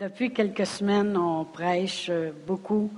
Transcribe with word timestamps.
Depuis 0.00 0.32
quelques 0.32 0.66
semaines, 0.66 1.16
on 1.16 1.44
prêche 1.44 2.08
euh, 2.10 2.32
beaucoup 2.48 2.90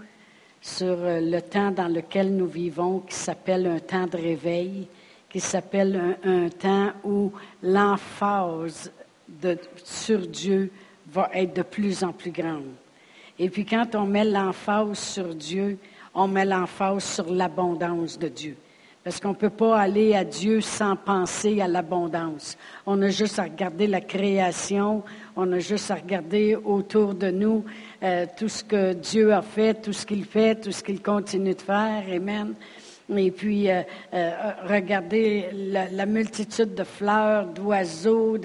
sur 0.62 0.96
euh, 0.98 1.20
le 1.20 1.42
temps 1.42 1.70
dans 1.70 1.88
lequel 1.88 2.34
nous 2.34 2.46
vivons, 2.46 3.00
qui 3.00 3.14
s'appelle 3.14 3.66
un 3.66 3.78
temps 3.80 4.06
de 4.06 4.16
réveil, 4.16 4.88
qui 5.28 5.38
s'appelle 5.38 6.16
un, 6.24 6.48
temps 6.48 6.92
où 7.04 7.32
l'emphase 7.62 8.90
sur 9.84 10.20
Dieu 10.26 10.70
va 11.12 11.28
être 11.34 11.54
de 11.54 11.60
plus 11.60 12.02
en 12.02 12.14
plus 12.14 12.30
grande. 12.30 12.72
Et 13.38 13.50
puis 13.50 13.66
quand 13.66 13.94
on 13.94 14.06
met 14.06 14.24
l'emphase 14.24 14.98
sur 14.98 15.34
Dieu, 15.34 15.78
on 16.14 16.28
met 16.28 16.46
l'emphase 16.46 17.04
sur 17.04 17.30
l'abondance 17.30 18.18
de 18.18 18.28
Dieu. 18.28 18.56
Parce 19.06 19.20
qu'on 19.20 19.28
ne 19.28 19.34
peut 19.34 19.50
pas 19.50 19.78
aller 19.78 20.16
à 20.16 20.24
Dieu 20.24 20.60
sans 20.60 20.96
penser 20.96 21.60
à 21.60 21.68
l'abondance. 21.68 22.58
On 22.86 23.00
a 23.02 23.08
juste 23.08 23.38
à 23.38 23.44
regarder 23.44 23.86
la 23.86 24.00
création, 24.00 25.04
on 25.36 25.52
a 25.52 25.60
juste 25.60 25.92
à 25.92 25.94
regarder 25.94 26.56
autour 26.56 27.14
de 27.14 27.30
nous 27.30 27.64
euh, 28.02 28.26
tout 28.36 28.48
ce 28.48 28.64
que 28.64 28.94
Dieu 28.94 29.32
a 29.32 29.42
fait, 29.42 29.80
tout 29.80 29.92
ce 29.92 30.04
qu'il 30.04 30.24
fait, 30.24 30.56
tout 30.56 30.72
ce 30.72 30.82
qu'il 30.82 31.00
continue 31.00 31.54
de 31.54 31.62
faire. 31.62 32.02
Amen. 32.12 32.54
Et 33.14 33.30
puis, 33.30 33.70
euh, 33.70 33.82
euh, 34.12 34.30
regarder 34.68 35.50
la, 35.52 36.06
multitude 36.06 36.74
de 36.74 36.82
fleurs, 36.82 37.46
d'oiseaux. 37.46 38.36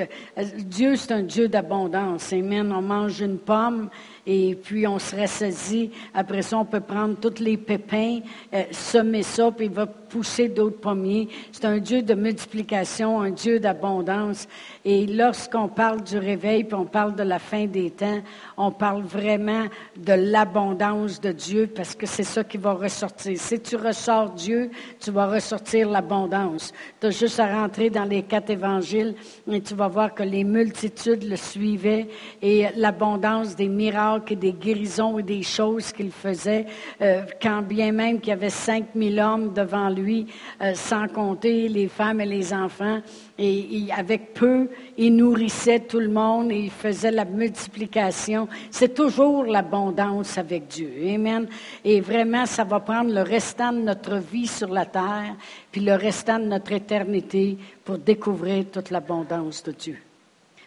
Dieu, 0.57 0.95
c'est 0.95 1.13
un 1.13 1.23
Dieu 1.23 1.47
d'abondance. 1.47 2.31
Amen. 2.31 2.71
On 2.71 2.83
mange 2.83 3.21
une 3.21 3.39
pomme, 3.39 3.89
et 4.25 4.55
puis 4.55 4.87
on 4.87 4.99
se 4.99 5.15
ressaisit. 5.15 5.91
Après 6.13 6.41
ça, 6.41 6.57
on 6.57 6.65
peut 6.65 6.81
prendre 6.81 7.15
tous 7.15 7.39
les 7.39 7.57
pépins, 7.57 8.19
euh, 8.53 8.63
semer 8.71 9.23
ça, 9.23 9.51
puis 9.51 9.65
il 9.65 9.71
va 9.71 9.85
pousser 9.85 10.49
d'autres 10.49 10.79
pommiers. 10.79 11.29
C'est 11.51 11.65
un 11.65 11.77
Dieu 11.77 12.01
de 12.01 12.13
multiplication, 12.13 13.21
un 13.21 13.31
Dieu 13.31 13.59
d'abondance. 13.59 14.47
Et 14.83 15.07
lorsqu'on 15.07 15.69
parle 15.69 16.03
du 16.03 16.17
réveil, 16.17 16.65
puis 16.65 16.75
on 16.75 16.85
parle 16.85 17.15
de 17.15 17.23
la 17.23 17.39
fin 17.39 17.65
des 17.65 17.91
temps, 17.91 18.21
on 18.57 18.71
parle 18.71 19.03
vraiment 19.03 19.65
de 19.95 20.13
l'abondance 20.13 21.21
de 21.21 21.31
Dieu, 21.31 21.67
parce 21.73 21.95
que 21.95 22.05
c'est 22.05 22.23
ça 22.23 22.43
qui 22.43 22.57
va 22.57 22.73
ressortir. 22.73 23.39
Si 23.39 23.59
tu 23.59 23.75
ressors 23.75 24.31
Dieu, 24.31 24.69
tu 24.99 25.11
vas 25.11 25.27
ressortir 25.27 25.89
l'abondance. 25.89 26.73
Tu 26.99 27.07
as 27.07 27.11
juste 27.11 27.39
à 27.39 27.61
rentrer 27.61 27.89
dans 27.89 28.05
les 28.05 28.23
quatre 28.23 28.49
évangiles, 28.49 29.15
et 29.49 29.61
tu 29.61 29.73
vas 29.75 29.87
voir 29.87 30.13
que 30.13 30.23
les 30.23 30.43
multitudes 30.43 31.23
le 31.23 31.37
suivaient, 31.37 32.07
et 32.41 32.65
l'abondance 32.75 33.55
des 33.55 33.69
miracles 33.69 34.10
que 34.19 34.33
des 34.33 34.53
guérisons 34.53 35.19
et 35.19 35.23
des 35.23 35.43
choses 35.43 35.91
qu'il 35.91 36.11
faisait, 36.11 36.65
euh, 37.01 37.23
quand 37.41 37.61
bien 37.61 37.91
même 37.91 38.19
qu'il 38.19 38.29
y 38.29 38.33
avait 38.33 38.49
cinq 38.49 38.95
mille 38.95 39.19
hommes 39.19 39.53
devant 39.53 39.89
lui, 39.89 40.27
euh, 40.61 40.73
sans 40.73 41.07
compter 41.07 41.69
les 41.69 41.87
femmes 41.87 42.21
et 42.21 42.25
les 42.25 42.53
enfants. 42.53 43.01
Et, 43.37 43.87
avec 43.95 44.33
peu, 44.33 44.69
il 44.97 45.15
nourrissait 45.15 45.79
tout 45.79 45.99
le 45.99 46.09
monde 46.09 46.51
et 46.51 46.59
il 46.59 46.69
faisait 46.69 47.11
la 47.11 47.25
multiplication. 47.25 48.47
C'est 48.69 48.93
toujours 48.93 49.45
l'abondance 49.45 50.37
avec 50.37 50.67
Dieu. 50.67 50.91
Amen. 51.15 51.47
Et 51.83 52.01
vraiment, 52.01 52.45
ça 52.45 52.63
va 52.63 52.79
prendre 52.79 53.11
le 53.11 53.21
restant 53.21 53.71
de 53.71 53.79
notre 53.79 54.17
vie 54.17 54.47
sur 54.47 54.69
la 54.69 54.85
terre, 54.85 55.35
puis 55.71 55.81
le 55.81 55.95
restant 55.95 56.37
de 56.37 56.45
notre 56.45 56.71
éternité 56.71 57.57
pour 57.83 57.97
découvrir 57.97 58.65
toute 58.71 58.91
l'abondance 58.91 59.63
de 59.63 59.71
Dieu 59.71 59.97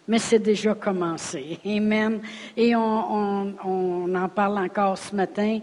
mais 0.07 0.19
c'est 0.19 0.39
déjà 0.39 0.73
commencé. 0.75 1.59
Amen. 1.65 2.21
Et 2.55 2.75
on, 2.75 3.55
en 4.15 4.29
parle 4.29 4.59
encore 4.59 4.97
ce 4.97 5.15
matin 5.15 5.59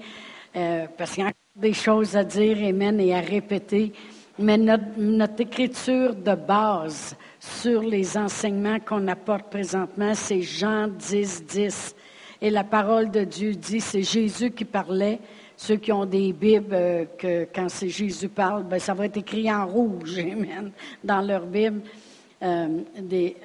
euh, 0.56 0.86
parce 0.96 1.12
qu'il 1.12 1.22
y 1.22 1.26
a 1.26 1.28
encore 1.28 1.36
des 1.56 1.72
choses 1.72 2.16
à 2.16 2.24
dire, 2.24 2.56
Amen, 2.68 3.00
et 3.00 3.14
à 3.14 3.20
répéter. 3.20 3.92
Mais 4.38 4.56
notre, 4.56 4.84
notre 4.96 5.40
écriture 5.40 6.14
de 6.14 6.34
base 6.34 7.16
sur 7.38 7.82
les 7.82 8.16
enseignements 8.16 8.80
qu'on 8.80 9.06
apporte 9.08 9.50
présentement, 9.50 10.14
c'est 10.14 10.42
Jean 10.42 10.88
10, 10.88 11.44
10. 11.46 11.94
Et 12.40 12.50
la 12.50 12.64
parole 12.64 13.10
de 13.10 13.24
Dieu 13.24 13.54
dit, 13.54 13.80
c'est 13.80 14.02
Jésus 14.02 14.50
qui 14.50 14.64
parlait. 14.64 15.20
Ceux 15.56 15.76
qui 15.76 15.92
ont 15.92 16.06
des 16.06 16.32
Bibles, 16.32 16.72
euh, 16.72 17.04
que 17.16 17.46
quand 17.54 17.68
c'est 17.68 17.88
Jésus 17.88 18.28
parle, 18.28 18.64
ben, 18.64 18.80
ça 18.80 18.94
va 18.94 19.06
être 19.06 19.18
écrit 19.18 19.52
en 19.52 19.66
rouge, 19.66 20.18
amen, 20.18 20.72
dans 21.04 21.20
leur 21.20 21.46
Bible. 21.46 21.82
Euh, 22.42 22.80
des, 22.98 23.36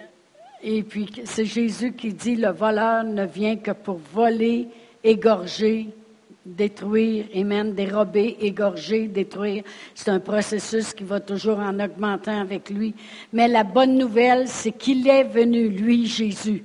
et 0.62 0.84
puis, 0.84 1.08
c'est 1.26 1.46
Jésus 1.46 1.94
qui 1.94 2.14
dit, 2.14 2.36
le 2.36 2.50
voleur 2.50 3.04
ne 3.04 3.26
vient 3.26 3.58
que 3.58 3.72
pour 3.72 4.00
voler, 4.14 4.68
égorger, 5.04 5.90
détruire, 6.46 7.26
et 7.32 7.44
même 7.44 7.74
dérober, 7.74 8.38
égorger, 8.42 9.08
détruire. 9.08 9.64
C'est 9.94 10.10
un 10.10 10.20
processus 10.20 10.94
qui 10.94 11.04
va 11.04 11.20
toujours 11.20 11.60
en 11.60 11.80
augmentant 11.80 12.40
avec 12.40 12.70
lui. 12.70 12.96
Mais 13.34 13.48
la 13.48 13.64
bonne 13.64 13.98
nouvelle, 13.98 14.48
c'est 14.48 14.72
qu'il 14.72 15.08
est 15.08 15.26
venu, 15.26 15.70
lui, 15.70 16.06
Jésus 16.06 16.64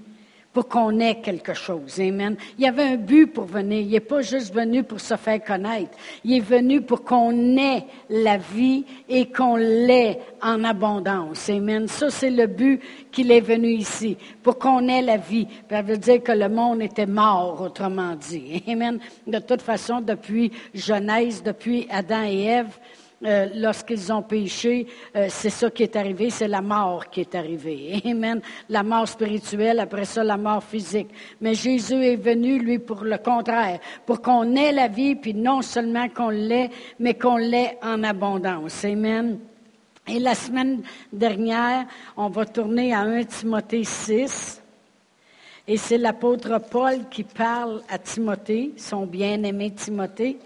pour 0.52 0.68
qu'on 0.68 1.00
ait 1.00 1.20
quelque 1.20 1.54
chose. 1.54 1.98
Amen. 2.00 2.36
Il 2.58 2.64
y 2.64 2.68
avait 2.68 2.82
un 2.82 2.96
but 2.96 3.26
pour 3.26 3.44
venir. 3.44 3.80
Il 3.80 3.90
n'est 3.90 4.00
pas 4.00 4.20
juste 4.20 4.54
venu 4.54 4.82
pour 4.82 5.00
se 5.00 5.16
faire 5.16 5.42
connaître. 5.42 5.96
Il 6.24 6.36
est 6.36 6.40
venu 6.40 6.82
pour 6.82 7.04
qu'on 7.04 7.56
ait 7.56 7.84
la 8.10 8.36
vie 8.36 8.84
et 9.08 9.30
qu'on 9.30 9.56
l'ait 9.56 10.18
en 10.42 10.62
abondance. 10.64 11.48
Amen. 11.48 11.88
Ça, 11.88 12.10
c'est 12.10 12.30
le 12.30 12.46
but 12.46 12.80
qu'il 13.10 13.30
est 13.30 13.40
venu 13.40 13.68
ici, 13.68 14.16
pour 14.42 14.58
qu'on 14.58 14.88
ait 14.88 15.02
la 15.02 15.16
vie. 15.16 15.46
Ça 15.70 15.82
veut 15.82 15.98
dire 15.98 16.22
que 16.22 16.32
le 16.32 16.48
monde 16.48 16.82
était 16.82 17.06
mort, 17.06 17.60
autrement 17.60 18.14
dit. 18.14 18.62
Amen. 18.68 18.98
De 19.26 19.38
toute 19.38 19.62
façon, 19.62 20.00
depuis 20.00 20.52
Genèse, 20.74 21.42
depuis 21.42 21.86
Adam 21.90 22.24
et 22.24 22.44
Ève, 22.44 22.78
euh, 23.24 23.48
lorsqu'ils 23.54 24.12
ont 24.12 24.22
péché, 24.22 24.86
euh, 25.14 25.26
c'est 25.28 25.50
ça 25.50 25.70
qui 25.70 25.84
est 25.84 25.96
arrivé, 25.96 26.30
c'est 26.30 26.48
la 26.48 26.60
mort 26.60 27.08
qui 27.08 27.20
est 27.20 27.34
arrivée. 27.34 28.00
Amen. 28.04 28.40
La 28.68 28.82
mort 28.82 29.06
spirituelle, 29.06 29.80
après 29.80 30.04
ça, 30.04 30.24
la 30.24 30.36
mort 30.36 30.62
physique. 30.62 31.08
Mais 31.40 31.54
Jésus 31.54 32.04
est 32.04 32.16
venu, 32.16 32.58
lui, 32.58 32.78
pour 32.78 33.04
le 33.04 33.18
contraire, 33.18 33.78
pour 34.04 34.20
qu'on 34.20 34.56
ait 34.56 34.72
la 34.72 34.88
vie, 34.88 35.14
puis 35.14 35.34
non 35.34 35.62
seulement 35.62 36.08
qu'on 36.08 36.30
l'ait, 36.30 36.70
mais 36.98 37.14
qu'on 37.14 37.36
l'ait 37.36 37.78
en 37.82 38.02
abondance. 38.02 38.84
Amen. 38.84 39.38
Et 40.08 40.18
la 40.18 40.34
semaine 40.34 40.82
dernière, 41.12 41.86
on 42.16 42.28
va 42.28 42.44
tourner 42.44 42.92
à 42.92 43.00
1 43.02 43.24
Timothée 43.24 43.84
6. 43.84 44.60
Et 45.68 45.76
c'est 45.76 45.98
l'apôtre 45.98 46.60
Paul 46.70 47.08
qui 47.08 47.22
parle 47.22 47.82
à 47.88 47.98
Timothée, 47.98 48.72
son 48.76 49.06
bien-aimé 49.06 49.70
Timothée. 49.70 50.38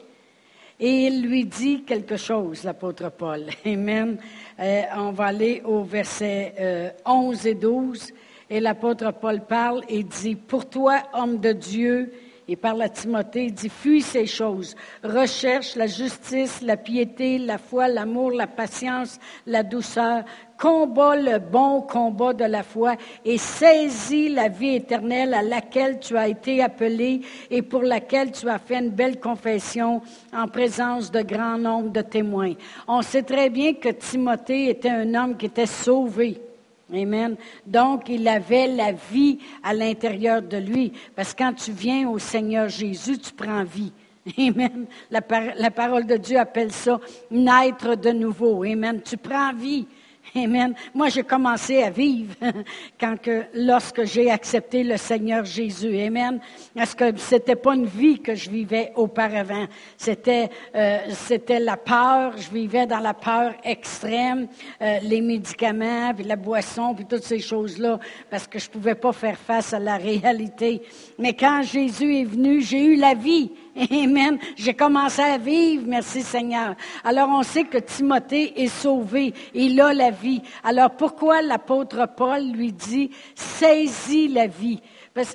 Et 0.79 1.07
il 1.07 1.23
lui 1.27 1.45
dit 1.47 1.85
quelque 1.85 2.17
chose, 2.19 2.65
l'apôtre 2.65 3.11
Paul. 3.11 3.47
Amen. 3.65 4.19
Euh, 4.61 4.83
on 4.97 5.11
va 5.11 5.27
aller 5.27 5.63
au 5.65 5.83
verset 5.83 6.55
euh, 6.61 6.91
11 7.07 7.47
et 7.47 7.55
12. 7.55 8.13
Et 8.51 8.61
l'apôtre 8.61 9.13
Paul 9.13 9.41
parle 9.41 9.83
et 9.89 10.03
dit, 10.03 10.35
Pour 10.35 10.69
toi, 10.69 11.03
homme 11.15 11.39
de 11.39 11.53
Dieu, 11.53 12.13
il 12.49 12.57
parle 12.57 12.83
à 12.83 12.89
Timothée, 12.89 13.47
il 13.47 13.55
dit, 13.55 13.69
fuis 13.69 14.03
ces 14.03 14.27
choses, 14.27 14.77
recherche 15.03 15.75
la 15.75 15.87
justice, 15.87 16.63
la 16.63 16.77
piété, 16.77 17.39
la 17.39 17.59
foi, 17.59 17.89
l'amour, 17.89 18.31
la 18.31 18.47
patience, 18.47 19.19
la 19.47 19.63
douceur, 19.63 20.25
combat 20.57 21.17
le 21.17 21.39
bon 21.39 21.83
combat 21.83 22.33
de 22.33 22.45
la 22.45 22.63
foi 22.63 22.95
et 23.25 23.37
saisis 23.39 24.29
la 24.29 24.49
vie 24.49 24.77
éternelle 24.77 25.35
à 25.35 25.43
laquelle 25.43 25.99
tu 25.99 26.17
as 26.17 26.29
été 26.29 26.63
appelé 26.63 27.21
et 27.51 27.63
pour 27.63 27.83
laquelle 27.83 28.33
tu 28.33 28.49
as 28.49 28.59
fait 28.59 28.79
une 28.79 28.91
belle 28.91 29.21
confession 29.21 30.01
en 30.33 30.49
présence 30.49 31.11
de 31.11 31.23
grand 31.23 31.59
nombre 31.59 31.91
de 31.91 32.01
témoins. 32.01 32.55
On 32.89 33.03
sait 33.03 33.23
très 33.23 33.51
bien 33.51 33.75
que 33.75 33.89
Timothée 33.91 34.71
était 34.71 34.91
un 34.91 35.15
homme 35.15 35.37
qui 35.37 35.47
était 35.47 35.67
sauvé. 35.67 36.46
Amen. 36.93 37.37
Donc, 37.67 38.09
il 38.09 38.27
avait 38.29 38.69
la 38.69 38.93
vie 38.93 39.39
à 39.63 39.75
l'intérieur 39.75 40.41
de 40.41 40.57
lui. 40.57 40.93
Parce 41.15 41.35
que 41.35 41.43
quand 41.43 41.53
tu 41.53 41.73
viens 41.73 42.09
au 42.09 42.19
Seigneur 42.19 42.69
Jésus, 42.69 43.19
tu 43.19 43.33
prends 43.33 43.65
vie. 43.65 43.93
Amen. 44.39 44.87
La, 45.11 45.21
parole 45.71 46.07
de 46.07 46.17
Dieu 46.17 46.39
appelle 46.39 46.73
ça 46.73 47.01
naître 47.31 47.97
de 47.97 48.11
nouveau. 48.11 48.63
Amen. 48.63 49.01
Tu 49.03 49.17
prends 49.17 49.53
vie. 49.53 49.87
Amen. 50.37 50.75
Moi, 50.93 51.09
j'ai 51.09 51.23
commencé 51.23 51.83
à 51.83 51.89
vivre 51.89 52.35
quand 53.01 53.17
que, 53.21 53.45
lorsque 53.55 54.05
j'ai 54.05 54.31
accepté 54.31 54.85
le 54.85 54.99
Seigneur 54.99 55.47
Jésus. 55.47 55.99
Amen. 55.99 56.41
Parce 56.75 56.95
que 56.95 57.17
c'était 57.17 57.57
pas 57.57 57.75
une 57.75 57.87
vie 57.87 58.21
que 58.21 58.35
je 58.35 58.51
vivais 58.51 58.93
auparavant? 58.97 59.67
C'était, 59.97 60.51
euh, 60.75 60.99
la 61.61 61.77
peur. 61.79 62.37
Je 62.37 62.51
vivais 62.51 62.87
dans 62.87 62.99
la 62.99 63.15
peur 63.15 63.55
extrême, 63.65 64.47
euh, 64.83 64.99
les 65.03 65.23
médicaments, 65.23 66.13
puis 66.15 66.25
la 66.25 66.37
boisson, 66.37 66.95
puis 66.95 67.07
toutes 67.07 67.25
ces 67.25 67.41
choses-là, 67.41 67.99
parce 68.29 68.47
que 68.47 68.59
je 68.59 68.69
pouvais 68.69 68.95
pas 68.95 69.13
faire 69.13 69.39
face 69.39 69.73
à 69.73 69.79
la 69.79 69.97
réalité. 69.97 70.83
Mais 71.19 71.33
quand 71.33 71.63
Jésus 71.63 72.15
est 72.15 72.25
venu, 72.25 72.61
j'ai 72.61 72.85
eu 72.85 72.97
la 72.97 73.15
vie. 73.15 73.53
Amen. 73.91 74.39
J'ai 74.57 74.75
commencé 74.75 75.23
à 75.23 75.39
vivre, 75.39 75.85
merci 75.87 76.23
Seigneur. 76.23 76.75
Alors 77.05 77.29
on 77.29 77.43
sait 77.43 77.65
que 77.65 77.79
Timothée 77.79 78.63
est 78.63 78.69
sauvé, 78.69 79.35
il 79.55 79.81
a 79.81 79.93
la 79.93 80.11
vie. 80.11 80.43
Alors 80.65 80.91
pourquoi 80.91 81.43
l'apôtre 81.43 82.09
Paul 82.17 82.43
lui 82.53 82.73
dit, 82.73 83.11
saisis 83.35 84.29
la 84.29 84.47
vie? 84.47 84.81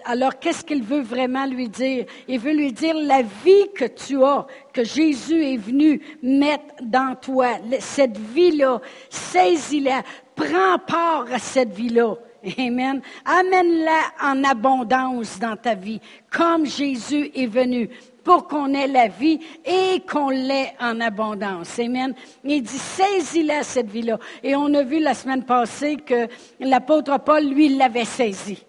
Alors, 0.06 0.38
qu'est-ce 0.38 0.64
qu'il 0.64 0.84
veut 0.84 1.02
vraiment 1.02 1.46
lui 1.46 1.68
dire? 1.68 2.06
Il 2.28 2.40
veut 2.40 2.54
lui 2.54 2.72
dire 2.72 2.96
la 2.96 3.22
vie 3.22 3.70
que 3.76 3.86
tu 3.86 4.24
as, 4.24 4.46
que 4.74 4.84
Jésus 4.84 5.44
est 5.44 5.58
venu 5.58 6.02
mettre 6.22 6.76
dans 6.82 7.16
toi, 7.16 7.54
cette 7.80 8.18
vie-là, 8.18 8.80
saisis-la, 9.10 10.04
prends 10.36 10.78
part 10.86 11.26
à 11.34 11.40
cette 11.40 11.74
vie-là. 11.74 12.16
Amen. 12.58 13.02
Amène-la 13.26 14.02
en 14.24 14.44
abondance 14.44 15.40
dans 15.40 15.56
ta 15.56 15.76
vie, 15.76 16.00
comme 16.32 16.66
Jésus 16.66 17.32
est 17.36 17.46
venu 17.46 17.90
pour 18.24 18.48
qu'on 18.48 18.74
ait 18.74 18.88
la 18.88 19.08
vie 19.08 19.40
et 19.66 20.02
qu'on 20.02 20.30
l'ait 20.30 20.74
en 20.80 21.00
abondance. 21.02 21.80
Amen. 21.80 22.14
Il 22.44 22.62
dit, 22.62 22.78
saisis-la, 22.78 23.64
cette 23.64 23.90
vie-là. 23.90 24.20
Et 24.44 24.56
on 24.56 24.74
a 24.74 24.84
vu 24.84 25.00
la 25.00 25.14
semaine 25.14 25.44
passée 25.44 25.98
que 25.98 26.28
l'apôtre 26.60 27.20
Paul, 27.20 27.44
lui, 27.44 27.70
l'avait 27.70 28.06
saisie. 28.06 28.64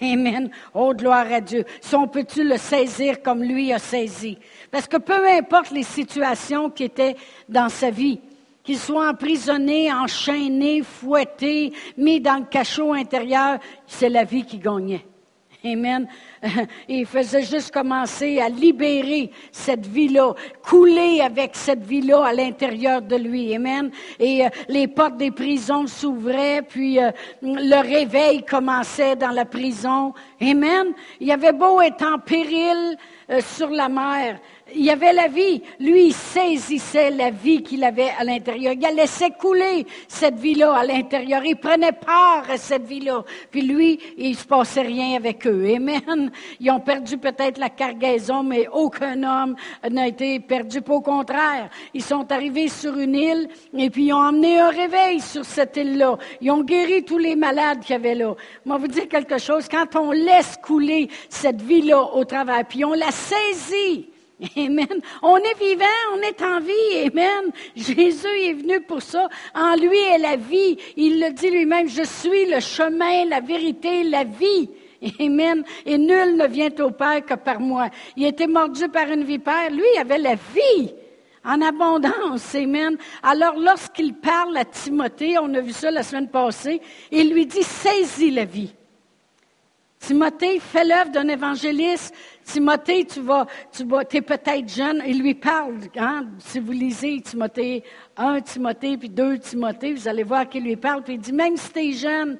Amen. 0.00 0.50
Oh, 0.74 0.94
gloire 0.94 1.32
à 1.32 1.40
Dieu. 1.40 1.64
Si 1.80 1.94
on 1.94 2.06
peut-tu 2.06 2.44
le 2.44 2.56
saisir 2.56 3.22
comme 3.22 3.42
lui 3.42 3.72
a 3.72 3.78
saisi? 3.78 4.38
Parce 4.70 4.86
que 4.86 4.96
peu 4.96 5.26
importe 5.28 5.70
les 5.72 5.82
situations 5.82 6.70
qui 6.70 6.84
étaient 6.84 7.16
dans 7.48 7.68
sa 7.68 7.90
vie, 7.90 8.20
qu'il 8.62 8.78
soit 8.78 9.08
emprisonné, 9.08 9.92
enchaîné, 9.92 10.82
fouetté, 10.82 11.72
mis 11.96 12.20
dans 12.20 12.36
le 12.36 12.44
cachot 12.44 12.92
intérieur, 12.92 13.58
c'est 13.86 14.08
la 14.08 14.24
vie 14.24 14.44
qui 14.44 14.58
gagnait. 14.58 15.04
Amen. 15.64 16.06
Il 16.88 17.04
faisait 17.04 17.42
juste 17.42 17.72
commencer 17.72 18.38
à 18.38 18.48
libérer 18.48 19.32
cette 19.50 19.86
vie-là, 19.86 20.34
couler 20.62 21.20
avec 21.20 21.56
cette 21.56 21.84
vie-là 21.84 22.26
à 22.26 22.32
l'intérieur 22.32 23.02
de 23.02 23.16
lui. 23.16 23.52
Amen. 23.54 23.90
Et 24.20 24.44
euh, 24.44 24.48
les 24.68 24.86
portes 24.86 25.16
des 25.16 25.32
prisons 25.32 25.88
s'ouvraient, 25.88 26.62
puis 26.62 27.00
euh, 27.00 27.10
le 27.42 27.82
réveil 27.82 28.44
commençait 28.44 29.16
dans 29.16 29.32
la 29.32 29.44
prison. 29.44 30.14
Amen. 30.40 30.92
Il 31.18 31.26
y 31.26 31.32
avait 31.32 31.52
beau 31.52 31.80
être 31.80 32.06
en 32.06 32.20
péril 32.20 32.96
euh, 33.30 33.40
sur 33.40 33.68
la 33.70 33.88
mer, 33.88 34.38
il 34.74 34.84
y 34.84 34.90
avait 34.90 35.12
la 35.12 35.28
vie. 35.28 35.62
Lui, 35.80 36.08
il 36.08 36.12
saisissait 36.12 37.10
la 37.10 37.30
vie 37.30 37.62
qu'il 37.62 37.84
avait 37.84 38.10
à 38.18 38.24
l'intérieur. 38.24 38.74
Il 38.74 38.96
laissait 38.96 39.30
couler 39.30 39.86
cette 40.06 40.38
vie-là 40.38 40.74
à 40.74 40.84
l'intérieur. 40.84 41.44
Il 41.44 41.56
prenait 41.56 41.92
part 41.92 42.44
à 42.50 42.56
cette 42.56 42.84
vie-là. 42.84 43.24
Puis 43.50 43.62
lui, 43.62 43.98
il 44.16 44.36
se 44.36 44.44
passait 44.44 44.82
rien 44.82 45.16
avec 45.16 45.46
eux. 45.46 45.74
Amen. 45.74 46.30
Ils 46.60 46.70
ont 46.70 46.80
perdu 46.80 47.18
peut-être 47.18 47.58
la 47.58 47.70
cargaison, 47.70 48.42
mais 48.42 48.68
aucun 48.72 49.22
homme 49.22 49.56
n'a 49.88 50.06
été 50.06 50.40
perdu. 50.40 50.78
Au 50.88 51.00
contraire, 51.00 51.70
ils 51.94 52.02
sont 52.02 52.30
arrivés 52.32 52.68
sur 52.68 52.98
une 52.98 53.14
île 53.14 53.48
et 53.76 53.90
puis 53.90 54.06
ils 54.06 54.12
ont 54.12 54.16
emmené 54.16 54.58
un 54.58 54.70
réveil 54.70 55.20
sur 55.20 55.44
cette 55.44 55.76
île-là. 55.76 56.16
Ils 56.40 56.50
ont 56.50 56.62
guéri 56.62 57.04
tous 57.04 57.18
les 57.18 57.36
malades 57.36 57.80
qu'il 57.80 57.92
y 57.92 57.96
avait 57.96 58.14
là. 58.14 58.34
Moi, 58.64 58.78
vous 58.78 58.88
dire 58.88 59.08
quelque 59.08 59.38
chose. 59.38 59.68
Quand 59.68 59.96
on 59.96 60.12
laisse 60.12 60.56
couler 60.62 61.08
cette 61.28 61.62
vie-là 61.62 62.02
au 62.14 62.24
travail, 62.24 62.64
puis 62.68 62.84
on 62.84 62.94
la 62.94 63.10
saisit, 63.10 64.08
Amen. 64.56 65.00
On 65.22 65.36
est 65.36 65.58
vivant, 65.58 65.84
on 66.14 66.20
est 66.20 66.42
en 66.42 66.60
vie. 66.60 67.06
Amen. 67.06 67.50
Jésus 67.74 68.26
est 68.26 68.52
venu 68.52 68.80
pour 68.80 69.02
ça. 69.02 69.28
En 69.54 69.74
lui 69.74 69.98
est 69.98 70.18
la 70.18 70.36
vie. 70.36 70.76
Il 70.96 71.20
le 71.20 71.32
dit 71.32 71.50
lui-même, 71.50 71.88
je 71.88 72.04
suis 72.04 72.46
le 72.46 72.60
chemin, 72.60 73.24
la 73.24 73.40
vérité, 73.40 74.04
la 74.04 74.24
vie. 74.24 74.70
Amen. 75.20 75.64
Et 75.84 75.98
nul 75.98 76.36
ne 76.36 76.46
vient 76.46 76.70
au 76.80 76.90
Père 76.90 77.24
que 77.24 77.34
par 77.34 77.60
moi. 77.60 77.88
Il 78.16 78.26
était 78.26 78.46
mordu 78.46 78.88
par 78.88 79.08
une 79.08 79.24
vipère. 79.24 79.70
Lui 79.70 79.84
il 79.94 80.00
avait 80.00 80.18
la 80.18 80.34
vie 80.34 80.92
en 81.44 81.60
abondance. 81.62 82.54
Amen. 82.54 82.96
Alors, 83.22 83.56
lorsqu'il 83.56 84.14
parle 84.14 84.56
à 84.56 84.64
Timothée, 84.64 85.38
on 85.38 85.52
a 85.54 85.60
vu 85.60 85.72
ça 85.72 85.90
la 85.90 86.02
semaine 86.02 86.28
passée, 86.28 86.80
il 87.10 87.32
lui 87.32 87.46
dit, 87.46 87.62
saisis 87.62 88.30
la 88.30 88.44
vie. 88.44 88.74
Timothée 89.98 90.60
fait 90.60 90.84
l'œuvre 90.84 91.10
d'un 91.10 91.28
évangéliste. 91.28 92.14
Timothée, 92.44 93.04
tu 93.04 93.20
vas, 93.20 93.46
tu 93.72 93.84
vas, 93.84 94.02
es 94.10 94.22
peut-être 94.22 94.68
jeune. 94.68 95.02
Il 95.06 95.20
lui 95.20 95.34
parle, 95.34 95.74
hein, 95.96 96.26
si 96.38 96.60
vous 96.60 96.72
lisez 96.72 97.20
Timothée 97.20 97.82
1 98.16 98.40
Timothée, 98.40 98.96
puis 98.96 99.08
2 99.08 99.38
Timothée, 99.38 99.92
vous 99.92 100.08
allez 100.08 100.22
voir 100.22 100.48
qu'il 100.48 100.64
lui 100.64 100.76
parle, 100.76 101.02
puis 101.02 101.14
il 101.14 101.20
dit, 101.20 101.32
même 101.32 101.56
si 101.56 101.72
tu 101.72 101.80
es 101.80 101.92
jeune, 101.92 102.38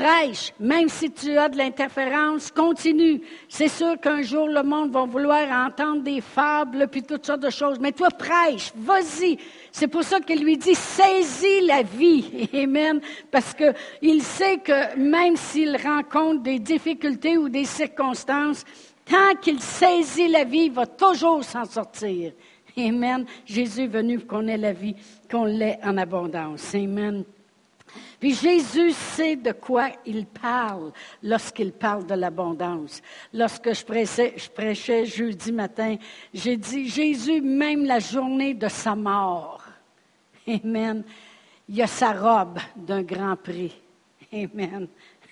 Prêche, 0.00 0.54
même 0.58 0.88
si 0.88 1.10
tu 1.10 1.36
as 1.36 1.50
de 1.50 1.58
l'interférence, 1.58 2.50
continue. 2.50 3.20
C'est 3.50 3.68
sûr 3.68 4.00
qu'un 4.00 4.22
jour, 4.22 4.48
le 4.48 4.62
monde 4.62 4.90
va 4.90 5.04
vouloir 5.04 5.46
entendre 5.50 6.02
des 6.02 6.22
fables 6.22 6.88
puis 6.88 7.02
toutes 7.02 7.26
sortes 7.26 7.42
de 7.42 7.50
choses. 7.50 7.78
Mais 7.78 7.92
toi, 7.92 8.08
prêche, 8.08 8.72
vas-y. 8.76 9.36
C'est 9.70 9.88
pour 9.88 10.02
ça 10.02 10.18
qu'il 10.20 10.42
lui 10.42 10.56
dit, 10.56 10.74
saisis 10.74 11.66
la 11.66 11.82
vie. 11.82 12.48
Amen. 12.54 13.02
Parce 13.30 13.52
qu'il 13.52 14.22
sait 14.22 14.56
que 14.56 14.96
même 14.96 15.36
s'il 15.36 15.76
rencontre 15.76 16.44
des 16.44 16.58
difficultés 16.58 17.36
ou 17.36 17.50
des 17.50 17.66
circonstances, 17.66 18.64
tant 19.04 19.34
qu'il 19.38 19.60
saisit 19.60 20.28
la 20.28 20.44
vie, 20.44 20.64
il 20.64 20.72
va 20.72 20.86
toujours 20.86 21.44
s'en 21.44 21.66
sortir. 21.66 22.32
Amen. 22.74 23.26
Jésus 23.44 23.82
est 23.82 23.86
venu 23.86 24.20
qu'on 24.20 24.48
ait 24.48 24.56
la 24.56 24.72
vie, 24.72 24.96
qu'on 25.30 25.44
l'ait 25.44 25.78
en 25.84 25.98
abondance. 25.98 26.74
Amen. 26.74 27.22
Puis 28.20 28.34
Jésus 28.34 28.92
sait 28.92 29.36
de 29.36 29.52
quoi 29.52 29.88
il 30.04 30.26
parle 30.26 30.92
lorsqu'il 31.22 31.72
parle 31.72 32.06
de 32.06 32.14
l'abondance. 32.14 33.00
Lorsque 33.32 33.72
je 33.74 33.84
prêchais, 33.84 34.34
je 34.36 34.50
prêchais 34.50 35.06
jeudi 35.06 35.50
matin, 35.50 35.96
j'ai 36.32 36.58
dit, 36.58 36.86
Jésus, 36.86 37.40
même 37.40 37.86
la 37.86 37.98
journée 37.98 38.52
de 38.52 38.68
sa 38.68 38.94
mort, 38.94 39.64
Amen, 40.46 41.02
il 41.68 41.80
a 41.80 41.86
sa 41.86 42.12
robe 42.12 42.58
d'un 42.76 43.02
grand 43.02 43.36
prix. 43.36 43.72
Amen. 44.32 44.88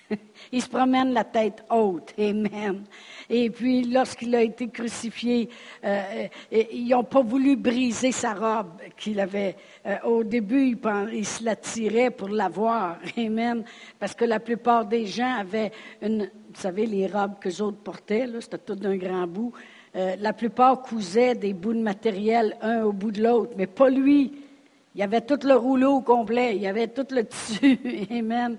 Il 0.51 0.61
se 0.61 0.69
promène 0.69 1.13
la 1.13 1.23
tête 1.23 1.63
haute. 1.69 2.13
Amen. 2.17 2.83
Et 3.29 3.51
puis, 3.51 3.83
lorsqu'il 3.83 4.33
a 4.35 4.41
été 4.41 4.69
crucifié, 4.69 5.49
euh, 5.83 6.27
euh, 6.51 6.63
ils 6.71 6.87
n'ont 6.87 7.03
pas 7.03 7.21
voulu 7.21 7.55
briser 7.55 8.11
sa 8.11 8.33
robe 8.33 8.71
qu'il 8.97 9.19
avait. 9.19 9.55
Euh, 9.85 9.97
au 10.05 10.23
début, 10.23 10.75
il, 11.13 11.25
se 11.25 11.43
la 11.43 11.55
tirait 11.55 12.09
pour 12.09 12.29
l'avoir. 12.29 12.97
Amen. 13.17 13.63
Parce 13.99 14.15
que 14.15 14.25
la 14.25 14.39
plupart 14.39 14.85
des 14.85 15.05
gens 15.05 15.35
avaient 15.39 15.71
une, 16.01 16.23
vous 16.23 16.59
savez, 16.59 16.87
les 16.87 17.05
robes 17.05 17.39
que 17.39 17.49
les 17.49 17.61
autres 17.61 17.77
portaient, 17.77 18.27
c'était 18.39 18.57
tout 18.57 18.75
d'un 18.75 18.97
grand 18.97 19.27
bout. 19.27 19.53
la 19.93 20.33
plupart 20.33 20.81
cousaient 20.81 21.35
des 21.35 21.53
bouts 21.53 21.73
de 21.73 21.81
matériel 21.81 22.57
un 22.61 22.83
au 22.83 22.93
bout 22.93 23.11
de 23.11 23.21
l'autre, 23.21 23.53
mais 23.57 23.67
pas 23.67 23.89
lui. 23.89 24.33
Il 24.95 25.01
y 25.01 25.03
avait 25.03 25.21
tout 25.21 25.39
le 25.43 25.55
rouleau 25.55 25.97
au 25.97 26.01
complet, 26.01 26.55
il 26.55 26.63
y 26.63 26.67
avait 26.67 26.87
tout 26.87 27.05
le 27.11 27.23
tissu. 27.27 27.77
Amen 28.09 28.57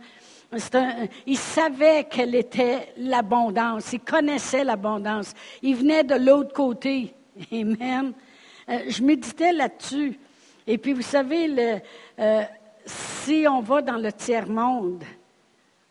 il 1.27 1.37
savait 1.37 2.05
quelle 2.11 2.35
était 2.35 2.93
l'abondance. 2.97 3.93
Il 3.93 4.01
connaissait 4.01 4.65
l'abondance. 4.65 5.33
Il 5.63 5.77
venait 5.77 6.05
de 6.05 6.17
l'autre 6.17 6.53
côté. 6.53 7.15
Amen. 7.53 8.13
Euh, 8.69 8.79
je 8.89 9.03
méditais 9.03 9.53
là-dessus. 9.53 10.19
Et 10.67 10.79
puis, 10.79 10.93
vous 10.93 11.03
savez, 11.03 11.81
euh, 12.19 12.43
si 12.85 13.45
on 13.49 13.61
va 13.61 13.83
dans 13.83 13.97
le 13.97 14.13
tiers-monde, 14.13 15.05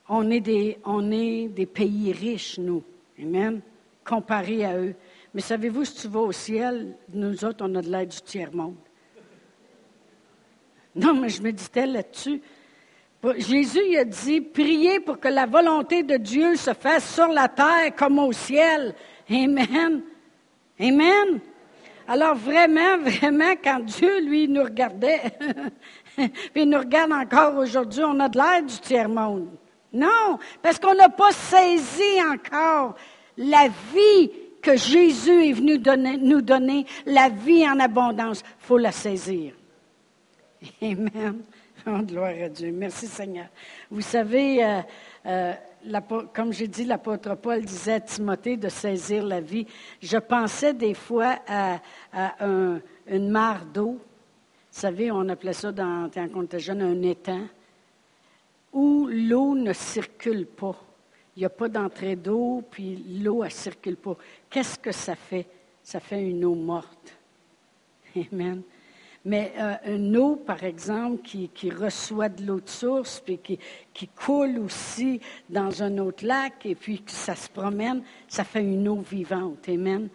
on 0.10 0.30
est, 0.30 0.42
des, 0.42 0.80
on 0.86 1.12
est 1.12 1.48
des 1.48 1.66
pays 1.66 2.12
riches, 2.12 2.58
nous. 2.58 2.84
Amen. 3.22 3.62
Comparé 4.04 4.66
à 4.66 4.78
eux. 4.78 4.96
Mais 5.34 5.42
savez-vous, 5.42 5.86
si 5.86 6.02
tu 6.02 6.08
vas 6.08 6.22
au 6.22 6.32
ciel, 6.32 6.96
nous 7.14 7.46
autres, 7.46 7.64
on 7.68 7.76
a 7.76 7.82
de 7.82 7.90
l'aide 7.90 8.10
du 8.10 8.22
tiers-monde. 8.22 8.76
Non, 10.96 11.14
mais 11.14 11.30
je 11.30 11.42
méditais 11.42 11.86
là-dessus. 11.86 12.42
Jésus 13.38 13.98
a 13.98 14.06
dit, 14.06 14.42
priez 14.42 15.00
pour 15.02 15.20
que 15.20 15.28
la 15.28 15.46
volonté 15.46 16.04
de 16.04 16.16
Dieu 16.16 16.56
se 16.56 16.74
fasse 16.74 17.14
sur 17.14 17.28
la 17.28 17.50
terre 17.50 17.94
comme 17.96 18.18
au 18.20 18.32
ciel. 18.32 18.96
Amen. 19.30 20.02
Amen. 20.80 21.40
Alors 22.08 22.36
vraiment, 22.36 22.98
vraiment, 23.04 23.54
quand 23.62 23.82
Dieu, 23.82 24.22
lui, 24.22 24.48
nous 24.48 24.64
regardait, 24.64 25.22
puis 26.54 26.66
nous 26.66 26.80
regarde 26.80 27.12
encore 27.12 27.58
aujourd'hui, 27.58 28.04
on 28.04 28.20
a 28.20 28.30
de 28.30 28.38
l'air 28.38 28.64
du 28.64 28.80
tiers-monde. 28.80 29.50
Non, 29.92 30.40
parce 30.62 30.80
qu'on 30.80 30.96
n'a 30.96 31.10
pas 31.10 31.32
saisi 31.32 32.22
encore 32.32 32.96
la 33.38 33.68
vie 33.94 34.32
que 34.62 34.76
Jésus 34.76 35.50
est 35.50 35.54
venu 35.54 35.80
nous 36.20 36.42
donner, 36.42 36.86
la 37.06 37.30
vie 37.30 37.68
en 37.68 37.80
abondance. 37.80 38.42
Il 38.46 38.66
faut 38.66 38.78
la 38.78 38.92
saisir. 38.92 39.54
Amen. 40.82 41.42
Oh, 41.88 42.02
gloire 42.02 42.34
à 42.44 42.50
Dieu. 42.50 42.72
Merci 42.72 43.08
Seigneur. 43.08 43.48
Vous 43.90 44.02
savez, 44.02 44.64
euh, 44.64 44.82
euh, 45.26 45.54
comme 46.34 46.52
j'ai 46.52 46.68
dit, 46.68 46.84
l'apôtre 46.84 47.36
Paul 47.36 47.64
disait 47.64 47.94
à 47.94 48.00
Timothée 48.00 48.58
de 48.58 48.70
saisir 48.70 49.24
la 49.26 49.40
vie. 49.40 49.66
Je 50.02 50.18
pensais 50.18 50.74
des 50.74 50.94
fois 50.94 51.40
à, 51.48 51.80
une 53.08 53.30
mare 53.30 53.66
d'eau. 53.66 53.92
Vous 53.92 54.00
savez, 54.80 55.12
on 55.12 55.28
appelait 55.30 55.54
ça 55.54 55.72
dans, 55.72 56.10
quand 56.14 56.28
on 56.36 56.44
était 56.44 56.60
jeune 56.60 56.82
un 56.82 57.02
étang, 57.02 57.48
où 58.74 59.08
l'eau 59.10 59.56
ne 59.56 59.74
circule 59.74 60.46
pas. 60.46 60.76
Il 61.36 61.40
n'y 61.40 61.46
a 61.46 61.50
pas 61.50 61.70
d'entrée 61.70 62.16
d'eau, 62.16 62.64
puis 62.70 63.22
l'eau 63.24 63.44
ne 63.44 63.50
circule 63.50 63.96
pas. 63.96 64.16
Qu'est-ce 64.50 64.78
que 64.78 64.92
ça 64.92 65.16
fait? 65.16 65.48
Ça 65.84 66.00
fait 66.00 66.22
une 66.22 66.46
eau 66.46 66.56
morte. 66.56 67.16
Amen. 68.32 68.62
Mais 69.26 69.52
euh, 69.58 69.76
une 69.86 70.16
eau, 70.16 70.38
par 70.38 70.64
exemple, 70.64 71.22
qui, 71.22 71.70
reçoit 71.70 72.30
de 72.30 72.46
l'eau 72.46 72.62
de 72.62 72.70
source, 72.70 73.22
puis 73.24 73.38
qui, 73.94 74.08
coule 74.08 74.60
aussi 74.60 75.20
dans 75.50 75.84
un 75.84 75.98
autre 75.98 76.26
lac, 76.26 76.66
et 76.66 76.76
puis 76.76 77.02
que 77.02 77.12
ça 77.12 77.36
se 77.36 77.50
promène, 77.50 78.02
ça 78.28 78.44
fait 78.44 78.64
une 78.64 78.88
eau 78.88 79.02
vivante. 79.02 79.68
Amen. 79.68 80.08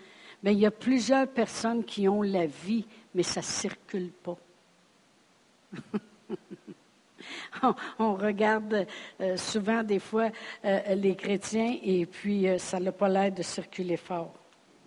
Mais 0.42 0.54
il 0.54 0.61
y 0.61 0.66
a 0.66 0.70
plusieurs 0.70 1.28
personnes 1.28 1.84
qui 1.84 2.08
ont 2.08 2.23
la 2.23 2.46
vie, 2.46 2.87
mais 3.14 3.23
ça 3.23 3.40
ne 3.40 3.44
circule 3.44 4.11
pas. 4.11 4.38
on, 7.99 8.14
regarde 8.14 8.87
euh, 9.20 9.37
souvent 9.37 9.82
des 9.82 9.99
fois 9.99 10.30
euh, 10.64 10.94
les 10.94 11.16
chrétiens 11.16 11.76
et 11.82 12.06
puis 12.06 12.46
ça 12.58 12.78
n'a 12.78 12.92
pas 12.92 13.08
l'air 13.08 13.32
de 13.32 13.42
circuler 13.42 13.96
fort. 13.96 14.34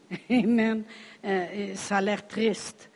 Amen. 0.30 0.84
ça 1.76 1.98
a 1.98 2.02
l'air 2.02 2.26
triste. 2.26 2.90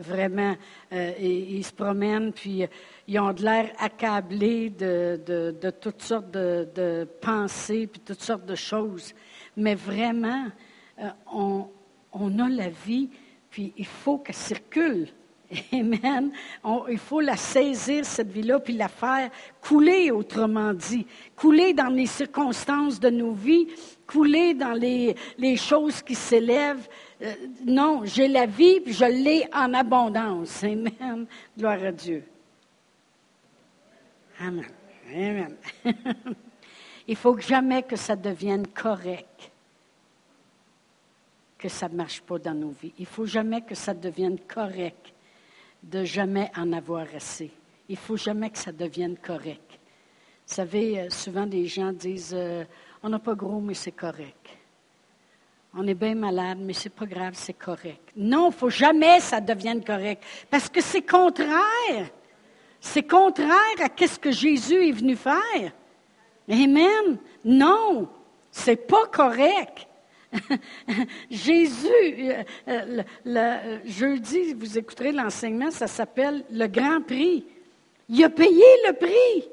Vraiment, 0.00 0.56
ils 0.92 1.64
se 1.64 1.72
promènent, 1.72 2.32
puis 2.32 2.64
ils 3.08 3.18
ont 3.18 3.32
de 3.32 3.42
l'air 3.42 3.72
accablés 3.78 4.70
de, 4.70 5.70
toutes 5.80 6.02
sortes 6.02 6.30
de, 6.30 6.68
de, 6.74 7.08
pensées, 7.20 7.86
puis 7.86 8.00
toutes 8.00 8.22
sortes 8.22 8.46
de 8.46 8.54
choses. 8.54 9.14
Mais 9.56 9.74
vraiment, 9.74 10.46
on, 11.32 11.68
on 12.12 12.38
a 12.38 12.48
la 12.48 12.68
vie, 12.68 13.10
puis 13.50 13.72
il 13.76 13.86
faut 13.86 14.18
qu'elle 14.18 14.34
circule. 14.34 15.08
Amen. 15.72 16.32
il 16.90 16.98
faut 16.98 17.20
la 17.20 17.36
saisir, 17.36 18.04
cette 18.04 18.30
vie-là, 18.30 18.58
puis 18.60 18.74
la 18.74 18.88
faire 18.88 19.30
couler, 19.60 20.10
autrement 20.10 20.72
dit. 20.72 21.06
Couler 21.36 21.72
dans 21.72 21.88
les 21.88 22.06
circonstances 22.06 22.98
de 22.98 23.10
nos 23.10 23.32
vies, 23.32 23.68
couler 24.06 24.54
dans 24.54 24.72
les, 24.72 25.14
choses 25.56 26.02
qui 26.02 26.14
s'élèvent. 26.14 26.88
Euh, 27.22 27.32
non, 27.64 28.02
j'ai 28.04 28.28
la 28.28 28.46
vie, 28.46 28.80
je 28.86 29.04
l'ai 29.04 29.46
en 29.52 29.72
abondance. 29.74 30.64
Amen. 30.64 31.26
Gloire 31.56 31.82
à 31.84 31.92
Dieu. 31.92 32.24
Amen. 34.40 34.66
Amen. 35.12 35.56
il 37.06 37.16
faut 37.16 37.38
jamais 37.38 37.82
que 37.82 37.96
ça 37.96 38.16
devienne 38.16 38.66
correct 38.66 39.50
que 41.64 41.70
ça 41.70 41.88
ne 41.88 41.94
marche 41.94 42.20
pas 42.20 42.38
dans 42.38 42.52
nos 42.52 42.72
vies. 42.72 42.92
Il 42.98 43.06
faut 43.06 43.24
jamais 43.24 43.62
que 43.62 43.74
ça 43.74 43.94
devienne 43.94 44.38
correct 44.38 45.14
de 45.82 46.04
jamais 46.04 46.50
en 46.56 46.72
avoir 46.74 47.06
assez. 47.14 47.50
Il 47.88 47.96
faut 47.96 48.18
jamais 48.18 48.50
que 48.50 48.58
ça 48.58 48.70
devienne 48.70 49.16
correct. 49.16 49.80
Vous 50.46 50.54
savez, 50.54 51.00
euh, 51.00 51.08
souvent 51.08 51.46
des 51.46 51.66
gens 51.66 51.90
disent 51.90 52.34
euh, 52.36 52.64
On 53.02 53.08
n'a 53.08 53.18
pas 53.18 53.34
gros, 53.34 53.60
mais 53.60 53.72
c'est 53.72 53.92
correct. 53.92 54.58
On 55.76 55.86
est 55.88 55.94
bien 55.94 56.14
malade, 56.14 56.58
mais 56.60 56.72
c'est 56.72 56.92
pas 56.92 57.06
grave, 57.06 57.32
c'est 57.34 57.54
correct. 57.54 58.12
Non, 58.16 58.50
il 58.50 58.54
faut 58.54 58.70
jamais 58.70 59.18
que 59.18 59.24
ça 59.24 59.40
devienne 59.40 59.84
correct. 59.84 60.22
Parce 60.48 60.68
que 60.68 60.80
c'est 60.80 61.02
contraire. 61.02 62.10
C'est 62.80 63.02
contraire 63.02 63.50
à 63.80 64.06
ce 64.06 64.18
que 64.18 64.30
Jésus 64.30 64.88
est 64.88 64.92
venu 64.92 65.16
faire. 65.16 65.72
Amen. 66.48 67.18
Non, 67.44 68.08
c'est 68.50 68.86
pas 68.86 69.06
correct. 69.10 69.88
Jésus, 71.30 71.88
euh, 72.68 73.02
euh, 73.26 73.78
jeudi, 73.84 74.54
vous 74.54 74.78
écouterez 74.78 75.12
l'enseignement, 75.12 75.70
ça 75.70 75.86
s'appelle 75.86 76.44
le 76.50 76.66
Grand 76.66 77.00
Prix. 77.00 77.46
Il 78.08 78.22
a 78.22 78.28
payé 78.28 78.64
le 78.86 78.92
prix. 78.92 79.48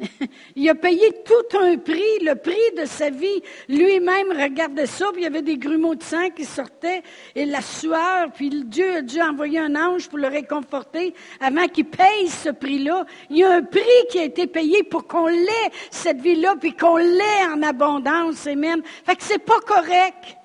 Il 0.56 0.68
a 0.68 0.74
payé 0.74 1.12
tout 1.24 1.58
un 1.58 1.76
prix, 1.76 2.18
le 2.22 2.34
prix 2.34 2.56
de 2.76 2.84
sa 2.86 3.10
vie. 3.10 3.42
Lui-même 3.68 4.30
regardait 4.30 4.86
ça, 4.86 5.06
puis 5.12 5.22
il 5.22 5.24
y 5.24 5.26
avait 5.26 5.42
des 5.42 5.58
grumeaux 5.58 5.94
de 5.94 6.02
sang 6.02 6.30
qui 6.30 6.44
sortaient, 6.44 7.02
et 7.34 7.44
la 7.44 7.60
sueur, 7.60 8.30
puis 8.34 8.50
Dieu 8.64 8.96
a 8.96 9.02
dû 9.02 9.20
un 9.20 9.76
ange 9.76 10.08
pour 10.08 10.18
le 10.18 10.28
réconforter 10.28 11.14
avant 11.40 11.66
qu'il 11.68 11.86
paye 11.86 12.28
ce 12.28 12.50
prix-là. 12.50 13.04
Il 13.28 13.38
y 13.38 13.44
a 13.44 13.52
un 13.52 13.62
prix 13.62 13.80
qui 14.10 14.18
a 14.18 14.24
été 14.24 14.46
payé 14.46 14.82
pour 14.82 15.06
qu'on 15.06 15.26
l'ait, 15.26 15.70
cette 15.90 16.20
vie-là, 16.20 16.56
puis 16.60 16.74
qu'on 16.74 16.96
l'ait 16.96 17.46
en 17.52 17.62
abondance. 17.62 18.46
Amen. 18.46 18.82
Fait 19.04 19.16
que 19.16 19.22
c'est 19.22 19.38
pas 19.38 19.60
correct. 19.60 20.36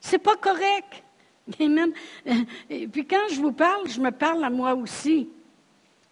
C'est 0.00 0.18
pas 0.18 0.36
correct. 0.36 1.02
Amen. 1.60 1.92
Et 2.68 2.86
puis 2.86 3.06
quand 3.06 3.28
je 3.30 3.40
vous 3.40 3.52
parle, 3.52 3.88
je 3.88 4.00
me 4.00 4.10
parle 4.10 4.44
à 4.44 4.50
moi 4.50 4.74
aussi. 4.74 5.28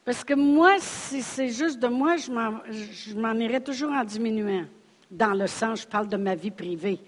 Parce 0.08 0.24
que 0.24 0.32
moi, 0.32 0.76
si 0.80 1.20
c'est 1.20 1.50
juste 1.50 1.78
de 1.78 1.86
moi, 1.86 2.16
je 2.16 3.14
m'en 3.14 3.34
irais 3.34 3.60
toujours 3.60 3.92
en 3.92 4.04
diminuant. 4.04 4.64
Dans 5.10 5.34
le 5.34 5.46
sens, 5.46 5.82
je 5.82 5.86
parle 5.86 6.08
de 6.08 6.16
ma 6.16 6.34
vie 6.34 6.50
privée. 6.50 6.98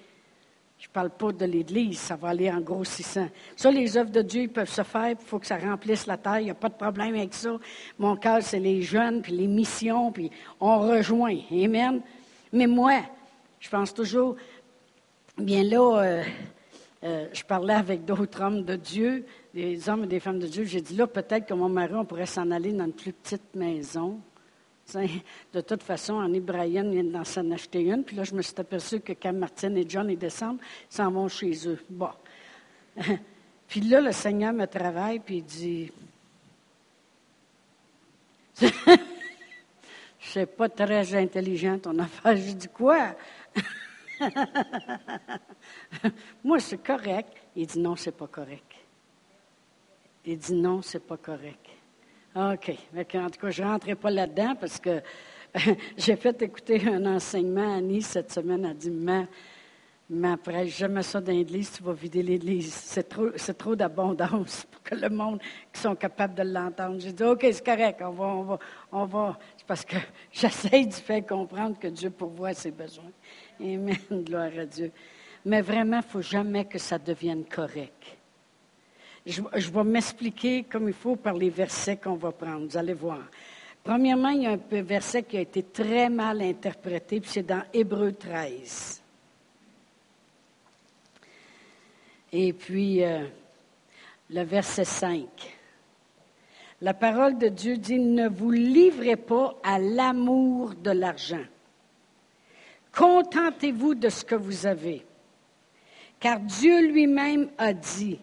Je 0.78 0.86
ne 0.86 0.92
parle 0.92 1.08
pas 1.08 1.32
de 1.32 1.46
l'Église, 1.46 1.98
ça 1.98 2.16
va 2.16 2.28
aller 2.28 2.50
en 2.50 2.60
grossissant. 2.60 3.26
Ça, 3.56 3.70
les 3.70 3.96
œuvres 3.96 4.10
de 4.10 4.20
Dieu, 4.20 4.42
ils 4.42 4.50
peuvent 4.50 4.68
se 4.68 4.82
faire, 4.82 5.12
il 5.12 5.16
faut 5.16 5.38
que 5.38 5.46
ça 5.46 5.56
remplisse 5.56 6.06
la 6.06 6.18
terre, 6.18 6.40
il 6.40 6.44
n'y 6.44 6.50
a 6.50 6.54
pas 6.54 6.68
de 6.68 6.74
problème 6.74 7.14
avec 7.14 7.32
ça. 7.32 7.56
Mon 7.98 8.16
cœur, 8.16 8.42
c'est 8.42 8.60
les 8.60 8.82
jeunes, 8.82 9.22
puis 9.22 9.32
les 9.32 9.46
missions, 9.46 10.12
puis 10.12 10.30
on 10.60 10.80
rejoint. 10.80 11.38
Amen. 11.50 12.02
Mais 12.52 12.66
moi, 12.66 13.00
je 13.60 13.70
pense 13.70 13.94
toujours, 13.94 14.36
bien 15.38 15.62
là, 15.62 16.02
euh, 16.02 16.22
euh, 17.04 17.28
je 17.32 17.44
parlais 17.44 17.72
avec 17.72 18.04
d'autres 18.04 18.42
hommes 18.42 18.62
de 18.62 18.76
Dieu, 18.76 19.24
des 19.54 19.88
hommes 19.88 20.04
et 20.04 20.06
des 20.06 20.20
femmes 20.20 20.38
de 20.38 20.46
Dieu. 20.46 20.64
J'ai 20.64 20.80
dit 20.80 20.96
là, 20.96 21.06
peut-être 21.06 21.46
que 21.46 21.54
mon 21.54 21.68
mari, 21.68 21.94
on 21.94 22.04
pourrait 22.04 22.26
s'en 22.26 22.50
aller 22.50 22.72
dans 22.72 22.84
une 22.84 22.92
plus 22.92 23.12
petite 23.12 23.54
maison. 23.54 24.20
De 25.52 25.60
toute 25.60 25.82
façon, 25.84 26.14
en 26.14 26.32
Ibrahim, 26.32 26.90
vient 26.90 27.04
d'en 27.04 27.24
s'en 27.24 27.48
acheter 27.52 27.82
une. 27.82 28.02
Puis 28.02 28.16
là, 28.16 28.24
je 28.24 28.34
me 28.34 28.42
suis 28.42 28.54
aperçu 28.58 29.00
que 29.00 29.12
quand 29.12 29.32
Martine 29.32 29.76
et 29.76 29.84
John 29.88 30.12
descendent, 30.16 30.58
ils 30.90 30.94
s'en 30.94 31.10
vont 31.10 31.28
chez 31.28 31.68
eux. 31.68 31.78
Bon. 31.88 32.10
puis 33.68 33.80
là, 33.82 34.00
le 34.00 34.10
Seigneur 34.12 34.52
me 34.52 34.66
travaille, 34.66 35.20
puis 35.20 35.36
il 35.36 35.44
dit 35.44 35.92
sais 40.20 40.46
pas 40.46 40.68
très 40.68 41.14
intelligent 41.14 41.78
ton 41.78 41.98
affaire. 41.98 42.36
Je 42.36 42.52
dis 42.52 42.68
quoi? 42.68 43.14
Moi, 46.44 46.60
c'est 46.60 46.82
correct. 46.82 47.32
Il 47.56 47.66
dit 47.66 47.78
non, 47.78 47.96
c'est 47.96 48.16
pas 48.16 48.26
correct. 48.26 48.74
Il 50.24 50.38
dit 50.38 50.54
non, 50.54 50.82
c'est 50.82 51.06
pas 51.06 51.16
correct. 51.16 51.66
OK. 52.34 52.76
En 53.14 53.30
tout 53.30 53.40
cas, 53.40 53.50
je 53.50 53.62
ne 53.62 53.68
rentrerai 53.68 53.94
pas 53.94 54.10
là-dedans 54.10 54.54
parce 54.54 54.78
que 54.78 55.02
j'ai 55.96 56.16
fait 56.16 56.40
écouter 56.42 56.86
un 56.86 57.04
enseignement 57.06 57.72
à 57.72 57.76
Annie 57.76 58.02
cette 58.02 58.30
semaine. 58.30 58.64
Elle 58.64 58.76
dit 58.76 58.90
Mais, 58.90 59.26
mais 60.08 60.30
après, 60.32 60.66
jamais 60.66 61.02
ça 61.02 61.20
dans 61.20 61.32
l'église, 61.32 61.72
tu 61.72 61.82
vas 61.82 61.92
vider 61.92 62.22
l'église. 62.22 62.72
C'est 62.72 63.08
trop, 63.08 63.28
c'est 63.36 63.56
trop 63.56 63.74
d'abondance 63.74 64.66
pour 64.70 64.82
que 64.82 64.94
le 64.94 65.08
monde 65.08 65.40
qui 65.72 65.80
sont 65.80 65.96
capables 65.96 66.34
de 66.34 66.42
l'entendre. 66.42 67.00
J'ai 67.00 67.12
dit 67.12 67.24
OK, 67.24 67.40
c'est 67.40 67.64
correct, 67.64 68.00
on 68.02 68.10
va, 68.10 68.26
on 68.26 68.42
va, 68.42 68.58
on 68.92 69.04
va. 69.06 69.38
C'est 69.56 69.66
parce 69.66 69.84
que 69.84 69.96
j'essaie 70.32 70.84
de 70.84 70.94
faire 70.94 71.26
comprendre 71.26 71.78
que 71.78 71.88
Dieu 71.88 72.10
pourvoit 72.10 72.54
ses 72.54 72.70
besoins. 72.70 73.10
Amen. 73.60 73.96
Gloire 74.10 74.52
à 74.58 74.66
Dieu. 74.66 74.92
Mais 75.44 75.62
vraiment, 75.62 75.96
il 75.96 76.06
ne 76.06 76.10
faut 76.10 76.22
jamais 76.22 76.66
que 76.66 76.78
ça 76.78 76.98
devienne 76.98 77.44
correct. 77.44 78.19
Je, 79.26 79.70
vais 79.70 79.84
m'expliquer 79.84 80.64
comme 80.64 80.88
il 80.88 80.94
faut 80.94 81.16
par 81.16 81.34
les 81.34 81.50
versets 81.50 81.96
qu'on 81.96 82.14
va 82.14 82.32
prendre. 82.32 82.66
Vous 82.66 82.76
allez 82.76 82.94
voir. 82.94 83.20
Premièrement, 83.84 84.30
il 84.30 84.42
y 84.42 84.46
a 84.46 84.52
un 84.52 84.82
verset 84.82 85.22
qui 85.22 85.36
a 85.36 85.40
été 85.40 85.62
très 85.62 86.08
mal 86.08 86.40
interprété, 86.42 87.20
puis 87.20 87.30
c'est 87.30 87.42
dans 87.46 87.62
Hébreu 87.72 88.12
13. 88.12 89.02
Et 92.32 92.52
puis, 92.52 93.02
euh, 93.02 93.26
le 94.30 94.42
verset 94.42 94.84
5. 94.84 95.26
La 96.82 96.94
parole 96.94 97.36
de 97.36 97.48
Dieu 97.48 97.76
dit, 97.76 97.98
ne 97.98 98.28
vous 98.28 98.50
livrez 98.50 99.16
pas 99.16 99.54
à 99.62 99.78
l'amour 99.78 100.74
de 100.74 100.90
l'argent. 100.92 101.44
Contentez-vous 102.92 103.94
de 103.94 104.08
ce 104.08 104.24
que 104.24 104.34
vous 104.34 104.66
avez. 104.66 105.04
Car 106.18 106.40
Dieu 106.40 106.90
lui-même 106.90 107.50
a 107.58 107.72
dit, 107.72 108.18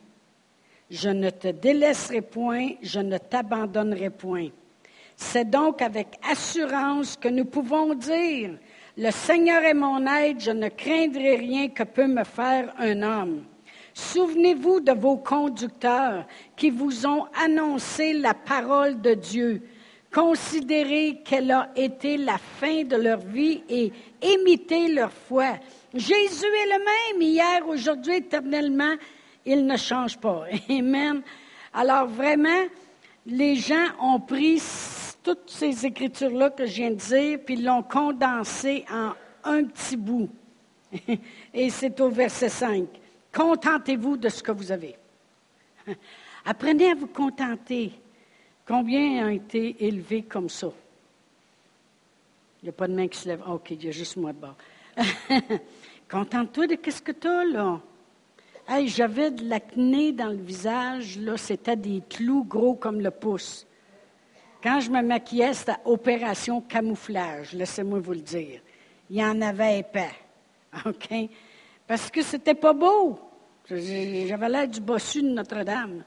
je 0.89 1.10
ne 1.10 1.29
te 1.29 1.50
délaisserai 1.50 2.22
point, 2.22 2.70
je 2.82 3.00
ne 3.00 3.17
t'abandonnerai 3.17 4.10
point. 4.10 4.50
C'est 5.15 5.50
donc 5.50 5.82
avec 5.82 6.20
assurance 6.29 7.17
que 7.17 7.27
nous 7.27 7.46
pouvons 7.46 7.94
dire, 7.94 8.51
le 8.98 9.12
Seigneur 9.12 9.63
est 9.63 9.74
mon 9.74 10.06
aide, 10.06 10.39
je 10.39 10.51
ne 10.51 10.70
craindrai 10.70 11.36
rien 11.36 11.70
que 11.70 11.84
peut 11.84 12.08
me 12.08 12.24
faire 12.24 12.74
un 12.77 13.01
homme. 13.01 13.44
Souvenez-vous 13.94 14.79
de 14.79 14.91
vos 14.91 15.17
conducteurs 15.17 16.25
qui 16.56 16.70
vous 16.70 17.06
ont 17.08 17.25
annoncé 17.44 18.13
la 18.13 18.36
parole 18.36 19.01
de 19.01 19.15
Dieu. 19.15 19.62
Considérez 20.13 21.22
quelle 21.25 21.51
a 21.51 21.70
été 21.75 22.17
la 22.17 22.38
fin 22.38 22.84
de 22.84 22.96
leur 22.96 23.20
vie 23.20 23.63
et 23.67 23.91
imitez 24.22 24.88
leur 24.89 25.12
foi. 25.12 25.58
Jésus 25.94 26.46
est 26.46 26.77
le 26.77 26.86
même 26.86 27.22
hier, 27.22 27.67
aujourd'hui, 27.67 28.17
éternellement 28.17 28.94
il 29.48 29.66
ne 29.66 29.77
change 29.77 30.18
pas. 30.18 30.46
Amen. 30.70 31.22
Alors 31.74 32.08
vraiment, 32.08 32.66
les 33.25 33.56
gens 33.56 33.88
ont 34.01 34.20
pris 34.20 34.62
toutes 35.24 35.50
ces 35.50 35.86
écritures-là 35.86 36.51
que 36.51 36.66
je 36.66 36.75
viens 36.75 36.92
de 36.92 36.96
dire, 36.96 37.39
puis 37.46 37.56
l'ont 37.56 37.84
condensé 37.84 38.86
en 38.92 39.13
un 39.44 39.63
petit 39.63 39.98
bout. 39.98 40.30
Et 41.54 41.70
c'est 41.70 42.00
au 42.00 42.10
verset 42.10 42.50
5. 42.50 42.88
Contentez-vous 43.34 44.18
de 44.18 44.30
ce 44.30 44.42
que 44.42 44.51
vous 44.51 44.72
avez. 44.72 44.96
Apprenez 46.46 46.92
à 46.92 46.96
vous 46.96 47.08
contenter. 47.08 47.92
Combien 48.66 49.27
ont 49.27 49.30
été 49.30 49.75
élevés 49.86 50.24
comme 50.24 50.50
ça? 50.50 50.68
Il 52.62 52.66
n'y 52.66 52.70
a 52.70 52.74
pas 52.74 52.88
de 52.88 52.94
main 52.94 53.08
qui 53.08 53.18
se 53.18 53.27
lève. 53.27 53.42
Ah, 53.46 53.54
OK, 53.54 53.72
il 53.72 53.84
y 53.84 53.88
a 53.88 53.92
juste 53.92 54.18
moi 54.18 54.34
de 54.34 54.39
bord. 54.39 54.56
Contente-toi 56.10 56.68
de 56.68 56.77
ce 56.89 57.01
que 57.01 57.12
tu 57.12 57.27
as, 57.27 57.46
là. 57.46 57.82
Hey, 58.70 58.90
j'avais 58.90 59.32
de 59.32 59.48
l'acné 59.48 60.12
dans 60.12 60.28
le 60.28 60.36
visage, 60.36 61.18
là, 61.20 61.38
c'était 61.38 61.78
des 61.78 62.04
clous 62.10 62.44
gros 62.44 62.76
comme 62.76 63.00
le 63.00 63.12
pouce. 63.12 63.66
Quand 64.62 64.82
je 64.82 64.92
me 64.92 65.02
maquillais, 65.02 65.54
c'était 65.54 65.78
opération 65.86 66.60
camouflage, 66.60 67.54
laissez-moi 67.54 68.00
vous 68.00 68.12
le 68.12 68.20
dire. 68.20 68.60
Il 69.10 69.16
y 69.16 69.24
en 69.24 69.40
avait 69.40 69.80
épais. 69.80 70.12
OK? 70.86 71.30
Parce 71.88 72.12
que 72.12 72.22
c'était 72.22 72.56
pas 72.56 72.74
beau. 72.74 73.18
J'avais 73.70 74.50
l'air 74.50 74.68
du 74.68 74.82
bossu 74.82 75.22
de 75.22 75.30
Notre-Dame. 75.30 76.04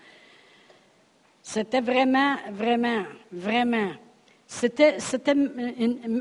C'était 1.43 1.81
vraiment, 1.81 2.37
vraiment, 2.51 3.05
vraiment. 3.33 3.93
C'était, 4.47 5.01
c'était, 5.01 5.35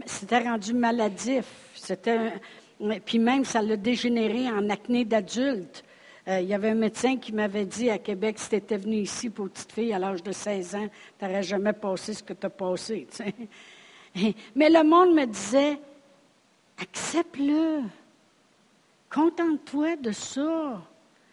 c'était 0.06 0.40
rendu 0.40 0.74
maladif. 0.74 1.72
C'était, 1.76 2.32
puis 3.04 3.20
même, 3.20 3.44
ça 3.44 3.62
l'a 3.62 3.76
dégénéré 3.76 4.48
en 4.50 4.70
acné 4.70 5.04
d'adulte. 5.04 5.84
Euh, 6.30 6.42
il 6.42 6.48
y 6.48 6.54
avait 6.54 6.70
un 6.70 6.76
médecin 6.76 7.18
qui 7.18 7.34
m'avait 7.34 7.66
dit 7.66 7.90
à 7.90 7.98
Québec, 7.98 8.38
si 8.38 8.50
tu 8.50 8.56
étais 8.56 8.78
venu 8.78 8.98
ici 8.98 9.32
pour 9.32 9.50
petite 9.50 9.72
fille 9.72 9.94
à 9.94 9.98
l'âge 9.98 10.22
de 10.22 10.32
16 10.32 10.76
ans, 10.76 10.88
tu 11.18 11.26
n'aurais 11.26 11.42
jamais 11.42 11.74
passé 11.74 12.14
ce 12.14 12.22
que 12.22 12.34
tu 12.34 12.46
as 12.46 12.52
passé. 12.52 13.08
Mais 14.56 14.70
le 14.70 14.84
monde 14.84 15.16
me 15.16 15.26
disait, 15.26 15.80
accepte-le. 16.80 17.82
Contente-toi 19.10 19.96
de 19.96 20.12
ça. 20.12 20.80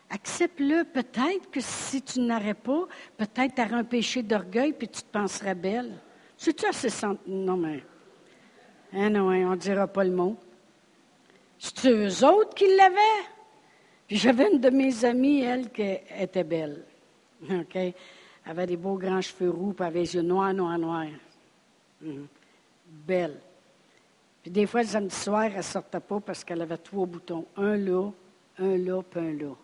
Accepte-le. 0.09 0.85
Peut-être 0.85 1.51
que 1.51 1.61
si 1.61 2.01
tu 2.01 2.21
n'aurais 2.21 2.55
pas, 2.55 2.87
peut-être 3.19 3.55
tu 3.55 3.61
aurais 3.61 3.75
un 3.75 3.85
péché 3.85 4.23
d'orgueil 4.23 4.73
puis 4.73 4.89
tu 4.89 5.03
te 5.03 5.13
penserais 5.13 5.55
belle. 5.55 5.93
C'est-tu 6.39 6.65
assez 6.65 6.89
Non, 7.27 7.59
mais. 7.59 7.85
Hein, 8.95 9.11
non, 9.11 9.29
hein, 9.29 9.45
on 9.47 9.51
ne 9.51 9.57
dira 9.57 9.87
pas 9.87 10.05
le 10.05 10.13
mot. 10.13 10.39
C'est 11.59 11.91
eux 11.91 12.25
autres 12.25 12.55
qui 12.55 12.67
l'avaient? 12.77 13.36
Puis 14.07 14.17
j'avais 14.17 14.51
une 14.51 14.61
de 14.61 14.71
mes 14.71 15.05
amies, 15.05 15.41
elle, 15.43 15.71
qui 15.71 15.83
était 15.83 16.45
belle. 16.45 16.85
OK? 17.43 17.75
Elle 17.75 17.95
avait 18.45 18.67
des 18.67 18.77
beaux 18.77 18.97
grands 18.97 19.21
cheveux 19.21 19.51
roux, 19.51 19.73
puis 19.73 19.85
avait 19.85 20.01
les 20.01 20.15
yeux 20.15 20.23
noirs, 20.23 20.55
noirs, 20.55 20.79
noirs. 20.79 21.07
Mhm. 22.01 22.27
Belle. 22.89 23.41
Puis 24.43 24.51
des 24.53 24.67
fois, 24.67 24.83
le 24.83 24.89
samedi 24.89 25.15
soir, 25.15 25.45
elle 25.45 25.57
ne 25.57 25.63
sortait 25.63 26.01
pas 26.01 26.21
parce 26.21 26.45
qu'elle 26.45 26.63
avait 26.63 26.77
trois 26.77 27.07
boutons. 27.07 27.47
Un 27.57 27.77
là, 27.77 28.11
un 28.61 28.77
là, 28.77 29.03
puis 29.03 29.21
un 29.21 29.33
là. 29.33 29.55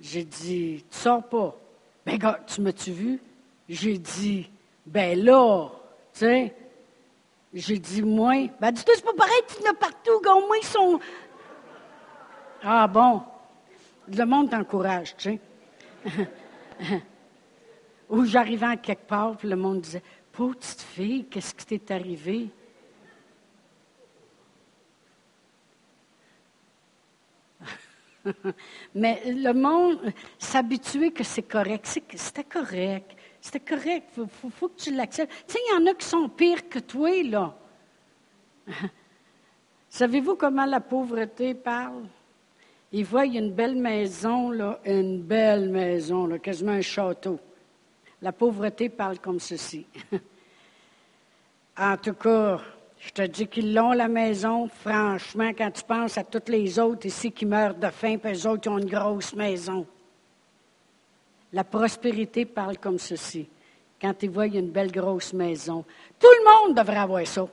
J'ai 0.00 0.24
dit, 0.24 0.84
tu 0.90 0.98
sors 0.98 1.22
pas. 1.22 1.56
Ben, 2.04 2.18
gars, 2.18 2.40
tu 2.46 2.60
m'as-tu 2.60 2.90
vu? 2.90 3.20
J'ai 3.68 3.98
dit, 3.98 4.50
ben 4.84 5.22
là, 5.22 5.68
tu 6.12 6.20
sais. 6.20 6.54
J'ai 7.52 7.78
dit, 7.78 8.02
moi. 8.02 8.48
Ben, 8.60 8.72
dis-toi, 8.72 8.94
c'est 8.96 9.04
pas 9.04 9.14
pareil, 9.14 9.42
tu 9.46 9.68
en 9.68 9.74
partout, 9.74 10.20
gars, 10.24 10.34
au 10.34 10.46
moins, 10.46 10.56
ils 10.60 10.66
sont. 10.66 10.98
Ah 12.62 12.86
bon? 12.86 13.22
Le 14.08 14.24
monde 14.24 14.50
t'encourage, 14.50 15.16
tu 15.16 15.38
sais. 16.04 16.20
Ou 18.10 18.24
j'arrivais 18.24 18.66
à 18.66 18.76
quelque 18.76 19.06
part, 19.06 19.36
puis 19.36 19.48
le 19.48 19.56
monde 19.56 19.80
disait, 19.80 20.02
petite 20.32 20.82
fille, 20.82 21.24
qu'est-ce 21.26 21.54
qui 21.54 21.64
t'est 21.66 21.94
arrivé? 21.94 22.50
Mais 28.94 29.22
le 29.26 29.52
monde 29.52 30.12
s'habituait 30.38 31.10
que 31.10 31.24
c'est 31.24 31.42
correct. 31.42 31.86
C'était 32.16 32.44
correct. 32.44 33.16
C'était 33.40 33.60
correct. 33.60 34.10
Il 34.18 34.50
faut, 34.50 34.68
que 34.68 34.80
tu 34.80 34.94
l'acceptes. 34.94 35.32
Tu 35.46 35.54
sais, 35.54 35.58
il 35.68 35.74
y 35.74 35.82
en 35.82 35.86
a 35.90 35.94
qui 35.94 36.06
sont 36.06 36.28
pires 36.28 36.68
que 36.68 36.78
toi, 36.78 37.22
là. 37.22 37.56
Savez-vous 39.88 40.36
comment 40.36 40.66
la 40.66 40.80
pauvreté 40.80 41.54
parle? 41.54 42.06
Il 42.92 43.04
voit, 43.04 43.24
il 43.24 43.34
y 43.34 43.38
a 43.38 43.40
une 43.40 43.52
belle 43.52 43.76
maison, 43.76 44.50
là, 44.50 44.80
une 44.84 45.22
belle 45.22 45.68
maison, 45.68 46.26
là, 46.26 46.38
quasiment 46.38 46.72
un 46.72 46.80
château. 46.80 47.38
La 48.20 48.32
pauvreté 48.32 48.88
parle 48.88 49.20
comme 49.20 49.38
ceci. 49.38 49.86
en 51.78 51.96
tout 51.96 52.14
cas, 52.14 52.60
je 52.98 53.10
te 53.10 53.22
dis 53.22 53.46
qu'ils 53.46 53.72
l'ont, 53.72 53.92
la 53.92 54.08
maison. 54.08 54.68
Franchement, 54.68 55.50
quand 55.56 55.70
tu 55.70 55.84
penses 55.84 56.18
à 56.18 56.24
toutes 56.24 56.48
les 56.48 56.78
autres 56.78 57.06
ici 57.06 57.30
qui 57.30 57.46
meurent 57.46 57.76
de 57.76 57.88
faim, 57.90 58.18
puis 58.18 58.32
les 58.32 58.46
autres 58.46 58.62
qui 58.62 58.68
ont 58.68 58.78
une 58.78 58.90
grosse 58.90 59.34
maison. 59.34 59.86
La 61.52 61.64
prospérité 61.64 62.44
parle 62.44 62.78
comme 62.78 62.98
ceci. 62.98 63.48
Quand 64.00 64.22
ils 64.22 64.30
voient 64.30 64.46
une 64.46 64.70
belle 64.70 64.92
grosse 64.92 65.32
maison, 65.32 65.84
tout 66.18 66.28
le 66.28 66.68
monde 66.68 66.76
devrait 66.76 66.98
avoir 66.98 67.26
ça. 67.26 67.46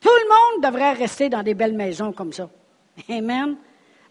Tout 0.00 0.08
le 0.08 0.28
monde 0.28 0.64
devrait 0.64 0.92
rester 0.92 1.28
dans 1.28 1.42
des 1.42 1.54
belles 1.54 1.74
maisons 1.74 2.12
comme 2.12 2.32
ça. 2.32 2.48
Amen. 3.08 3.56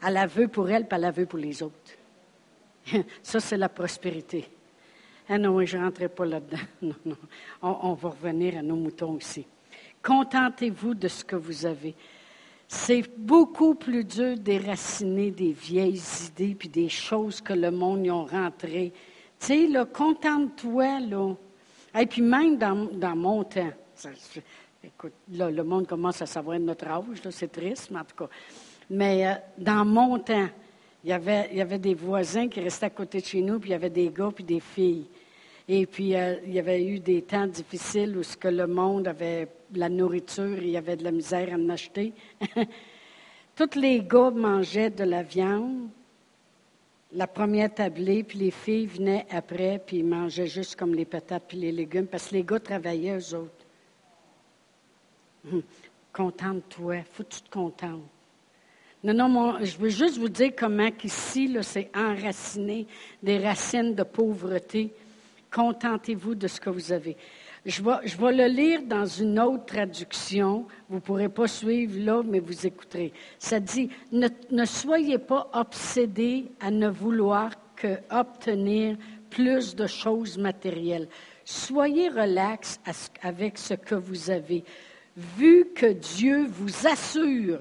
Elle 0.05 0.13
la 0.13 0.27
veut 0.27 0.47
pour 0.47 0.69
elle, 0.69 0.87
puis 0.87 0.95
elle 0.95 1.01
la 1.01 1.11
veut 1.11 1.25
pour 1.25 1.39
les 1.39 1.63
autres. 1.63 1.75
Ça, 3.23 3.39
c'est 3.39 3.57
la 3.57 3.69
prospérité. 3.69 4.47
Ah 5.29 5.37
non, 5.37 5.63
je 5.63 5.77
ne 5.77 5.83
rentrerai 5.83 6.09
pas 6.09 6.25
là-dedans. 6.25 6.57
Non, 6.81 6.95
non. 7.05 7.17
on, 7.61 7.93
va 7.93 8.09
revenir 8.09 8.57
à 8.57 8.61
nos 8.61 8.75
moutons 8.75 9.13
aussi. 9.13 9.45
Contentez-vous 10.01 10.95
de 10.95 11.07
ce 11.07 11.23
que 11.23 11.37
vous 11.37 11.65
avez. 11.65 11.95
C'est 12.67 13.03
beaucoup 13.17 13.75
plus 13.75 14.03
dur 14.03 14.37
d'éraciner 14.37 15.31
des 15.31 15.53
vieilles 15.53 16.01
idées 16.27 16.55
puis 16.55 16.67
des 16.67 16.89
choses 16.89 17.39
que 17.39 17.53
le 17.53 17.71
monde 17.71 18.05
y 18.05 18.09
a 18.09 18.13
rentrées. 18.15 18.91
Tu 19.39 19.45
sais, 19.45 19.67
là, 19.67 19.85
contente-toi, 19.85 20.99
là. 21.01 21.35
Et 21.97 22.05
puis 22.05 22.21
même 22.21 22.57
dans, 22.57 23.15
mon 23.15 23.43
temps, 23.43 23.71
écoute, 24.83 25.13
là, 25.31 25.49
le 25.49 25.63
monde 25.63 25.87
commence 25.87 26.21
à 26.21 26.25
savoir 26.25 26.59
notre 26.59 26.87
âge, 26.87 27.21
c'est 27.29 27.51
triste, 27.51 27.89
mais 27.91 27.99
en 27.99 28.03
tout 28.03 28.15
cas. 28.15 28.29
Mais 28.93 29.25
euh, 29.25 29.33
dans 29.57 29.83
mon 29.85 30.19
temps, 30.19 30.47
il 31.03 31.09
y, 31.09 31.13
avait, 31.13 31.79
des 31.79 31.95
voisins 31.95 32.47
qui 32.47 32.61
restaient 32.61 32.85
à 32.85 32.91
côté 32.91 33.21
de 33.21 33.25
chez 33.25 33.41
nous, 33.41 33.59
puis 33.59 33.71
il 33.71 33.73
y 33.73 33.75
avait 33.75 33.89
des 33.89 34.09
gars 34.09 34.29
puis 34.33 34.43
des 34.43 34.59
filles. 34.59 35.07
Et 35.67 35.87
puis, 35.87 36.15
euh, 36.15 36.35
il 36.45 36.53
y 36.53 36.59
avait 36.59 36.85
eu 36.85 36.99
des 36.99 37.23
temps 37.23 37.47
difficiles 37.47 38.15
où 38.15 38.21
ce 38.21 38.37
que 38.37 38.49
le 38.49 38.67
monde 38.67 39.07
avait 39.07 39.47
la 39.73 39.89
nourriture, 39.89 40.61
il 40.61 40.69
y 40.69 40.77
avait 40.77 40.95
de 40.95 41.03
la 41.03 41.11
misère 41.11 41.49
à 41.51 41.55
en 41.55 41.69
acheter. 41.69 42.13
Tous 43.55 43.75
les 43.75 44.01
gars 44.01 44.29
mangeaient 44.29 44.91
de 44.91 45.05
la 45.05 45.23
viande, 45.23 45.89
la 47.13 47.25
première 47.25 47.73
tablée, 47.73 48.23
puis 48.23 48.37
les 48.37 48.51
filles 48.51 48.85
venaient 48.85 49.25
après, 49.31 49.81
puis 49.83 49.97
ils 49.97 50.05
mangeaient 50.05 50.45
juste 50.45 50.75
comme 50.75 50.93
les 50.93 51.05
patates 51.05 51.45
puis 51.47 51.57
les 51.57 51.71
légumes, 51.71 52.05
parce 52.05 52.27
que 52.27 52.35
les 52.35 52.43
gars 52.43 52.59
travaillaient, 52.59 53.17
eux 53.17 53.35
autres. 53.35 53.65
Hum, 55.51 55.63
contente-toi, 56.11 56.97
faut 57.11 57.23
que 57.23 57.29
tu 57.29 57.41
te 57.41 57.49
contentes. 57.49 58.12
Non, 59.03 59.27
non, 59.27 59.57
je 59.61 59.77
veux 59.77 59.89
juste 59.89 60.17
vous 60.17 60.29
dire 60.29 60.53
comment 60.57 60.89
ici, 61.03 61.53
c'est 61.61 61.91
enraciné 61.93 62.87
des 63.21 63.37
racines 63.37 63.93
de 63.93 64.03
pauvreté. 64.03 64.93
Contentez-vous 65.51 66.35
de 66.35 66.47
ce 66.47 66.61
que 66.61 66.69
vous 66.69 66.93
avez. 66.93 67.17
Je 67.65 67.83
vais, 67.83 68.07
je 68.07 68.15
vais, 68.15 68.31
le 68.31 68.47
lire 68.47 68.81
dans 68.83 69.05
une 69.05 69.41
autre 69.41 69.65
traduction. 69.65 70.65
Vous 70.87 70.95
ne 70.95 71.01
pourrez 71.01 71.27
pas 71.27 71.47
suivre 71.47 71.99
là, 71.99 72.21
mais 72.25 72.39
vous 72.39 72.65
écouterez. 72.65 73.11
Ça 73.39 73.59
dit, 73.59 73.89
ne, 74.13 74.29
ne 74.51 74.63
soyez 74.63 75.17
pas 75.17 75.49
obsédés 75.53 76.45
à 76.61 76.71
ne 76.71 76.87
vouloir 76.87 77.51
que 77.75 77.97
obtenir 78.09 78.95
plus 79.29 79.75
de 79.75 79.85
choses 79.85 80.37
matérielles. 80.37 81.09
Soyez 81.43 82.07
relax 82.07 82.79
avec 83.21 83.57
ce 83.57 83.73
que 83.73 83.95
vous 83.95 84.29
avez, 84.29 84.63
vu 85.17 85.67
que 85.75 85.87
Dieu 85.91 86.45
vous 86.47 86.87
assure 86.87 87.59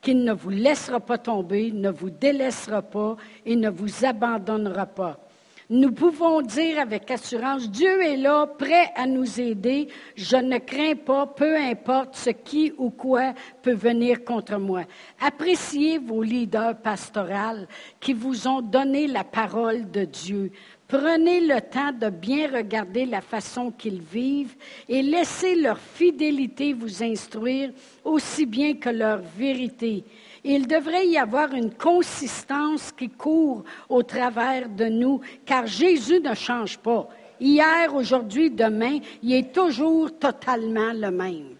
qu'il 0.00 0.24
ne 0.24 0.32
vous 0.32 0.50
laissera 0.50 1.00
pas 1.00 1.18
tomber, 1.18 1.72
ne 1.72 1.90
vous 1.90 2.10
délaissera 2.10 2.82
pas 2.82 3.16
et 3.44 3.56
ne 3.56 3.70
vous 3.70 4.04
abandonnera 4.04 4.86
pas 4.86 5.28
nous 5.70 5.92
pouvons 5.92 6.40
dire 6.40 6.80
avec 6.80 7.10
assurance, 7.10 7.70
Dieu 7.70 8.02
est 8.02 8.16
là, 8.16 8.46
prêt 8.46 8.90
à 8.96 9.06
nous 9.06 9.38
aider. 9.38 9.88
Je 10.16 10.36
ne 10.36 10.56
crains 10.56 10.94
pas, 10.94 11.26
peu 11.26 11.56
importe 11.56 12.16
ce 12.16 12.30
qui 12.30 12.72
ou 12.78 12.88
quoi 12.88 13.34
peut 13.60 13.74
venir 13.74 14.24
contre 14.24 14.56
moi. 14.56 14.84
Appréciez 15.20 15.98
vos 15.98 16.22
leaders 16.22 16.76
pastoraux 16.78 17.66
qui 18.00 18.14
vous 18.14 18.48
ont 18.48 18.62
donné 18.62 19.06
la 19.08 19.24
parole 19.24 19.90
de 19.90 20.04
Dieu. 20.04 20.52
Prenez 20.88 21.40
le 21.40 21.60
temps 21.60 21.92
de 21.92 22.08
bien 22.08 22.50
regarder 22.50 23.04
la 23.04 23.20
façon 23.20 23.70
qu'ils 23.70 24.00
vivent 24.00 24.56
et 24.88 25.02
laissez 25.02 25.54
leur 25.54 25.78
fidélité 25.78 26.72
vous 26.72 27.02
instruire 27.02 27.72
aussi 28.02 28.46
bien 28.46 28.72
que 28.72 28.88
leur 28.88 29.18
vérité. 29.18 30.02
Il 30.42 30.66
devrait 30.66 31.06
y 31.06 31.18
avoir 31.18 31.52
une 31.52 31.74
consistance 31.74 32.90
qui 32.90 33.10
court 33.10 33.64
au 33.90 34.02
travers 34.02 34.66
de 34.66 34.86
nous, 34.86 35.20
car 35.44 35.66
Jésus 35.66 36.20
ne 36.20 36.32
change 36.34 36.78
pas. 36.78 37.06
Hier, 37.38 37.94
aujourd'hui, 37.94 38.50
demain, 38.50 38.98
il 39.22 39.34
est 39.34 39.52
toujours 39.52 40.18
totalement 40.18 40.94
le 40.94 41.10
même. 41.10 41.56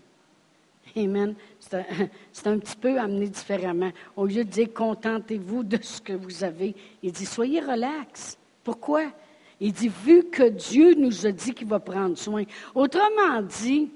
Amen. 0.97 1.35
C'est 1.61 2.47
un, 2.47 2.59
petit 2.59 2.77
peu 2.77 2.99
amené 2.99 3.29
différemment. 3.29 3.91
Au 4.17 4.25
lieu 4.25 4.43
de 4.43 4.51
dire 4.51 4.73
contentez-vous 4.73 5.65
de 5.65 5.79
ce 5.83 6.01
que 6.01 6.15
vous 6.15 6.43
avez, 6.43 6.75
il 7.03 7.13
dit 7.13 7.27
soyez 7.27 7.61
relax. 7.61 8.39
Pourquoi? 8.69 9.05
Il 9.61 9.73
dit 9.73 9.89
vu 9.89 10.25
que 10.25 10.43
Dieu 10.43 10.93
nous 10.93 11.25
a 11.25 11.33
dit 11.33 11.55
qu'il 11.55 11.69
va 11.69 11.81
prendre 11.81 12.19
soin. 12.19 12.45
Autrement 12.75 13.41
dit, 13.41 13.91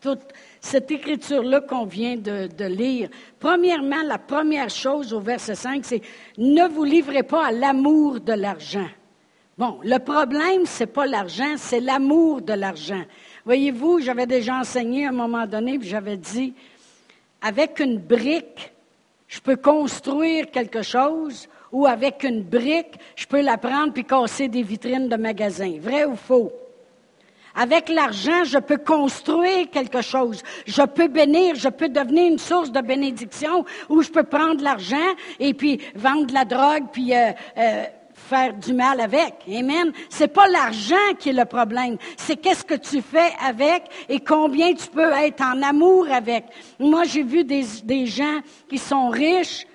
toute 0.00 0.32
cette 0.60 0.90
écriture-là 0.90 1.60
qu'on 1.60 1.84
vient 1.84 2.16
de, 2.16 2.64
lire. 2.64 3.08
Premièrement, 3.38 4.02
la 4.02 4.18
première 4.18 4.68
chose 4.68 5.14
au 5.14 5.20
verset 5.20 5.54
5, 5.54 5.84
c'est 5.84 6.02
ne 6.38 6.66
vous 6.66 6.82
livrez 6.82 7.22
pas 7.22 7.46
à 7.46 7.52
l'amour 7.52 8.18
de 8.18 8.32
l'argent. 8.32 8.88
Bon, 9.56 9.78
le 9.84 9.98
problème, 9.98 10.66
c'est 10.66 10.86
pas 10.86 11.06
l'argent, 11.06 11.54
c'est 11.56 11.78
l'amour 11.78 12.42
de 12.42 12.54
l'argent. 12.54 13.04
Voyez-vous, 13.44 14.00
j'avais 14.00 14.26
déjà 14.26 14.56
enseigné 14.56 15.06
à 15.06 15.10
un 15.10 15.12
moment 15.12 15.46
donné, 15.46 15.78
puis 15.78 15.88
j'avais 15.88 16.16
dit, 16.16 16.52
avec 17.40 17.78
une 17.78 17.98
brique, 17.98 18.72
je 19.28 19.38
peux 19.38 19.56
construire 19.56 20.50
quelque 20.50 20.82
chose, 20.82 21.48
ou 21.74 21.86
avec 21.86 22.22
une 22.22 22.42
brique, 22.42 22.94
je 23.16 23.26
peux 23.26 23.40
la 23.40 23.58
prendre 23.58 23.92
puis 23.92 24.04
casser 24.04 24.46
des 24.46 24.62
vitrines 24.62 25.08
de 25.08 25.16
magasins. 25.16 25.74
Vrai 25.80 26.04
ou 26.04 26.14
faux? 26.14 26.52
Avec 27.56 27.88
l'argent, 27.88 28.44
je 28.44 28.58
peux 28.58 28.78
construire 28.78 29.68
quelque 29.70 30.00
chose. 30.00 30.42
Je 30.66 30.82
peux 30.82 31.08
bénir, 31.08 31.56
je 31.56 31.68
peux 31.68 31.88
devenir 31.88 32.30
une 32.30 32.38
source 32.38 32.70
de 32.70 32.80
bénédiction, 32.80 33.64
ou 33.88 34.02
je 34.02 34.10
peux 34.10 34.22
prendre 34.22 34.62
l'argent 34.62 35.14
et 35.40 35.52
puis 35.52 35.80
vendre 35.96 36.26
de 36.26 36.32
la 36.32 36.44
drogue, 36.44 36.84
puis 36.92 37.12
euh, 37.12 37.32
euh, 37.58 37.84
faire 38.14 38.54
du 38.54 38.72
mal 38.72 39.00
avec. 39.00 39.34
Amen. 39.48 39.92
C'est 40.08 40.28
pas 40.28 40.46
l'argent 40.46 41.14
qui 41.18 41.30
est 41.30 41.32
le 41.32 41.44
problème. 41.44 41.96
C'est 42.16 42.36
qu'est-ce 42.36 42.64
que 42.64 42.74
tu 42.74 43.02
fais 43.02 43.32
avec 43.44 43.82
et 44.08 44.20
combien 44.20 44.74
tu 44.74 44.86
peux 44.88 45.12
être 45.12 45.42
en 45.42 45.60
amour 45.62 46.06
avec. 46.12 46.44
Moi, 46.78 47.02
j'ai 47.02 47.24
vu 47.24 47.42
des, 47.42 47.64
des 47.82 48.06
gens 48.06 48.38
qui 48.68 48.78
sont 48.78 49.08
riches 49.08 49.66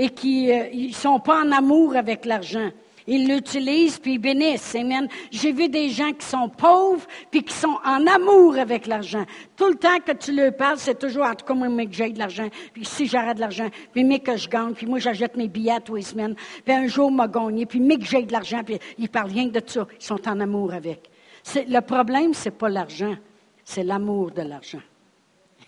et 0.00 0.08
qui 0.08 0.46
ne 0.46 0.88
euh, 0.88 0.92
sont 0.92 1.20
pas 1.20 1.44
en 1.44 1.52
amour 1.52 1.94
avec 1.94 2.24
l'argent. 2.24 2.70
Ils 3.06 3.28
l'utilisent 3.28 3.98
puis 3.98 4.14
ils 4.14 4.18
bénissent. 4.18 4.74
Amen. 4.74 5.06
J'ai 5.30 5.52
vu 5.52 5.68
des 5.68 5.90
gens 5.90 6.12
qui 6.12 6.24
sont 6.24 6.48
pauvres 6.48 7.06
puis 7.30 7.42
qui 7.42 7.52
sont 7.52 7.76
en 7.84 8.06
amour 8.06 8.56
avec 8.56 8.86
l'argent. 8.86 9.26
Tout 9.56 9.68
le 9.68 9.74
temps 9.74 9.98
que 9.98 10.12
tu 10.12 10.32
leur 10.34 10.56
parles, 10.56 10.78
c'est 10.78 10.98
toujours, 10.98 11.26
en 11.26 11.34
tout 11.34 11.44
cas, 11.44 11.52
moi, 11.52 11.68
mais 11.68 11.84
que 11.84 11.92
j'ai 11.92 12.08
de 12.08 12.18
l'argent, 12.18 12.48
puis 12.72 12.86
si 12.86 13.06
j'arrête 13.06 13.36
de 13.36 13.42
l'argent, 13.42 13.68
puis 13.92 14.02
mais 14.02 14.20
que 14.20 14.38
je 14.38 14.48
gagne, 14.48 14.72
puis 14.72 14.86
moi, 14.86 15.00
j'achète 15.00 15.36
mes 15.36 15.48
billets 15.48 15.80
tous 15.80 15.96
les 15.96 16.02
semaines, 16.02 16.34
puis 16.64 16.74
un 16.74 16.86
jour, 16.86 17.12
m'a 17.12 17.28
gagné, 17.28 17.66
puis 17.66 17.80
mais 17.80 17.98
que 17.98 18.06
j'ai 18.06 18.22
de 18.22 18.32
l'argent, 18.32 18.62
puis 18.64 18.78
ils 18.96 19.10
parlent 19.10 19.32
rien 19.32 19.48
de 19.48 19.60
ça. 19.66 19.86
Ils 20.00 20.04
sont 20.04 20.26
en 20.26 20.40
amour 20.40 20.72
avec. 20.72 21.10
le 21.54 21.80
problème, 21.80 22.32
c'est 22.32 22.56
pas 22.56 22.70
l'argent, 22.70 23.16
c'est 23.64 23.84
l'amour 23.84 24.30
de 24.30 24.42
l'argent. 24.42 24.80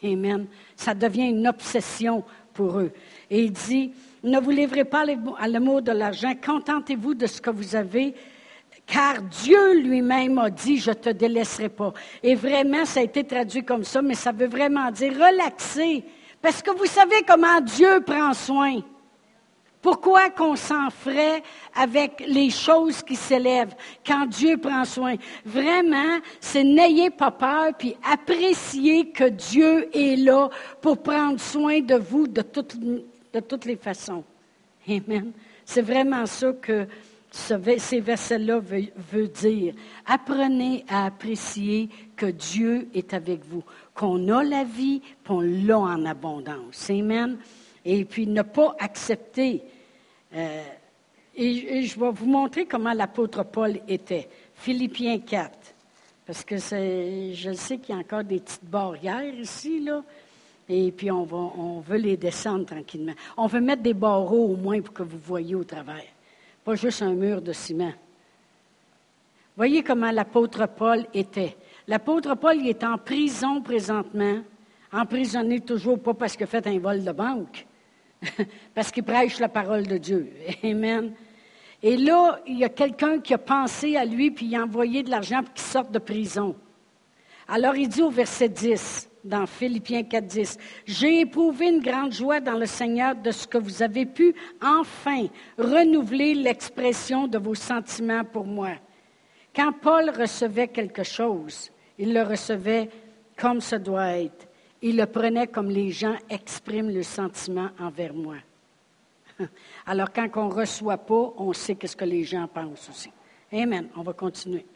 Amen. 0.03 0.47
Ça 0.75 0.95
devient 0.95 1.29
une 1.29 1.47
obsession 1.47 2.25
pour 2.55 2.79
eux. 2.79 2.93
Et 3.31 3.45
il 3.45 3.53
dit, 3.53 3.93
ne 4.23 4.41
vous 4.41 4.51
livrez 4.51 4.85
pas 4.85 5.05
à 5.39 5.49
l'amour 5.49 5.83
de 5.83 5.93
l'argent, 5.93 6.33
contentez-vous 6.45 7.15
de 7.15 7.27
ce 7.27 7.41
que 7.41 7.51
vous 7.51 7.75
avez, 7.75 8.15
car 8.87 9.23
Dieu 9.23 9.81
lui-même 9.81 10.39
a 10.39 10.51
dit, 10.51 10.79
je 10.79 10.91
ne 10.91 10.95
te 10.95 11.11
délaisserai 11.11 11.69
pas. 11.69 11.93
Et 12.23 12.35
vraiment, 12.35 12.85
ça 12.85 13.01
a 13.01 13.03
été 13.03 13.25
traduit 13.25 13.65
comme 13.65 13.85
ça, 13.85 14.03
mais 14.03 14.15
ça 14.15 14.33
veut 14.33 14.49
vraiment 14.49 14.91
dire 14.91 15.13
relaxer, 15.15 16.05
parce 16.41 16.63
que 16.63 16.71
vous 16.71 16.87
savez 16.87 17.23
comment 17.27 17.61
Dieu 17.61 18.01
prend 18.01 18.33
soin. 18.33 18.81
Pourquoi 19.81 20.31
qu'on 20.31 20.55
s'en 20.55 20.91
ferait 20.91 21.43
avec 21.75 22.23
les 22.29 22.51
choses 22.51 23.03
qui 23.03 23.17
s'élèvent 23.17 23.75
quand 24.07 24.27
Dieu 24.27 24.57
prend 24.57 24.85
soin? 24.85 25.17
Vraiment, 25.45 26.21
c'est 26.39 26.63
n'ayez 26.63 27.11
pas 27.11 27.33
peur, 27.33 27.73
puis 27.77 27.97
appréciez 28.09 29.11
que 29.11 29.25
Dieu 29.25 29.89
est 29.93 30.17
là 30.17 30.51
pour 30.81 31.03
prendre 31.03 31.41
soin 31.41 31.81
de 31.81 31.97
vous 31.97 32.29
de 32.29 32.43
toute 32.43 32.77
de 33.33 33.41
toutes 33.41 33.65
les 33.65 33.77
façons. 33.77 34.25
Amen. 34.89 35.33
C'est 35.65 35.83
vraiment 35.83 36.27
ça 36.27 36.53
que 36.53 36.87
ces 37.31 38.01
versets-là 38.01 38.61
veulent, 38.61 39.29
dire. 39.29 39.75
Apprenez 40.07 40.85
à 40.89 41.07
apprécier 41.07 41.89
que 42.17 42.27
Dieu 42.27 42.89
est 42.95 43.15
avec 43.15 43.45
vous, 43.45 43.63
qu'on 43.95 44.29
a 44.29 44.43
la 44.45 44.65
vie, 44.65 45.01
qu'on 45.27 45.41
l'a 45.41 45.79
en 45.79 46.05
abondance. 46.05 46.91
Amen. 46.91 47.39
Et 47.85 48.05
puis 48.05 48.27
ne 48.27 48.43
pas 48.43 48.77
accepter. 48.79 49.63
Euh, 50.35 50.63
et, 51.35 51.83
je 51.85 51.99
vais 51.99 52.11
vous 52.11 52.27
montrer 52.27 52.67
comment 52.67 52.93
l'apôtre 52.93 53.45
Paul 53.45 53.81
était. 53.89 54.29
Philippiens 54.55 55.19
4. 55.19 55.51
Parce 56.27 56.45
que 56.45 56.57
je 56.57 57.53
sais 57.55 57.79
qu'il 57.79 57.95
y 57.95 57.99
a 57.99 58.01
encore 58.01 58.25
des 58.25 58.41
petites 58.41 58.65
barrières 58.65 59.35
ici, 59.35 59.81
là 59.81 60.03
et 60.73 60.91
puis 60.91 61.11
on, 61.11 61.25
va, 61.25 61.53
veut 61.87 61.99
les 61.99 62.17
descendre 62.17 62.65
tranquillement. 62.65 63.13
On 63.37 63.47
veut 63.47 63.61
mettre 63.61 63.83
des 63.83 63.93
barreaux 63.93 64.47
au 64.47 64.57
moins 64.57 64.81
pour 64.81 64.95
que 64.95 65.03
vous 65.03 65.19
voyez 65.19 65.55
au 65.55 65.65
travers, 65.65 66.05
pas 66.65 66.75
juste 66.75 67.03
un 67.03 67.13
mur 67.13 67.43
de 67.43 67.53
ciment. 67.53 67.93
Voyez 69.55 69.83
comment 69.83 70.11
l'apôtre 70.11 70.67
Paul 70.67 71.05
était. 71.13 71.57
L'apôtre 71.87 72.35
Paul 72.37 72.57
il 72.57 72.69
est 72.69 72.85
en 72.85 72.97
prison 72.97 73.61
présentement, 73.61 74.39
emprisonné 74.91 75.61
toujours 75.61 76.01
pas 76.01 76.15
parce 76.15 76.37
qu'il 76.37 76.45
a 76.45 76.47
fait 76.47 76.67
un 76.67 76.79
vol 76.79 77.05
de 77.05 77.13
banque, 77.13 77.67
parce 78.75 78.91
qu'il 78.91 79.03
prêche 79.03 79.39
la 79.41 79.49
parole 79.49 79.87
de 79.87 79.99
Dieu. 79.99 80.33
Amen. 80.65 81.13
Et 81.83 81.97
là, 81.99 82.41
il 82.47 82.59
y 82.59 82.65
a 82.65 82.69
quelqu'un 82.69 83.21
qui 83.21 83.35
a 83.35 83.39
pensé 83.39 83.97
à 83.97 84.05
lui, 84.05 84.31
puis 84.31 84.47
il 84.47 84.57
a 84.57 84.63
envoyé 84.63 85.03
de 85.03 85.11
l'argent 85.11 85.43
pour 85.43 85.53
qu'il 85.53 85.65
sorte 85.65 85.91
de 85.91 85.99
prison. 85.99 86.55
Alors 87.49 87.77
il 87.77 87.89
dit 87.89 88.01
au 88.01 88.09
verset 88.09 88.49
10, 88.49 89.11
dans 89.25 89.47
Philippiens 89.47 90.03
4.10. 90.03 90.59
J'ai 90.85 91.21
éprouvé 91.21 91.69
une 91.69 91.81
grande 91.81 92.13
joie 92.13 92.41
dans 92.41 92.59
le 92.59 92.67
Seigneur 92.67 93.15
de 93.15 93.31
ce 93.31 93.47
que 93.47 93.59
vous 93.59 93.83
avez 93.83 94.07
pu 94.07 94.35
enfin 94.61 95.27
renouveler 95.59 96.35
l'expression 96.35 97.29
de 97.29 97.39
vos 97.39 97.55
sentiments 97.55 98.25
pour 98.25 98.47
moi. 98.47 98.73
Quand 99.55 99.73
Paul 99.73 100.11
recevait 100.11 100.69
quelque 100.69 101.03
chose, 101.03 101.71
il 101.99 102.13
le 102.15 102.23
recevait 102.23 102.89
comme 103.37 103.61
ce 103.61 103.77
doit 103.77 104.19
être. 104.19 104.49
Il 104.81 104.97
le 104.97 105.07
prenait 105.07 105.47
comme 105.47 105.71
les 105.71 105.91
gens 105.91 106.17
expriment 106.29 106.91
le 106.91 107.03
sentiment 107.03 107.69
envers 107.79 108.15
moi. 108.15 108.37
Alors 109.87 110.13
quand 110.13 110.29
on 110.37 110.49
ne 110.49 110.55
reçoit 110.55 110.99
pas, 110.99 111.33
on 111.37 111.53
sait 111.53 111.77
ce 111.85 111.95
que 111.95 112.05
les 112.05 112.25
gens 112.25 112.49
pensent 112.49 112.89
aussi. 112.89 113.13
Amen. 113.53 113.89
On 113.97 114.03
va 114.03 114.13
continuer 114.13 114.67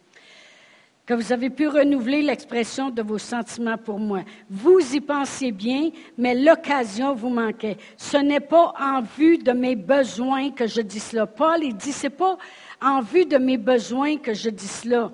que 1.06 1.14
vous 1.14 1.32
avez 1.32 1.50
pu 1.50 1.68
renouveler 1.68 2.20
l'expression 2.20 2.90
de 2.90 3.00
vos 3.00 3.18
sentiments 3.18 3.78
pour 3.78 4.00
moi. 4.00 4.22
Vous 4.50 4.80
y 4.92 5.00
pensiez 5.00 5.52
bien, 5.52 5.90
mais 6.18 6.34
l'occasion 6.34 7.14
vous 7.14 7.28
manquait. 7.28 7.76
Ce 7.96 8.16
n'est 8.16 8.40
pas 8.40 8.74
en 8.78 9.02
vue 9.02 9.38
de 9.38 9.52
mes 9.52 9.76
besoins 9.76 10.50
que 10.50 10.66
je 10.66 10.80
dis 10.80 10.98
cela. 10.98 11.26
Paul, 11.26 11.60
il 11.62 11.76
dit, 11.76 11.92
c'est 11.92 12.10
pas 12.10 12.36
en 12.82 13.00
vue 13.02 13.24
de 13.24 13.38
mes 13.38 13.56
besoins 13.56 14.16
que 14.16 14.34
je 14.34 14.50
dis 14.50 14.66
cela. 14.66 15.12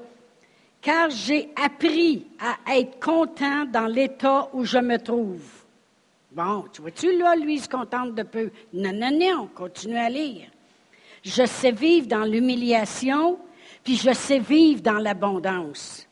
Car 0.81 1.11
j'ai 1.11 1.50
appris 1.62 2.26
à 2.40 2.78
être 2.78 2.98
content 2.98 3.66
dans 3.66 3.87
l'état 3.87 4.48
où 4.55 4.64
je 4.64 4.78
me 4.78 4.96
trouve. 4.96 5.44
Bon, 6.33 6.64
tu 6.72 6.81
vois-tu, 6.81 7.18
là, 7.18 7.37
lui, 7.37 7.57
il 7.57 7.61
se 7.61 7.68
contente 7.68 8.14
de 8.14 8.22
peu. 8.22 8.50
Non, 8.72 8.92
non, 8.94 9.11
non, 9.12 9.48
continue 9.55 9.98
à 9.98 10.09
lire. 10.09 10.46
Je 11.22 11.44
sais 11.44 11.70
vivre 11.70 12.07
dans 12.07 12.24
l'humiliation, 12.24 13.38
puis 13.83 13.97
je 13.97 14.12
sais 14.12 14.38
vivre 14.38 14.83
dans 14.83 14.99
l'abondance. 14.99 16.07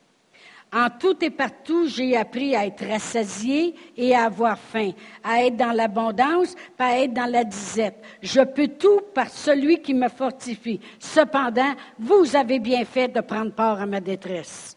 En 0.73 0.89
tout 0.89 1.17
et 1.25 1.31
partout, 1.31 1.89
j'ai 1.89 2.17
appris 2.17 2.55
à 2.55 2.65
être 2.65 2.87
rassasié 2.87 3.75
et 3.97 4.15
à 4.15 4.27
avoir 4.27 4.57
faim, 4.57 4.93
à 5.25 5.45
être 5.45 5.57
dans 5.57 5.73
l'abondance, 5.73 6.55
pas 6.77 6.87
à 6.87 6.99
être 6.99 7.13
dans 7.13 7.31
la 7.31 7.43
disette. 7.43 7.97
Je 8.23 8.41
peux 8.41 8.69
tout 8.69 9.01
par 9.13 9.29
celui 9.29 9.83
qui 9.83 9.95
me 9.95 10.09
fortifie. 10.09 10.81
Cependant, 11.01 11.73
vous 11.99 12.37
avez 12.37 12.61
bien 12.61 12.85
fait 12.85 13.09
de 13.09 13.21
prendre 13.21 13.53
part 13.53 13.81
à 13.81 13.87
ma 13.87 14.01
détresse. 14.01 14.77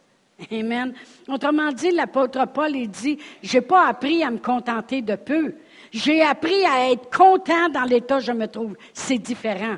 Amen. 0.52 0.94
Autrement 1.28 1.72
dit, 1.72 1.92
l'apôtre 1.92 2.44
Paul, 2.48 2.76
il 2.76 2.90
dit, 2.90 3.20
j'ai 3.44 3.62
pas 3.62 3.88
appris 3.88 4.24
à 4.24 4.32
me 4.32 4.40
contenter 4.40 5.04
de 5.04 5.16
peu. 5.16 5.54
J'ai 5.92 6.24
appris 6.24 6.66
à 6.66 6.90
être 6.92 7.16
content 7.16 7.70
dans 7.70 7.84
l'état 7.84 8.18
où 8.18 8.22
je 8.22 8.32
me 8.32 8.48
trouve. 8.48 8.76
C'est 8.94 9.20
différent. 9.20 9.78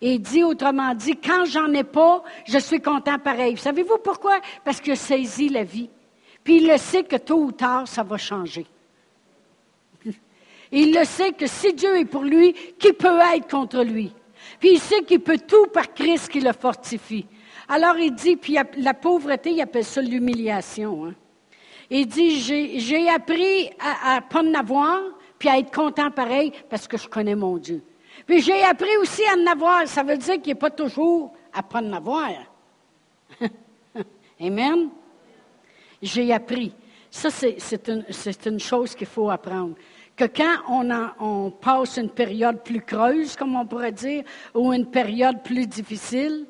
Et 0.00 0.18
dit 0.18 0.42
autrement 0.42 0.94
dit, 0.94 1.16
quand 1.16 1.44
j'en 1.44 1.72
ai 1.72 1.84
pas, 1.84 2.22
je 2.46 2.58
suis 2.58 2.80
content 2.80 3.18
pareil. 3.18 3.56
Savez-vous 3.56 3.98
pourquoi? 3.98 4.40
Parce 4.64 4.80
que 4.80 4.94
saisit 4.94 5.48
la 5.48 5.64
vie. 5.64 5.90
Puis 6.42 6.56
il 6.56 6.68
le 6.68 6.76
sait 6.76 7.04
que 7.04 7.16
tôt 7.16 7.38
ou 7.38 7.52
tard, 7.52 7.88
ça 7.88 8.02
va 8.02 8.18
changer. 8.18 8.66
Il 10.72 10.94
le 10.94 11.04
sait 11.04 11.32
que 11.32 11.46
si 11.46 11.72
Dieu 11.72 11.96
est 11.98 12.04
pour 12.04 12.22
lui, 12.22 12.52
qui 12.78 12.92
peut 12.92 13.18
être 13.34 13.48
contre 13.48 13.82
lui? 13.82 14.12
Puis 14.60 14.72
il 14.72 14.80
sait 14.80 15.02
qu'il 15.04 15.20
peut 15.20 15.38
tout 15.38 15.66
par 15.68 15.94
Christ 15.94 16.28
qui 16.28 16.40
le 16.40 16.52
fortifie. 16.52 17.26
Alors 17.68 17.96
il 17.96 18.14
dit, 18.14 18.36
puis 18.36 18.58
la 18.76 18.94
pauvreté, 18.94 19.52
il 19.52 19.60
appelle 19.62 19.84
ça 19.84 20.02
l'humiliation. 20.02 21.06
Hein. 21.06 21.14
Il 21.90 22.06
dit, 22.06 22.40
j'ai 22.78 23.08
appris 23.08 23.70
à 23.78 24.16
ne 24.16 24.28
pas 24.28 24.42
en 24.42 24.54
avoir, 24.54 25.00
puis 25.38 25.48
à 25.48 25.58
être 25.58 25.72
content 25.72 26.10
pareil, 26.10 26.52
parce 26.68 26.86
que 26.86 26.96
je 26.96 27.08
connais 27.08 27.34
mon 27.34 27.56
Dieu. 27.56 27.82
Puis 28.26 28.40
j'ai 28.40 28.62
appris 28.62 28.96
aussi 29.00 29.22
à 29.26 29.36
en 29.36 29.46
avoir. 29.46 29.86
Ça 29.86 30.02
veut 30.02 30.16
dire 30.16 30.40
qu'il 30.40 30.52
n'est 30.52 30.58
pas 30.58 30.70
toujours 30.70 31.32
à 31.52 31.62
pas 31.62 31.80
en 31.80 31.92
avoir. 31.92 32.30
Amen. 34.40 34.88
J'ai 36.02 36.32
appris. 36.32 36.74
Ça, 37.10 37.30
c'est 37.30 38.46
une, 38.46 38.58
chose 38.58 38.94
qu'il 38.94 39.06
faut 39.06 39.30
apprendre. 39.30 39.76
Que 40.16 40.24
quand 40.24 41.10
on, 41.20 41.50
passe 41.50 41.96
une 41.96 42.10
période 42.10 42.62
plus 42.64 42.80
creuse, 42.80 43.36
comme 43.36 43.54
on 43.56 43.66
pourrait 43.66 43.92
dire, 43.92 44.24
ou 44.52 44.72
une 44.72 44.86
période 44.86 45.42
plus 45.42 45.66
difficile, 45.66 46.46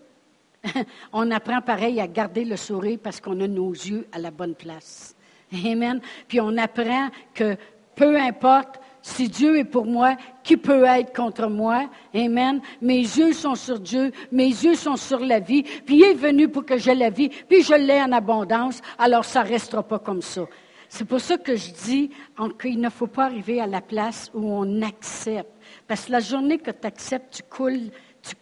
on 1.13 1.31
apprend 1.31 1.61
pareil 1.61 2.01
à 2.01 2.07
garder 2.07 2.45
le 2.45 2.57
sourire 2.57 2.99
parce 3.03 3.21
qu'on 3.21 3.41
a 3.41 3.47
nos 3.47 3.73
yeux 3.73 4.07
à 4.13 4.19
la 4.19 4.31
bonne 4.31 4.55
place. 4.55 5.15
Amen. 5.53 6.01
Puis 6.27 6.41
on 6.41 6.57
apprend 6.57 7.11
que 7.35 7.57
peu 7.95 8.19
importe 8.19 8.81
si 9.05 9.29
Dieu 9.29 9.59
est 9.59 9.65
pour 9.65 9.85
moi, 9.85 10.17
qui 10.43 10.57
peut 10.57 10.85
être 10.85 11.15
contre 11.15 11.47
moi? 11.49 11.91
Amen. 12.15 12.63
Mes 12.81 13.01
yeux 13.01 13.35
sont 13.35 13.55
sur 13.55 13.79
Dieu, 13.79 14.13
mes 14.33 14.47
yeux 14.47 14.77
sont 14.77 14.97
sur 14.97 15.21
la 15.21 15.41
vie, 15.41 15.63
puis 15.63 15.97
il 15.97 16.05
est 16.05 16.15
venu 16.15 16.49
pour 16.49 16.65
que 16.65 16.79
j'ai 16.79 16.95
la 16.95 17.11
vie, 17.11 17.29
puis 17.29 17.63
je 17.63 17.75
l'ai 17.75 18.01
en 18.01 18.13
abondance, 18.13 18.81
alors 18.99 19.27
ça 19.27 19.45
ne 19.45 19.49
restera 19.51 19.83
pas 19.83 19.99
comme 19.99 20.23
ça. 20.23 20.47
C'est 20.89 21.05
pour 21.05 21.21
ça 21.21 21.37
que 21.37 21.55
je 21.55 21.71
dis 21.85 22.11
qu'il 22.59 22.81
ne 22.81 22.89
faut 22.89 23.07
pas 23.07 23.27
arriver 23.27 23.61
à 23.61 23.67
la 23.67 23.83
place 23.83 24.31
où 24.33 24.51
on 24.51 24.81
accepte. 24.81 25.53
Parce 25.87 26.07
que 26.07 26.13
la 26.13 26.21
journée 26.21 26.57
que 26.57 26.71
tu 26.71 26.87
acceptes, 26.87 27.35
tu, 27.35 27.43
coules, 27.43 27.91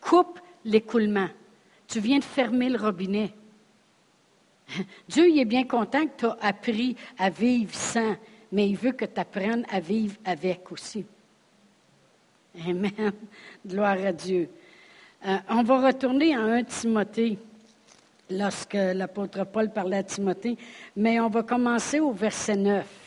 coupes 0.01 0.39
l'écoulement. 0.65 1.29
Tu 1.89 1.99
viens 1.99 2.21
de 2.21 2.25
fermer 2.25 2.69
le 2.69 2.79
robinet. 2.79 3.35
Dieu 5.09 5.37
est 5.37 5.45
bien 5.45 5.65
content 5.65 6.07
que 6.07 6.19
tu 6.19 6.27
as 6.27 6.39
appris 6.41 6.95
à 7.19 7.31
vivre 7.31 7.75
sans, 7.75 8.15
mais 8.53 8.69
il 8.69 8.77
veut 8.77 8.93
que 8.93 9.07
tu 9.07 9.19
apprennes 9.19 9.67
à 9.71 9.81
vivre 9.81 10.17
avec 10.25 10.71
aussi. 10.71 11.05
Amen. 12.67 13.13
Gloire 13.67 13.99
à 14.05 14.13
Dieu. 14.13 14.49
Euh, 15.27 15.37
on 15.49 15.63
va 15.63 15.87
retourner 15.87 16.35
à 16.35 16.41
1 16.41 16.65
Timothée 16.65 17.39
lorsque 18.31 18.75
l'apôtre 18.75 19.45
Paul 19.45 19.71
parlait 19.71 19.99
à 19.99 20.03
Timothée, 20.03 20.57
mais 20.97 21.19
on 21.21 21.29
va 21.29 21.43
commencer 21.43 22.01
au 22.01 22.13
verset 22.13 22.57
9 22.57 23.02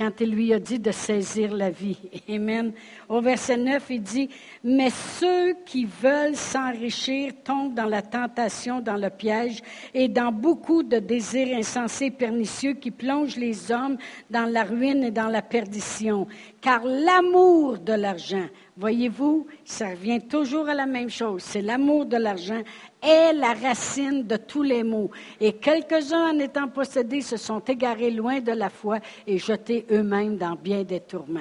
quand 0.00 0.18
il 0.22 0.30
lui 0.30 0.54
a 0.54 0.58
dit 0.58 0.78
de 0.78 0.92
saisir 0.92 1.52
la 1.52 1.68
vie. 1.68 1.98
Amen. 2.26 2.72
Au 3.06 3.20
verset 3.20 3.58
9, 3.58 3.84
il 3.90 4.02
dit, 4.02 4.30
Mais 4.64 4.88
ceux 4.88 5.52
qui 5.66 5.84
veulent 5.84 6.36
s'enrichir 6.36 7.32
tombent 7.44 7.74
dans 7.74 7.84
la 7.84 8.00
tentation, 8.00 8.80
dans 8.80 8.96
le 8.96 9.10
piège 9.10 9.60
et 9.92 10.08
dans 10.08 10.32
beaucoup 10.32 10.82
de 10.82 11.00
désirs 11.00 11.54
insensés 11.54 12.06
et 12.06 12.10
pernicieux 12.10 12.72
qui 12.72 12.90
plongent 12.90 13.36
les 13.36 13.70
hommes 13.70 13.98
dans 14.30 14.50
la 14.50 14.62
ruine 14.62 15.04
et 15.04 15.10
dans 15.10 15.28
la 15.28 15.42
perdition. 15.42 16.26
Car 16.62 16.82
l'amour 16.82 17.76
de 17.78 17.92
l'argent, 17.92 18.46
voyez-vous, 18.76 19.46
ça 19.64 19.90
revient 19.90 20.20
toujours 20.20 20.68
à 20.68 20.74
la 20.74 20.86
même 20.86 21.10
chose, 21.10 21.42
c'est 21.42 21.62
l'amour 21.62 22.06
de 22.06 22.16
l'argent 22.16 22.62
est 23.02 23.32
la 23.32 23.54
racine 23.54 24.26
de 24.26 24.36
tous 24.36 24.62
les 24.62 24.82
maux. 24.82 25.10
Et 25.40 25.54
quelques-uns, 25.54 26.34
en 26.34 26.38
étant 26.38 26.68
possédés, 26.68 27.22
se 27.22 27.36
sont 27.36 27.60
égarés 27.60 28.10
loin 28.10 28.40
de 28.40 28.52
la 28.52 28.68
foi 28.68 28.98
et 29.26 29.38
jetés 29.38 29.86
eux-mêmes 29.90 30.36
dans 30.36 30.54
bien 30.54 30.82
des 30.82 31.00
tourments. 31.00 31.40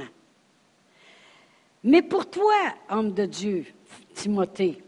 Mais 1.84 2.02
pour 2.02 2.30
toi, 2.30 2.54
homme 2.90 3.14
de 3.14 3.26
Dieu, 3.26 3.66
Timothée, 4.14 4.82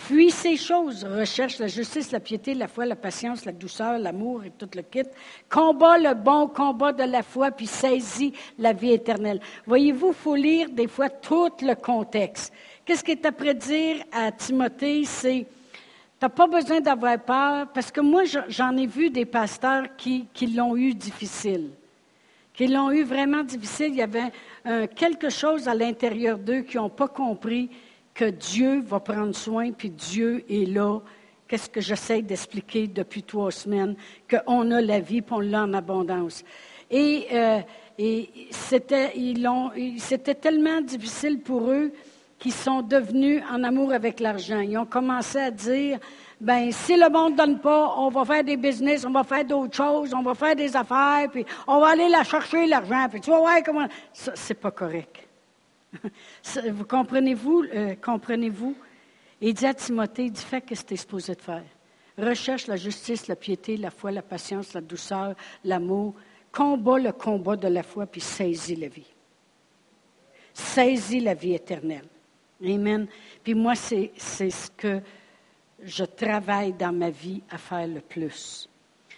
fuis 0.00 0.30
ces 0.30 0.56
choses, 0.56 1.04
recherche 1.04 1.58
la 1.58 1.66
justice, 1.66 2.10
la 2.10 2.20
piété, 2.20 2.54
la 2.54 2.68
foi, 2.68 2.86
la 2.86 2.96
patience, 2.96 3.44
la 3.44 3.52
douceur, 3.52 3.98
l'amour 3.98 4.44
et 4.44 4.50
tout 4.50 4.68
le 4.74 4.82
kit. 4.82 5.02
Combat 5.48 5.98
le 5.98 6.14
bon 6.14 6.48
combat 6.48 6.92
de 6.92 7.04
la 7.04 7.22
foi, 7.22 7.50
puis 7.50 7.66
saisis 7.66 8.32
la 8.58 8.72
vie 8.72 8.92
éternelle. 8.92 9.40
Voyez-vous, 9.66 10.08
il 10.08 10.14
faut 10.14 10.34
lire 10.34 10.70
des 10.70 10.88
fois 10.88 11.10
tout 11.10 11.52
le 11.62 11.74
contexte. 11.74 12.52
Qu'est-ce 12.84 13.04
qu'il 13.04 13.18
est 13.18 13.26
à 13.26 13.54
dire 13.54 13.96
à 14.10 14.32
Timothée? 14.32 15.04
C'est 15.04 15.46
tu 16.18 16.26
n'as 16.26 16.30
pas 16.30 16.46
besoin 16.46 16.82
d'avoir 16.82 17.18
peur, 17.18 17.68
parce 17.72 17.90
que 17.90 18.02
moi, 18.02 18.24
j'en 18.48 18.76
ai 18.76 18.86
vu 18.86 19.08
des 19.08 19.24
pasteurs 19.24 19.84
qui, 19.96 20.26
l'ont 20.54 20.76
eu 20.76 20.92
difficile, 20.92 21.70
qui 22.52 22.66
l'ont 22.66 22.90
eu 22.90 23.04
vraiment 23.04 23.42
difficile. 23.42 23.88
Il 23.88 23.96
y 23.96 24.02
avait 24.02 24.30
euh, 24.66 24.86
quelque 24.86 25.30
chose 25.30 25.66
à 25.66 25.74
l'intérieur 25.74 26.36
d'eux 26.36 26.60
qui 26.60 26.76
n'ont 26.76 26.90
pas 26.90 27.08
compris 27.08 27.70
que 28.20 28.28
Dieu 28.28 28.82
va 28.82 29.00
prendre 29.00 29.34
soin, 29.34 29.72
puis 29.72 29.88
Dieu 29.88 30.44
est 30.50 30.66
là. 30.66 30.98
Qu'est-ce 31.48 31.70
que 31.70 31.80
j'essaie 31.80 32.20
d'expliquer 32.20 32.86
depuis 32.86 33.22
trois 33.22 33.50
semaines? 33.50 33.96
Qu'on 34.28 34.70
a 34.72 34.82
la 34.82 35.00
vie, 35.00 35.22
puis 35.22 35.34
on 35.34 35.40
l'a 35.40 35.62
en 35.62 35.72
abondance. 35.72 36.44
Et, 36.90 37.28
euh, 37.32 37.60
c'était, 38.50 40.34
tellement 40.34 40.82
difficile 40.82 41.40
pour 41.40 41.70
eux 41.70 41.92
qui 42.38 42.50
sont 42.50 42.82
devenus 42.82 43.42
en 43.50 43.64
amour 43.64 43.94
avec 43.94 44.20
l'argent. 44.20 44.60
Ils 44.60 44.76
ont 44.76 44.84
commencé 44.84 45.38
à 45.38 45.50
dire, 45.50 45.98
ben 46.42 46.70
si 46.72 46.96
le 46.96 47.08
monde 47.08 47.32
ne 47.32 47.36
donne 47.38 47.58
pas, 47.58 47.94
on 47.96 48.10
va 48.10 48.26
faire 48.26 48.44
des 48.44 48.58
business, 48.58 49.06
on 49.06 49.12
va 49.12 49.24
faire 49.24 49.46
d'autres 49.46 49.74
choses, 49.74 50.12
on 50.12 50.22
va 50.22 50.34
faire 50.34 50.56
des 50.56 50.76
affaires, 50.76 51.26
puis 51.32 51.46
on 51.66 51.80
va 51.80 51.88
aller 51.88 52.10
la 52.10 52.22
chercher 52.22 52.66
l'argent. 52.66 53.06
Puis 53.10 53.22
tu 53.22 53.30
vas 53.30 53.38
voir 53.38 53.62
comment 53.64 53.88
c'est 54.12 54.60
pas 54.60 54.72
correct. 54.72 55.29
Vous 56.70 56.84
comprenez-vous 56.84 57.64
euh, 57.74 57.94
Comprenez-vous? 57.96 58.76
Il 59.40 59.54
dit 59.54 59.66
à 59.66 59.74
Timothée, 59.74 60.30
fais 60.34 60.60
ce 60.60 60.82
que 60.82 60.88
tu 60.88 60.94
es 60.94 60.96
supposé 60.96 61.34
de 61.34 61.40
faire. 61.40 61.64
Recherche 62.18 62.66
la 62.66 62.76
justice, 62.76 63.26
la 63.28 63.36
piété, 63.36 63.76
la 63.76 63.90
foi, 63.90 64.10
la 64.10 64.22
patience, 64.22 64.74
la 64.74 64.80
douceur, 64.80 65.34
l'amour. 65.64 66.14
Combat 66.52 66.98
le 66.98 67.12
combat 67.12 67.56
de 67.56 67.68
la 67.68 67.82
foi, 67.82 68.06
puis 68.06 68.20
saisis 68.20 68.76
la 68.76 68.88
vie. 68.88 69.06
Saisis 70.52 71.20
la 71.20 71.34
vie 71.34 71.54
éternelle. 71.54 72.08
Amen. 72.62 73.06
Puis 73.42 73.54
moi, 73.54 73.74
c'est 73.74 74.10
ce 74.16 74.70
que 74.76 75.00
je 75.82 76.04
travaille 76.04 76.72
dans 76.74 76.92
ma 76.92 77.08
vie 77.08 77.42
à 77.48 77.56
faire 77.56 77.86
le 77.86 78.00
plus. 78.00 78.68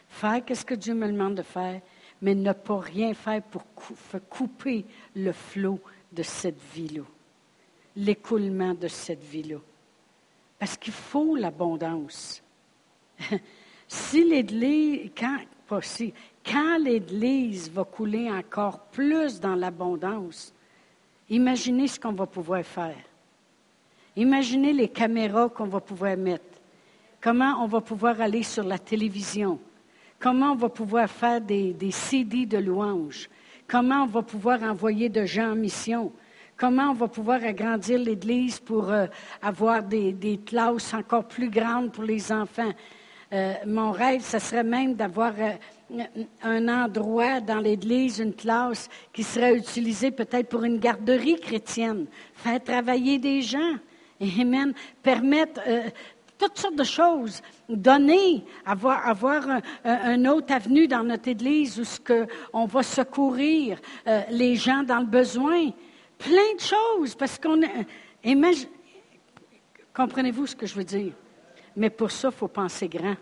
Faire 0.08 0.42
ce 0.52 0.64
que 0.64 0.74
Dieu 0.74 0.94
me 0.94 1.06
demande 1.06 1.36
de 1.36 1.42
faire, 1.42 1.80
mais 2.20 2.34
ne 2.34 2.52
pas 2.52 2.78
rien 2.78 3.14
faire 3.14 3.42
pour 3.42 3.64
couper 4.28 4.84
le 5.16 5.32
flot 5.32 5.80
de 6.12 6.22
cette 6.22 6.60
vie-là, 6.74 7.02
l'écoulement 7.96 8.74
de 8.74 8.88
cette 8.88 9.22
vie-là. 9.22 9.58
Parce 10.58 10.76
qu'il 10.76 10.92
faut 10.92 11.36
l'abondance. 11.36 12.42
si 13.88 14.24
l'Église, 14.24 15.10
quand, 15.16 16.78
l'Église 16.78 17.70
va 17.70 17.84
couler 17.84 18.30
encore 18.30 18.78
plus 18.78 19.40
dans 19.40 19.54
l'abondance, 19.54 20.52
imaginez 21.28 21.88
ce 21.88 21.98
qu'on 21.98 22.12
va 22.12 22.26
pouvoir 22.26 22.62
faire. 22.64 22.96
Imaginez 24.16 24.72
les 24.72 24.88
caméras 24.88 25.48
qu'on 25.48 25.66
va 25.66 25.80
pouvoir 25.80 26.16
mettre. 26.16 26.44
Comment 27.20 27.62
on 27.62 27.66
va 27.66 27.80
pouvoir 27.80 28.20
aller 28.20 28.42
sur 28.42 28.64
la 28.64 28.78
télévision. 28.78 29.58
Comment 30.18 30.52
on 30.52 30.56
va 30.56 30.68
pouvoir 30.68 31.08
faire 31.08 31.40
des, 31.40 31.90
CD 31.90 32.46
de 32.46 32.58
louanges. 32.58 33.28
Comment 33.72 34.02
on 34.02 34.06
va 34.06 34.20
pouvoir 34.20 34.62
envoyer 34.64 35.08
de 35.08 35.24
gens 35.24 35.52
en 35.52 35.54
mission? 35.54 36.12
Comment 36.58 36.90
on 36.90 36.92
va 36.92 37.08
pouvoir 37.08 37.42
agrandir 37.42 37.98
l'Église 37.98 38.60
pour 38.60 38.90
euh, 38.90 39.06
avoir 39.40 39.82
des, 39.82 40.38
classes 40.44 40.92
encore 40.92 41.26
plus 41.26 41.48
grandes 41.48 41.90
pour 41.90 42.04
les 42.04 42.30
enfants? 42.30 42.74
Euh, 43.32 43.54
mon 43.66 43.90
rêve, 43.90 44.20
ce 44.20 44.38
serait 44.38 44.62
même 44.62 44.92
d'avoir 44.92 45.32
euh, 45.38 46.04
un 46.42 46.68
endroit 46.68 47.40
dans 47.40 47.60
l'Église, 47.60 48.18
une 48.18 48.34
classe 48.34 48.90
qui 49.10 49.22
serait 49.22 49.56
utilisée 49.56 50.10
peut-être 50.10 50.50
pour 50.50 50.64
une 50.64 50.78
garderie 50.78 51.40
chrétienne, 51.40 52.04
faire 52.34 52.62
travailler 52.62 53.18
des 53.18 53.40
gens. 53.40 53.76
Amen. 54.20 54.74
Permettre 55.02 55.62
toutes 56.48 56.58
sortes 56.58 56.76
de 56.76 56.84
choses. 56.84 57.42
Donner, 57.68 58.44
avoir, 58.64 59.06
avoir 59.06 59.46
un, 59.84 60.24
autre 60.26 60.52
avenue 60.52 60.88
dans 60.88 61.04
notre 61.04 61.28
Église 61.28 61.78
où 61.78 61.84
ce 61.84 62.00
que 62.00 62.26
on 62.52 62.66
va 62.66 62.82
secourir 62.82 63.78
euh, 64.06 64.22
les 64.30 64.56
gens 64.56 64.82
dans 64.82 64.98
le 64.98 65.06
besoin. 65.06 65.70
Plein 66.18 66.54
de 66.54 66.60
choses, 66.60 67.14
parce 67.14 67.38
qu'on... 67.38 67.60
Imagine, 68.24 68.68
comprenez-vous 69.94 70.46
ce 70.46 70.56
que 70.56 70.66
je 70.66 70.74
veux 70.74 70.84
dire? 70.84 71.12
Mais 71.74 71.90
pour 71.90 72.10
ça, 72.10 72.28
il 72.28 72.36
faut 72.36 72.48
penser 72.48 72.88
grand. 72.88 73.16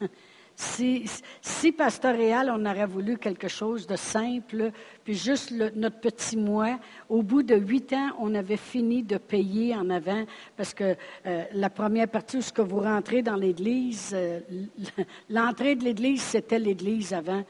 Si, 0.58 1.04
si 1.42 1.70
pastoréal, 1.70 2.50
on 2.50 2.64
aurait 2.64 2.86
voulu 2.86 3.18
quelque 3.18 3.46
chose 3.46 3.86
de 3.86 3.94
simple, 3.94 4.70
puis 5.04 5.12
juste 5.12 5.52
notre 5.52 6.00
petit 6.00 6.34
mois, 6.34 6.78
au 7.10 7.22
bout 7.22 7.42
de 7.42 7.54
huit 7.54 7.92
ans, 7.92 8.12
on 8.18 8.34
avait 8.34 8.56
fini 8.56 9.02
de 9.02 9.18
payer 9.18 9.76
en 9.76 9.90
avant, 9.90 10.24
parce 10.56 10.72
que 10.72 10.96
euh, 11.26 11.44
la 11.52 11.68
première 11.68 12.08
partie 12.08 12.38
où 12.38 12.40
ce 12.40 12.54
que 12.54 12.62
vous 12.62 12.80
rentrez 12.80 13.20
dans 13.20 13.36
l'Église, 13.36 14.12
euh, 14.14 14.40
l'entrée 15.28 15.74
de 15.74 15.84
l'Église, 15.84 16.22
c'était 16.22 16.58
l'Église 16.58 17.12
avant. 17.12 17.44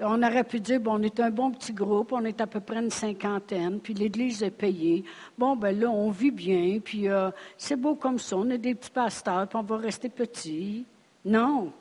On 0.00 0.22
aurait 0.22 0.44
pu 0.44 0.60
dire, 0.60 0.80
bon, 0.80 0.94
on 0.94 1.02
est 1.02 1.20
un 1.20 1.30
bon 1.30 1.50
petit 1.50 1.74
groupe, 1.74 2.12
on 2.12 2.24
est 2.24 2.40
à 2.40 2.46
peu 2.46 2.60
près 2.60 2.78
une 2.78 2.90
cinquantaine, 2.90 3.78
puis 3.78 3.92
l'Église 3.92 4.42
est 4.42 4.52
payée. 4.52 5.04
Bon, 5.36 5.54
ben 5.54 5.78
là, 5.78 5.90
on 5.90 6.10
vit 6.10 6.30
bien, 6.30 6.78
puis 6.82 7.10
euh, 7.10 7.30
c'est 7.58 7.76
beau 7.76 7.94
comme 7.94 8.18
ça, 8.18 8.38
on 8.38 8.48
est 8.48 8.56
des 8.58 8.74
petits 8.74 8.90
pasteurs, 8.90 9.46
puis 9.46 9.58
on 9.58 9.62
va 9.62 9.76
rester 9.76 10.08
petits. 10.08 10.86
Non, 11.26 11.72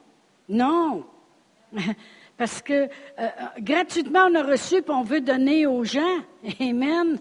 non. 0.49 1.05
Parce 2.37 2.61
que 2.61 2.73
euh, 3.19 3.27
gratuitement, 3.59 4.27
on 4.29 4.35
a 4.35 4.43
reçu, 4.43 4.81
puis 4.81 4.93
on 4.93 5.03
veut 5.03 5.21
donner 5.21 5.65
aux 5.65 5.83
gens. 5.83 6.19
Amen. 6.59 7.19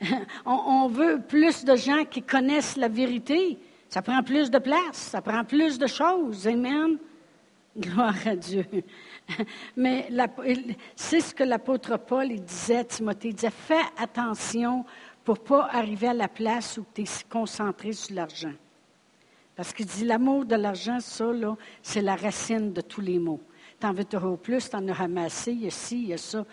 on, 0.46 0.88
veut 0.88 1.20
plus 1.20 1.64
de 1.64 1.76
gens 1.76 2.04
qui 2.04 2.22
connaissent 2.22 2.76
la 2.76 2.88
vérité. 2.88 3.58
Ça 3.88 4.02
prend 4.02 4.22
plus 4.22 4.50
de 4.50 4.58
place, 4.58 4.96
ça 4.96 5.22
prend 5.22 5.44
plus 5.44 5.78
de 5.78 5.86
choses. 5.86 6.48
Amen. 6.48 6.98
Gloire 7.76 8.14
à 8.26 8.36
Dieu. 8.36 8.64
Mais 9.76 10.08
c'est 10.94 11.20
ce 11.20 11.34
que 11.34 11.44
l'apôtre 11.44 11.96
Paul 11.96 12.28
disait 12.28 12.84
Timothée. 12.84 13.28
Il 13.28 13.34
disait, 13.34 13.50
fais 13.50 13.82
attention 13.98 14.84
pour 15.24 15.36
ne 15.36 15.40
pas 15.40 15.68
arriver 15.72 16.08
à 16.08 16.14
la 16.14 16.28
place 16.28 16.76
où 16.78 16.84
tu 16.94 17.02
es 17.02 17.04
concentré 17.28 17.92
sur 17.92 18.14
l'argent. 18.14 18.52
Parce 19.56 19.72
qu'il 19.72 19.86
dit 19.86 20.04
l'amour 20.04 20.44
de 20.44 20.56
l'argent, 20.56 20.98
ça, 21.00 21.32
là, 21.32 21.56
c'est 21.82 22.02
la 22.02 22.16
racine 22.16 22.72
de 22.72 22.80
tous 22.80 23.00
les 23.00 23.18
maux. 23.18 23.40
T'en 23.78 23.92
veux 23.92 24.04
toujours 24.04 24.38
plus, 24.38 24.68
t'en 24.68 24.86
as 24.88 24.92
ramassé, 24.92 25.52
il 25.52 25.64
y 25.64 25.66
a 25.66 25.70
ci, 25.70 26.02
il 26.02 26.08
y 26.08 26.12
a 26.12 26.18
ça. 26.18 26.44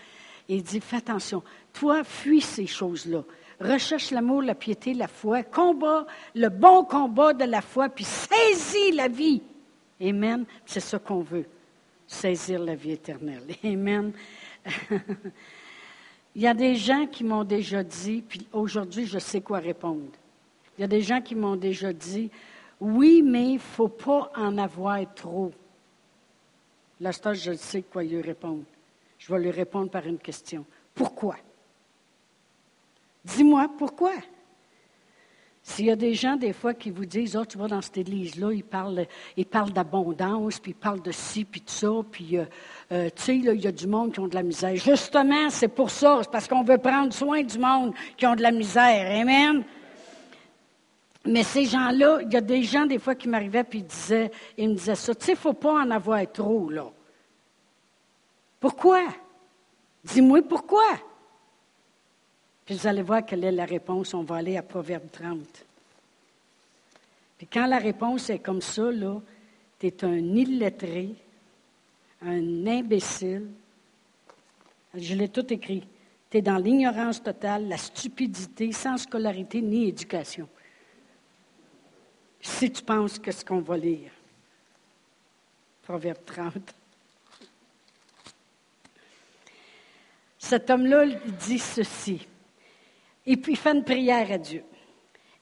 Il 0.47 0.63
dit, 0.63 0.79
fais 0.79 0.97
attention, 0.97 1.43
toi, 1.73 2.03
fuis 2.03 2.41
ces 2.41 2.67
choses-là. 2.67 3.23
Recherche 3.59 4.11
l'amour, 4.11 4.41
la 4.41 4.55
piété, 4.55 4.93
la 4.93 5.07
foi, 5.07 5.43
combat 5.43 6.05
le 6.35 6.49
bon 6.49 6.83
combat 6.83 7.33
de 7.33 7.45
la 7.45 7.61
foi, 7.61 7.89
puis 7.89 8.03
saisis 8.03 8.91
la 8.91 9.07
vie. 9.07 9.41
Amen. 10.01 10.45
C'est 10.65 10.79
ce 10.79 10.97
qu'on 10.97 11.21
veut, 11.21 11.45
saisir 12.07 12.59
la 12.59 12.75
vie 12.75 12.91
éternelle. 12.91 13.43
Amen. 13.63 14.11
Il 16.35 16.41
y 16.41 16.47
a 16.47 16.53
des 16.53 16.75
gens 16.75 17.05
qui 17.07 17.23
m'ont 17.23 17.43
déjà 17.43 17.83
dit, 17.83 18.23
puis 18.27 18.47
aujourd'hui, 18.53 19.05
je 19.05 19.19
sais 19.19 19.41
quoi 19.41 19.59
répondre. 19.59 20.11
Il 20.77 20.81
y 20.81 20.83
a 20.83 20.87
des 20.87 21.01
gens 21.01 21.21
qui 21.21 21.35
m'ont 21.35 21.57
déjà 21.57 21.91
dit, 21.91 22.31
oui, 22.81 23.21
mais 23.23 23.49
il 23.49 23.53
ne 23.53 23.59
faut 23.59 23.87
pas 23.87 24.31
en 24.35 24.57
avoir 24.57 24.99
trop. 25.13 25.51
Là, 26.99 27.11
je 27.11 27.53
sais 27.53 27.83
quoi 27.83 28.03
lui 28.03 28.21
répondre. 28.21 28.63
Je 29.19 29.31
vais 29.31 29.39
lui 29.39 29.51
répondre 29.51 29.91
par 29.91 30.05
une 30.07 30.17
question. 30.17 30.65
Pourquoi? 30.95 31.35
Dis-moi 33.23 33.69
pourquoi. 33.77 34.13
S'il 35.61 35.85
y 35.85 35.91
a 35.91 35.95
des 35.95 36.15
gens, 36.15 36.37
des 36.37 36.53
fois, 36.53 36.73
qui 36.73 36.89
vous 36.89 37.05
disent, 37.05 37.35
oh, 37.35 37.45
tu 37.45 37.59
vas 37.59 37.67
dans 37.67 37.81
cette 37.81 37.99
église-là, 37.99 38.51
ils 38.51 38.63
parlent, 38.63 39.05
ils 39.37 39.45
parlent 39.45 39.71
d'abondance, 39.71 40.59
puis 40.59 40.71
ils 40.71 40.75
parlent 40.75 41.03
de 41.03 41.11
ci, 41.11 41.45
puis 41.45 41.61
de 41.61 41.69
ça, 41.69 41.91
puis, 42.09 42.39
euh, 42.39 42.45
euh, 42.91 43.09
tu 43.15 43.21
sais, 43.21 43.37
il 43.37 43.61
y 43.61 43.67
a 43.67 43.71
du 43.71 43.85
monde 43.85 44.11
qui 44.11 44.19
ont 44.19 44.27
de 44.27 44.33
la 44.33 44.41
misère. 44.41 44.75
Justement, 44.75 45.51
c'est 45.51 45.67
pour 45.67 45.91
ça, 45.91 46.21
parce 46.31 46.47
qu'on 46.47 46.63
veut 46.63 46.79
prendre 46.79 47.13
soin 47.13 47.43
du 47.43 47.59
monde 47.59 47.93
qui 48.17 48.25
ont 48.25 48.35
de 48.35 48.41
la 48.41 48.51
misère. 48.51 49.21
Amen? 49.21 49.63
Mais 51.25 51.43
ces 51.43 51.65
gens-là, 51.65 52.19
il 52.21 52.33
y 52.33 52.35
a 52.35 52.41
des 52.41 52.63
gens, 52.63 52.85
des 52.85 52.97
fois, 52.97 53.13
qui 53.13 53.29
m'arrivaient, 53.29 53.63
puis 53.63 53.79
ils, 53.79 53.85
disaient, 53.85 54.31
ils 54.57 54.69
me 54.69 54.75
disaient 54.75 54.95
ça. 54.95 55.13
Tu 55.13 55.25
sais, 55.25 55.31
il 55.33 55.35
ne 55.35 55.39
faut 55.39 55.53
pas 55.53 55.73
en 55.73 55.91
avoir 55.91 56.19
trop, 56.31 56.69
là. 56.69 56.89
Pourquoi? 58.59 59.03
Dis-moi 60.03 60.41
pourquoi. 60.43 60.85
Puis 62.65 62.75
vous 62.75 62.87
allez 62.87 63.01
voir 63.01 63.25
quelle 63.25 63.43
est 63.43 63.51
la 63.51 63.65
réponse. 63.65 64.13
On 64.13 64.23
va 64.23 64.37
aller 64.37 64.57
à 64.57 64.63
Proverbe 64.63 65.09
30. 65.11 65.65
Puis 67.37 67.47
quand 67.51 67.65
la 67.65 67.79
réponse 67.79 68.29
est 68.29 68.39
comme 68.39 68.61
ça, 68.61 68.91
là, 68.91 69.19
tu 69.79 69.87
es 69.87 70.05
un 70.05 70.17
illettré, 70.17 71.09
un 72.23 72.67
imbécile. 72.67 73.47
Je 74.93 75.15
l'ai 75.15 75.29
tout 75.29 75.51
écrit. 75.51 75.83
Tu 76.29 76.37
es 76.37 76.41
dans 76.41 76.57
l'ignorance 76.57 77.21
totale, 77.21 77.67
la 77.67 77.77
stupidité, 77.77 78.71
sans 78.71 78.97
scolarité 78.97 79.61
ni 79.61 79.87
éducation. 79.87 80.47
Si 82.41 82.71
tu 82.71 82.83
penses 82.83 83.19
que 83.19 83.31
ce 83.31 83.45
qu'on 83.45 83.59
va 83.61 83.77
lire. 83.77 84.11
Proverbe 85.83 86.25
30. 86.25 86.53
Cet 90.37 90.69
homme-là 90.69 91.05
dit 91.39 91.59
ceci. 91.59 92.27
Et 93.25 93.37
puis 93.37 93.55
fait 93.55 93.71
une 93.71 93.83
prière 93.83 94.31
à 94.31 94.37
Dieu. 94.37 94.63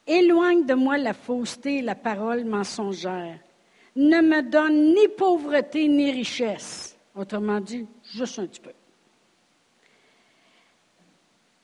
Éloigne 0.06 0.66
de 0.66 0.74
moi 0.74 0.98
la 0.98 1.14
fausseté 1.14 1.78
et 1.78 1.82
la 1.82 1.96
parole 1.96 2.44
mensongère. 2.44 3.40
Ne 3.96 4.22
me 4.22 4.42
donne 4.42 4.94
ni 4.94 5.08
pauvreté 5.08 5.88
ni 5.88 6.12
richesse. 6.12 6.98
Autrement 7.16 7.60
dit, 7.60 7.86
juste 8.04 8.40
un 8.40 8.48
petit 8.48 8.60
peu. 8.60 8.74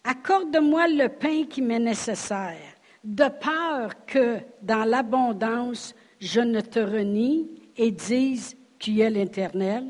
Accorde-moi 0.03 0.87
le 0.87 1.09
pain 1.09 1.45
qui 1.45 1.61
m'est 1.61 1.79
nécessaire, 1.79 2.74
de 3.05 3.29
peur 3.29 4.05
que 4.05 4.39
dans 4.61 4.83
l'abondance 4.83 5.95
je 6.19 6.41
ne 6.41 6.59
te 6.59 6.79
renie 6.79 7.47
et 7.77 7.91
dise 7.91 8.57
qui 8.79 9.01
est 9.01 9.09
l'Éternel. 9.09 9.85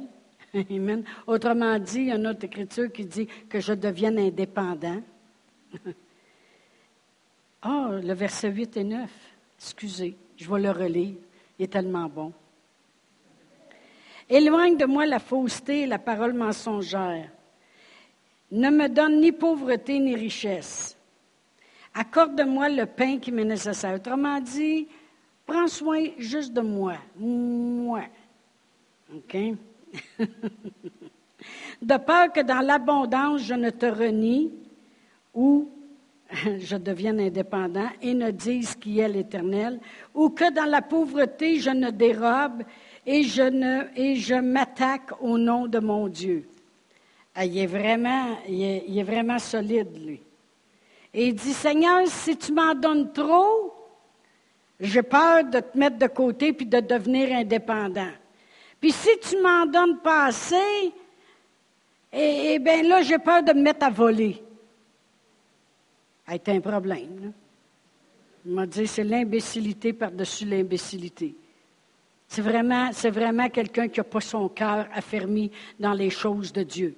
Amen. 0.70 1.04
Autrement 1.26 1.80
dit, 1.80 2.00
il 2.00 2.08
y 2.08 2.12
a 2.12 2.16
une 2.16 2.28
autre 2.28 2.46
écriture 2.46 2.92
qui 2.92 3.06
dit 3.06 3.28
que 3.50 3.60
je 3.60 3.74
devienne 3.74 4.20
indépendant. 4.20 5.02
Ah, 7.68 7.90
le 8.00 8.14
verset 8.14 8.52
8 8.52 8.78
et 8.78 8.84
9. 8.84 9.10
Excusez, 9.58 10.16
je 10.38 10.48
vais 10.48 10.62
le 10.62 10.70
relire. 10.70 11.16
Il 11.58 11.64
est 11.64 11.68
tellement 11.68 12.08
bon. 12.08 12.32
Éloigne 14.30 14.78
de 14.78 14.86
moi 14.86 15.08
la 15.08 15.18
fausseté 15.18 15.82
et 15.82 15.88
la 15.88 15.98
parole 15.98 16.34
mensongère. 16.34 17.32
Ne 18.52 18.70
me 18.70 18.88
donne 18.88 19.20
ni 19.20 19.32
pauvreté 19.32 19.98
ni 19.98 20.16
richesse. 20.16 20.95
Accorde-moi 21.96 22.70
le 22.70 22.86
pain 22.86 23.18
qui 23.18 23.32
m'est 23.32 23.46
nécessaire. 23.46 23.96
Autrement 23.96 24.40
dit, 24.40 24.88
prends 25.46 25.68
soin 25.68 26.04
juste 26.18 26.54
de 26.54 26.62
moi. 26.62 26.98
Moi. 27.18 28.04
OK? 29.16 29.38
de 31.82 31.98
peur 31.98 32.32
que 32.34 32.42
dans 32.42 32.62
l'abondance 32.62 33.44
je 33.44 33.54
ne 33.54 33.70
te 33.70 33.86
renie 33.86 34.52
ou 35.34 35.70
je 36.60 36.76
devienne 36.76 37.20
indépendant 37.20 37.90
et 38.02 38.14
ne 38.14 38.32
dise 38.32 38.76
qui 38.76 39.00
est 39.00 39.08
l'Éternel, 39.08 39.80
ou 40.14 40.30
que 40.30 40.52
dans 40.52 40.66
la 40.66 40.82
pauvreté 40.82 41.60
je 41.60 41.70
ne 41.70 41.92
dérobe 41.92 42.64
et 43.06 43.24
je, 43.24 44.40
m'attaque 44.40 45.12
au 45.22 45.38
nom 45.38 45.68
de 45.68 45.80
mon 45.80 46.08
Dieu. 46.08 46.48
Ah, 47.36 47.46
il, 47.46 47.58
est 47.58 47.68
vraiment, 47.68 48.38
il, 48.48 48.98
est, 48.98 49.04
vraiment 49.04 49.38
solide, 49.38 49.90
lui. 50.04 50.22
Et 51.18 51.28
il 51.30 51.36
dit, 51.36 51.54
Seigneur, 51.54 52.06
si 52.08 52.36
tu 52.36 52.52
m'en 52.52 52.76
donnes 52.76 53.14
trop, 53.14 53.74
j'ai 54.80 55.02
peur 55.02 55.46
de 55.46 55.62
te 55.62 55.78
mettre 55.78 55.98
de 55.98 56.08
côté 56.08 56.52
puis 56.52 56.66
de 56.66 56.82
devenir 56.82 57.32
indépendant. 57.32 58.12
Puis 58.82 58.92
si 58.92 59.10
tu 59.22 59.42
m'en 59.42 59.66
donnes 59.66 60.00
pas 60.04 60.26
assez, 60.26 60.94
eh, 62.12 62.54
eh 62.54 62.60
bien 62.60 62.84
là, 62.84 63.02
j'ai 63.02 63.18
peur 63.18 63.42
de 63.42 63.54
me 63.54 63.62
mettre 63.62 63.86
à 63.86 63.90
voler 63.90 64.44
été 66.34 66.52
un 66.52 66.62
problème. 66.62 67.32
Il 68.46 68.54
m'a 68.54 68.66
dit, 68.66 68.88
c'est 68.88 69.04
l'imbécilité 69.04 69.94
par-dessus 69.94 70.46
l'imbécilité. 70.46 71.36
C'est 72.28 72.42
vraiment, 72.42 72.90
c'est 72.92 73.10
vraiment 73.10 73.50
quelqu'un 73.50 73.88
qui 73.88 74.00
n'a 74.00 74.04
pas 74.04 74.22
son 74.22 74.50
cœur 74.50 74.88
affermi 74.94 75.52
dans 75.80 75.94
les 75.94 76.10
choses 76.10 76.52
de 76.52 76.64
Dieu. 76.64 76.96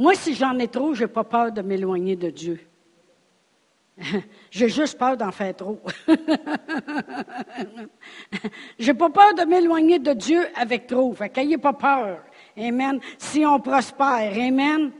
Moi, 0.00 0.14
si 0.14 0.34
j'en 0.34 0.58
ai 0.58 0.66
trop, 0.66 0.94
je 0.94 1.04
n'ai 1.04 1.08
pas 1.08 1.24
peur 1.24 1.52
de 1.52 1.60
m'éloigner 1.60 2.16
de 2.16 2.30
Dieu. 2.30 2.58
J'ai 4.50 4.70
juste 4.70 4.96
peur 4.96 5.14
d'en 5.14 5.30
faire 5.30 5.54
trop. 5.54 5.78
J'ai 8.78 8.94
pas 8.94 9.10
peur 9.10 9.34
de 9.34 9.44
m'éloigner 9.44 9.98
de 9.98 10.14
Dieu 10.14 10.48
avec 10.54 10.86
trop. 10.86 11.12
Fait 11.12 11.28
qu'ayez 11.28 11.58
pas 11.58 11.74
peur. 11.74 12.24
Amen. 12.56 12.98
Si 13.18 13.44
on 13.44 13.60
prospère. 13.60 14.32
Amen. 14.32 14.90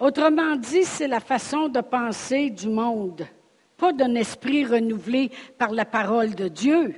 Autrement 0.00 0.56
dit, 0.56 0.84
c'est 0.84 1.08
la 1.08 1.20
façon 1.20 1.68
de 1.68 1.82
penser 1.82 2.48
du 2.48 2.70
monde, 2.70 3.26
pas 3.76 3.92
d'un 3.92 4.14
esprit 4.14 4.64
renouvelé 4.64 5.30
par 5.58 5.72
la 5.72 5.84
parole 5.84 6.34
de 6.34 6.48
Dieu. 6.48 6.94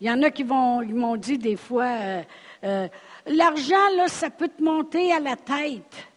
Il 0.00 0.06
y 0.06 0.10
en 0.10 0.22
a 0.22 0.30
qui 0.30 0.44
m'ont 0.44 1.16
dit 1.16 1.38
des 1.38 1.56
fois, 1.56 1.86
euh, 1.86 2.22
euh, 2.64 2.88
l'argent, 3.26 3.88
là, 3.96 4.08
ça 4.08 4.30
peut 4.30 4.48
te 4.48 4.62
monter 4.62 5.12
à 5.12 5.20
la 5.20 5.36
tête. 5.36 6.08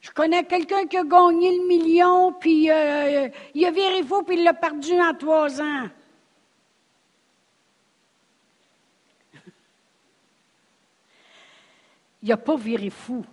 Je 0.00 0.10
connais 0.10 0.44
quelqu'un 0.44 0.86
qui 0.86 0.96
a 0.96 1.04
gagné 1.04 1.58
le 1.58 1.66
million, 1.66 2.32
puis 2.32 2.70
euh, 2.70 3.28
il 3.54 3.66
a 3.66 3.70
viré 3.70 4.02
fou, 4.02 4.22
puis 4.22 4.36
il 4.38 4.44
l'a 4.44 4.54
perdu 4.54 4.98
en 4.98 5.14
trois 5.14 5.60
ans. 5.60 5.88
il 12.22 12.28
n'a 12.28 12.36
pas 12.36 12.56
viré 12.56 12.90
fou. 12.90 13.24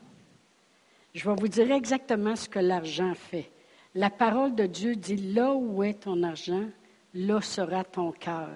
Je 1.14 1.28
vais 1.28 1.36
vous 1.36 1.48
dire 1.48 1.72
exactement 1.72 2.36
ce 2.36 2.48
que 2.48 2.60
l'argent 2.60 3.14
fait. 3.16 3.50
La 3.96 4.10
parole 4.10 4.56
de 4.56 4.66
Dieu 4.66 4.96
dit, 4.96 5.34
là 5.34 5.54
où 5.54 5.84
est 5.84 6.02
ton 6.02 6.22
argent, 6.24 6.66
là 7.14 7.42
sera 7.42 7.84
ton 7.84 8.12
cœur. 8.12 8.50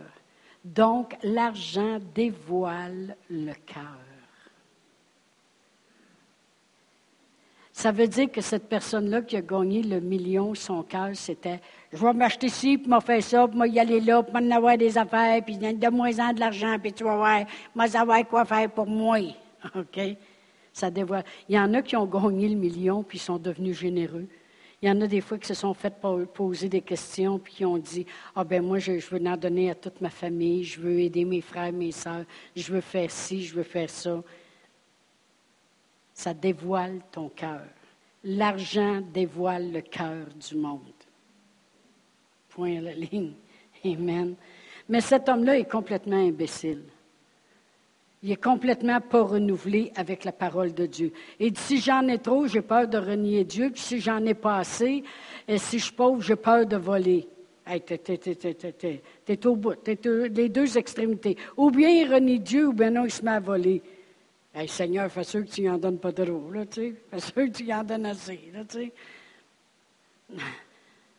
Donc, 0.64 1.18
l'argent 1.24 2.00
dévoile 2.14 3.18
le 3.30 3.54
cœur. 3.66 4.01
Ça 7.82 7.92
veut 7.92 8.08
dire 8.08 8.32
que 8.32 8.42
cette 8.42 8.70
personne-là 8.70 9.24
qui 9.24 9.36
a 9.36 9.42
gagné 9.42 9.82
le 9.82 10.00
million, 10.00 10.54
son 10.54 10.84
cœur, 10.84 11.16
c'était 11.16 11.60
je 11.92 11.98
vais 11.98 12.14
m'acheter 12.14 12.48
ci, 12.48 12.78
puis 12.78 12.88
m'a 12.88 13.02
fait 13.02 13.22
ça, 13.22 13.48
puis 13.48 13.72
y 13.72 13.80
aller 13.80 14.00
là, 14.00 14.22
puis 14.22 14.32
m'en 14.32 14.56
avoir 14.56 14.78
des 14.78 15.00
affaires, 15.00 15.44
puis 15.44 15.58
de 15.58 15.90
moins 15.90 16.20
en 16.20 16.32
de 16.32 16.40
l'argent, 16.40 16.78
puis 16.78 16.94
tu 16.94 17.04
vas 17.04 17.16
voir, 17.16 17.44
moi, 17.74 17.88
savoir 17.88 18.24
quoi 18.28 18.46
faire 18.46 18.70
pour 18.70 18.86
moi. 18.86 19.18
OK? 19.76 20.00
Ça. 20.72 20.92
Il 21.50 21.56
y 21.56 21.58
en 21.58 21.74
a 21.74 21.82
qui 21.82 21.96
ont 21.96 22.06
gagné 22.06 22.50
le 22.50 22.56
million 22.56 23.02
puis 23.02 23.18
sont 23.18 23.40
devenus 23.40 23.80
généreux. 23.80 24.28
Il 24.84 24.88
y 24.88 24.92
en 24.92 25.02
a 25.02 25.08
des 25.08 25.22
fois 25.22 25.40
qui 25.40 25.48
se 25.48 25.56
sont 25.56 25.74
fait 25.74 25.96
poser 26.36 26.70
des 26.70 26.82
questions 26.82 27.40
puis 27.40 27.52
qui 27.52 27.66
ont 27.66 27.80
dit 27.80 28.06
Ah 28.36 28.44
ben 28.44 28.64
moi, 28.64 28.78
je, 28.78 28.92
veux 29.10 29.28
en 29.28 29.38
donner 29.38 29.72
à 29.72 29.76
toute 29.76 30.02
ma 30.02 30.12
famille, 30.12 30.64
je 30.66 30.80
veux 30.80 31.00
aider 31.00 31.26
mes 31.26 31.42
frères, 31.42 31.74
mes 31.74 31.92
sœurs, 31.92 32.26
je 32.56 32.72
veux 32.72 32.82
faire 32.82 33.10
ci, 33.10 33.44
je 33.44 33.56
veux 33.56 33.64
faire 33.64 33.90
ça. 33.90 34.22
Ça 36.22 36.36
dévoile 36.36 37.00
ton 37.12 37.30
cœur. 37.30 37.64
L'argent 38.24 39.02
dévoile 39.12 39.72
le 39.72 39.82
cœur 39.82 40.28
du 40.48 40.56
monde. 40.56 40.94
Point 42.50 42.78
à 42.78 42.82
la 42.82 42.94
ligne. 42.94 43.34
Amen. 43.84 44.36
Mais 44.88 45.02
cet 45.02 45.28
homme-là 45.28 45.58
est 45.58 45.68
complètement 45.68 46.24
imbécile. 46.24 46.84
Il 48.22 48.32
est 48.32 48.44
complètement 48.44 49.02
pas 49.02 49.24
renouvelé 49.24 49.92
avec 49.96 50.24
la 50.24 50.32
parole 50.32 50.76
de 50.76 50.86
Dieu. 50.86 51.12
Et 51.40 51.52
si 51.56 51.82
j'en 51.82 52.08
ai 52.08 52.20
trop, 52.20 52.46
j'ai 52.46 52.62
peur 52.62 52.88
de 52.88 53.00
renier 53.00 53.44
Dieu. 53.44 53.72
Puis 53.72 53.82
si 53.82 54.00
j'en 54.00 54.24
ai 54.24 54.36
pas 54.36 54.58
assez, 54.58 55.04
et 55.48 55.58
si 55.58 55.80
je 55.80 55.86
suis 55.86 55.96
pauvre, 55.96 56.22
j'ai 56.22 56.36
peur 56.36 56.68
de 56.68 56.78
voler. 56.78 57.28
Hey, 57.66 57.82
t'es 57.82 59.48
au 59.48 59.56
bout. 59.56 59.74
T'es 59.74 59.98
les 60.06 60.50
deux 60.50 60.78
extrémités. 60.78 61.36
Ou 61.58 61.72
bien 61.72 61.90
il 61.90 62.14
renie 62.14 62.40
Dieu, 62.40 62.68
ou 62.68 62.74
bien 62.74 62.92
non, 62.92 63.06
il 63.06 63.12
se 63.12 63.26
met 63.26 63.32
à 63.32 63.40
voler. 63.40 63.82
Hey, 64.54 64.68
Seigneur, 64.68 65.10
fais 65.10 65.24
sûr 65.24 65.46
que 65.46 65.50
tu 65.50 65.62
n'en 65.62 65.78
donnes 65.78 66.00
pas 66.00 66.12
trop, 66.12 66.52
là, 66.52 66.66
tu 66.66 66.82
sais. 66.82 66.96
Fais 67.10 67.20
sûr 67.20 67.34
que 67.34 67.58
tu 67.58 67.72
en 67.72 67.84
donnes 67.84 68.06
assez, 68.06 68.52
là, 68.54 68.66
tu. 68.66 68.92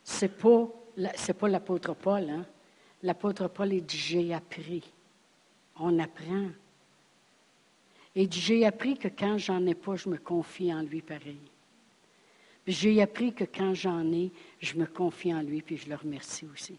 C'est 0.03 0.37
pas, 0.37 1.47
l'apôtre 1.47 1.95
Paul, 1.95 2.29
hein. 2.29 2.45
L'apôtre 3.01 3.47
Paul, 3.47 3.73
il 3.73 3.83
dit, 3.83 3.97
j'ai 3.97 4.33
appris. 4.33 4.83
On 5.79 5.97
apprend. 5.97 6.49
Et 8.15 8.29
j'ai 8.29 8.65
appris 8.65 8.97
que 8.97 9.07
quand 9.07 9.39
j'en 9.39 9.65
ai 9.65 9.73
pas, 9.73 9.95
je 9.95 10.09
me 10.09 10.17
confie 10.17 10.71
en 10.71 10.81
lui 10.81 11.01
pareil. 11.01 11.41
J'ai 12.67 13.01
appris 13.01 13.33
que 13.33 13.43
quand 13.43 13.73
j'en 13.73 14.09
ai, 14.13 14.31
je 14.59 14.75
me 14.75 14.85
confie 14.85 15.33
en 15.33 15.41
lui, 15.41 15.63
puis 15.63 15.77
je 15.77 15.89
le 15.89 15.95
remercie 15.95 16.45
aussi. 16.53 16.77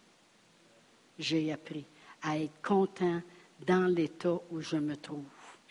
J'ai 1.18 1.52
appris 1.52 1.84
à 2.22 2.38
être 2.38 2.62
content 2.62 3.20
dans 3.66 3.92
l'état 3.92 4.40
où 4.50 4.61
je 4.61 4.76
me 4.76 4.96
trouve. 4.96 5.24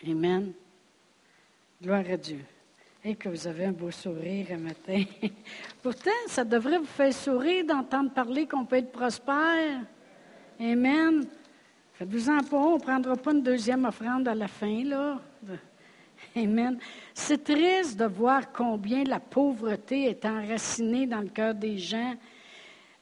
Amen. 0.06 0.52
Gloire 1.84 2.04
à 2.10 2.16
Dieu. 2.16 2.40
Et 3.04 3.14
que 3.14 3.28
vous 3.28 3.46
avez 3.46 3.66
un 3.66 3.72
beau 3.72 3.90
sourire 3.90 4.46
un 4.52 4.56
matin. 4.56 5.04
Pourtant, 5.82 6.10
ça 6.28 6.42
devrait 6.42 6.78
vous 6.78 6.86
faire 6.86 7.12
sourire 7.12 7.66
d'entendre 7.66 8.10
parler 8.10 8.46
qu'on 8.46 8.64
peut 8.64 8.76
être 8.76 8.90
prospère. 8.90 9.82
Amen. 10.58 11.26
Faites-vous-en 11.92 12.38
pas, 12.38 12.56
on 12.56 12.76
ne 12.76 12.80
prendra 12.80 13.16
pas 13.16 13.32
une 13.32 13.42
deuxième 13.42 13.84
offrande 13.84 14.26
à 14.28 14.34
la 14.34 14.48
fin, 14.48 14.82
là. 14.82 15.20
Amen. 16.34 16.78
C'est 17.12 17.44
triste 17.44 17.98
de 17.98 18.06
voir 18.06 18.50
combien 18.50 19.04
la 19.04 19.20
pauvreté 19.20 20.04
est 20.08 20.24
enracinée 20.24 21.06
dans 21.06 21.20
le 21.20 21.28
cœur 21.28 21.54
des 21.54 21.76
gens, 21.76 22.14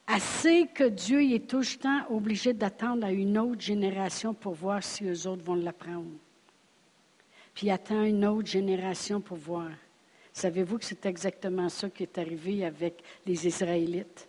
assez 0.08 0.66
que 0.74 0.88
Dieu 0.88 1.22
est 1.22 1.48
tout 1.48 1.60
le 1.60 1.78
temps 1.78 2.00
obligé 2.10 2.52
d'attendre 2.52 3.06
à 3.06 3.12
une 3.12 3.38
autre 3.38 3.60
génération 3.60 4.34
pour 4.34 4.54
voir 4.54 4.82
si 4.82 5.04
eux 5.04 5.28
autres 5.28 5.44
vont 5.44 5.54
l'apprendre. 5.54 6.10
Puis 7.54 7.70
attend 7.70 8.02
une 8.02 8.24
autre 8.24 8.48
génération 8.48 9.20
pour 9.20 9.36
voir. 9.36 9.70
Savez-vous 10.32 10.78
que 10.78 10.84
c'est 10.84 11.06
exactement 11.06 11.68
ça 11.68 11.90
qui 11.90 12.04
est 12.04 12.18
arrivé 12.18 12.64
avec 12.64 13.02
les 13.26 13.46
Israélites? 13.46 14.28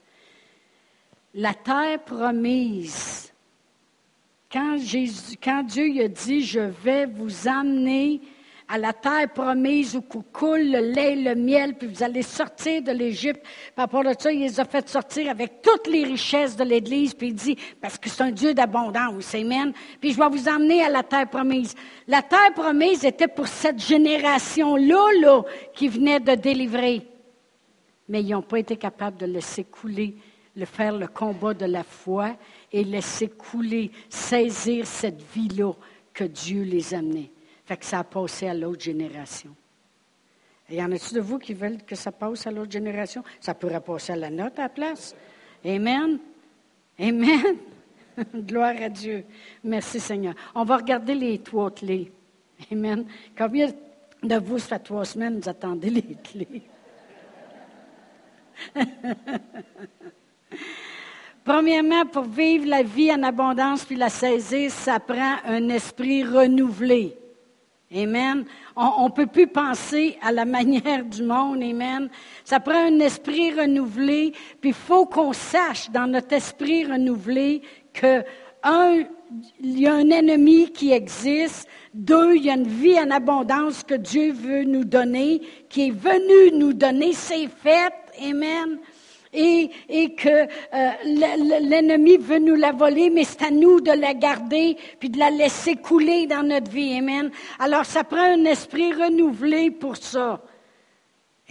La 1.34 1.53
terre 1.53 2.03
promise 2.03 3.34
quand, 4.53 5.63
Dieu 5.63 6.03
a 6.03 6.07
dit, 6.07 6.41
je 6.41 6.59
vais 6.59 7.07
vous 7.07 7.47
amener 7.47 8.21
à 8.74 8.80
la 8.80 8.91
terre 8.91 9.32
promise 9.32 9.95
où 9.95 10.01
coule 10.01 10.71
le 10.71 10.80
lait, 10.80 11.15
le 11.15 11.36
miel, 11.36 11.76
puis 11.76 11.88
vous 11.88 12.01
allez 12.01 12.24
sortir 12.24 12.82
de 12.82 12.91
l'Égypte. 12.91 13.45
Par 13.76 13.86
rapport 13.86 14.07
à 14.07 14.15
ça, 14.15 14.32
il 14.32 14.39
les 14.39 14.59
a 14.59 14.65
fait 14.65 14.89
sortir 14.89 15.30
avec 15.30 15.61
toutes 15.61 15.86
les 15.86 16.03
richesses 16.03 16.55
de 16.55 16.63
l'Église, 16.63 17.13
puis 17.13 17.28
il 17.28 17.36
dit, 17.36 17.55
parce 17.80 17.99
que 17.99 18.09
c'est 18.09 18.24
un 18.24 18.32
Dieu 18.32 18.55
d'abondance, 18.55 19.36
amen. 19.36 19.74
Puis 20.01 20.13
je 20.13 20.17
vais 20.17 20.28
vous 20.28 20.49
emmener 20.49 20.84
à 20.84 20.89
la 20.89 21.03
terre 21.03 21.30
promise. 21.30 21.76
La 22.07 22.24
terre 22.24 22.51
promise 22.55 23.05
était 23.05 23.28
pour 23.28 23.47
cette 23.47 23.80
génération-là, 23.80 25.21
là, 25.21 25.43
qui 25.76 25.88
venait 25.88 26.19
de 26.19 26.34
délivrer. 26.34 27.03
Mais 28.09 28.24
ils 28.24 28.32
n'ont 28.32 28.41
pas 28.41 28.57
été 28.57 28.76
capables 28.76 29.17
de 29.17 29.28
laisser 29.28 29.65
couler, 29.65 30.15
de 30.55 30.65
faire 30.65 30.97
le 30.97 31.05
combat 31.05 31.53
de 31.53 31.65
la 31.65 31.84
foi 31.84 32.36
et 32.71 32.84
laisser 32.84 33.28
couler, 33.28 33.91
saisir 34.09 34.88
cette 34.88 35.21
vie-là 35.36 35.74
que 36.11 36.24
Dieu 36.24 36.63
les 36.63 36.95
amenait. 36.95 37.30
Fait 37.66 37.78
que 37.78 37.86
ça 37.86 37.99
a 37.99 38.03
passé 38.03 38.47
à 38.47 38.53
l'autre 38.53 38.82
génération. 38.82 39.55
Y 40.70 40.82
en 40.82 40.91
a-t-il 40.91 41.16
de 41.16 41.22
vous 41.22 41.39
qui 41.39 41.53
veulent 41.53 41.84
que 41.84 41.95
ça 41.95 42.11
passe 42.11 42.47
à 42.47 42.51
l'autre 42.51 42.72
génération? 42.72 43.24
Ça 43.39 43.53
pourrait 43.53 43.82
passer 43.82 44.14
à 44.14 44.16
la 44.16 44.30
nôtre 44.30 44.59
à 44.59 44.64
la 44.64 44.70
place. 44.70 45.16
Amen. 45.66 46.20
Amen. 46.99 47.57
Gloire 48.36 48.76
à 48.82 48.89
Dieu. 48.89 49.26
Merci 49.64 49.99
Seigneur. 49.99 50.36
On 50.55 50.64
va 50.64 50.78
regarder 50.78 51.16
les 51.16 51.39
trois 51.39 51.72
clés. 51.72 52.11
Amen. 52.72 53.05
Combien 53.38 53.72
de 54.22 54.36
vous, 54.38 54.59
ça 54.59 54.78
fait 54.78 54.84
trois 54.84 55.05
semaines, 55.05 55.39
vous 55.39 55.49
attendez 55.49 55.89
les 55.89 56.16
clés? 56.24 56.64
Premièrement, 61.43 62.05
pour 62.05 62.24
vivre 62.24 62.68
la 62.68 62.84
vie 62.84 63.11
en 63.11 63.22
abondance 63.24 63.84
puis 63.84 63.97
la 63.97 64.09
saisir, 64.09 64.72
ça 64.72 64.99
prend 64.99 65.38
un 65.45 65.68
esprit 65.70 66.24
renouvelé. 66.24 67.18
Amen. 67.95 68.45
On 68.75 69.05
ne 69.05 69.11
peut 69.11 69.27
plus 69.27 69.47
penser 69.47 70.17
à 70.21 70.31
la 70.31 70.45
manière 70.57 71.05
du 71.05 71.23
monde. 71.23 71.61
Amen. 71.61 72.09
Ça 72.43 72.59
prend 72.59 72.87
un 72.87 72.99
esprit 72.99 73.51
renouvelé. 73.51 74.33
Puis 74.61 74.71
il 74.71 74.75
faut 74.75 75.05
qu'on 75.05 75.33
sache 75.33 75.89
dans 75.91 76.07
notre 76.07 76.33
esprit 76.33 76.85
renouvelé 76.85 77.61
que, 77.93 78.23
un, 78.63 79.03
il 79.59 79.79
y 79.79 79.87
a 79.87 79.93
un 79.93 80.09
ennemi 80.09 80.71
qui 80.71 80.91
existe. 80.91 81.67
Deux, 81.93 82.35
il 82.35 82.45
y 82.45 82.49
a 82.49 82.55
une 82.55 82.67
vie 82.67 82.99
en 82.99 83.11
abondance 83.11 83.83
que 83.83 83.95
Dieu 83.95 84.31
veut 84.31 84.63
nous 84.63 84.85
donner, 84.85 85.41
qui 85.69 85.87
est 85.87 85.95
venu 85.95 86.57
nous 86.57 86.73
donner. 86.73 87.13
C'est 87.13 87.47
fait. 87.47 87.93
Amen 88.21 88.79
et, 89.34 89.69
que 90.15 90.29
euh, 90.29 90.89
l'ennemi 91.61 92.17
veut 92.17 92.39
nous 92.39 92.55
la 92.55 92.71
voler, 92.71 93.09
mais 93.09 93.23
c'est 93.23 93.43
à 93.43 93.51
nous 93.51 93.81
de 93.81 93.91
la 93.91 94.13
garder 94.13 94.77
puis 94.99 95.09
de 95.09 95.19
la 95.19 95.29
laisser 95.29 95.75
couler 95.75 96.27
dans 96.27 96.43
notre 96.43 96.71
vie. 96.71 96.97
Amen. 96.97 97.31
Alors 97.59 97.86
ça 97.86 98.03
prend 98.03 98.21
un 98.21 98.45
esprit 98.45 98.93
renouvelé 98.93 99.71
pour 99.71 99.97
ça. 99.97 100.41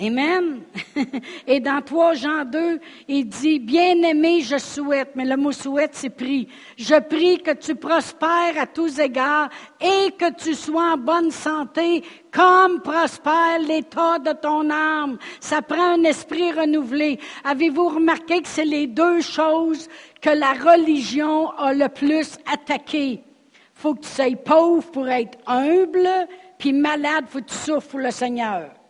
Amen. 0.03 0.62
Et 1.46 1.61
dans 1.61 1.80
3 1.80 2.14
Jean 2.14 2.44
2, 2.44 2.80
il 3.07 3.28
dit, 3.28 3.61
bien-aimé, 3.61 4.40
je 4.40 4.59
souhaite, 4.59 5.12
mais 5.14 5.24
le 5.24 5.36
mot 5.36 5.53
souhaite, 5.53 5.94
c'est 5.94 6.11
prie. 6.11 6.48
Je 6.76 6.98
prie 6.98 7.40
que 7.40 7.53
tu 7.53 7.76
prospères 7.76 8.59
à 8.59 8.66
tous 8.66 8.98
égards 8.98 9.48
et 9.80 10.11
que 10.12 10.34
tu 10.34 10.55
sois 10.55 10.94
en 10.94 10.96
bonne 10.96 11.30
santé 11.30 12.03
comme 12.32 12.80
prospère 12.80 13.61
l'état 13.61 14.18
de 14.18 14.32
ton 14.32 14.70
âme. 14.70 15.18
Ça 15.38 15.62
prend 15.62 15.94
un 15.94 16.03
esprit 16.03 16.50
renouvelé. 16.50 17.20
Avez-vous 17.44 17.90
remarqué 17.90 18.42
que 18.42 18.48
c'est 18.48 18.64
les 18.64 18.88
deux 18.88 19.20
choses 19.20 19.88
que 20.20 20.30
la 20.30 20.55
religion 20.55 21.50
a 21.50 21.72
le 21.74 21.88
plus 21.88 22.38
attaqué? 22.53 23.22
Faut 23.74 23.94
que 23.94 24.00
tu 24.00 24.09
sois 24.09 24.34
pauvre 24.44 24.90
pour 24.90 25.09
être 25.09 25.38
humble, 25.46 26.09
puis 26.59 26.72
malade, 26.72 27.26
faut 27.28 27.38
que 27.38 27.44
tu 27.44 27.55
souffres 27.55 27.88
pour 27.88 28.00
le 28.00 28.11
Seigneur. 28.11 28.82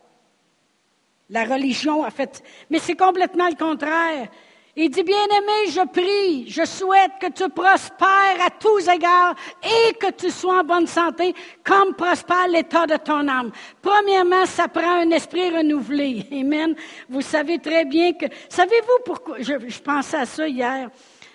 La 1.32 1.44
religion 1.44 2.04
a 2.04 2.10
fait. 2.10 2.42
Mais 2.68 2.78
c'est 2.78 2.94
complètement 2.94 3.48
le 3.48 3.56
contraire. 3.56 4.28
Il 4.76 4.90
dit, 4.90 5.02
bien-aimé, 5.02 5.70
je 5.70 5.86
prie, 5.86 6.48
je 6.48 6.64
souhaite 6.64 7.12
que 7.20 7.30
tu 7.30 7.48
prospères 7.50 8.38
à 8.40 8.50
tous 8.50 8.88
égards 8.88 9.34
et 9.62 9.94
que 9.94 10.10
tu 10.12 10.30
sois 10.30 10.60
en 10.60 10.64
bonne 10.64 10.86
santé, 10.86 11.34
comme 11.62 11.94
prospère 11.94 12.48
l'état 12.48 12.86
de 12.86 12.96
ton 12.96 13.28
âme. 13.28 13.50
Premièrement, 13.80 14.46
ça 14.46 14.68
prend 14.68 15.00
un 15.02 15.10
esprit 15.10 15.50
renouvelé. 15.50 16.26
Amen. 16.32 16.74
Vous 17.08 17.20
savez 17.22 17.58
très 17.58 17.84
bien 17.86 18.12
que, 18.12 18.26
savez-vous 18.48 19.02
pourquoi, 19.04 19.36
je, 19.40 19.78
pensais 19.80 20.18
à 20.18 20.26
ça 20.26 20.48
hier. 20.48 20.90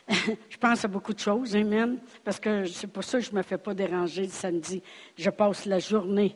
je 0.10 0.58
pense 0.60 0.86
à 0.86 0.88
beaucoup 0.88 1.14
de 1.14 1.20
choses, 1.20 1.56
Amen. 1.56 2.00
Parce 2.24 2.40
que 2.40 2.66
c'est 2.66 2.88
pour 2.88 3.04
ça 3.04 3.20
que 3.20 3.26
je 3.26 3.32
ne 3.32 3.38
me 3.38 3.44
fais 3.44 3.58
pas 3.58 3.74
déranger 3.76 4.24
le 4.24 4.30
samedi. 4.30 4.82
Je 5.16 5.30
passe 5.30 5.66
la 5.66 5.78
journée 5.78 6.36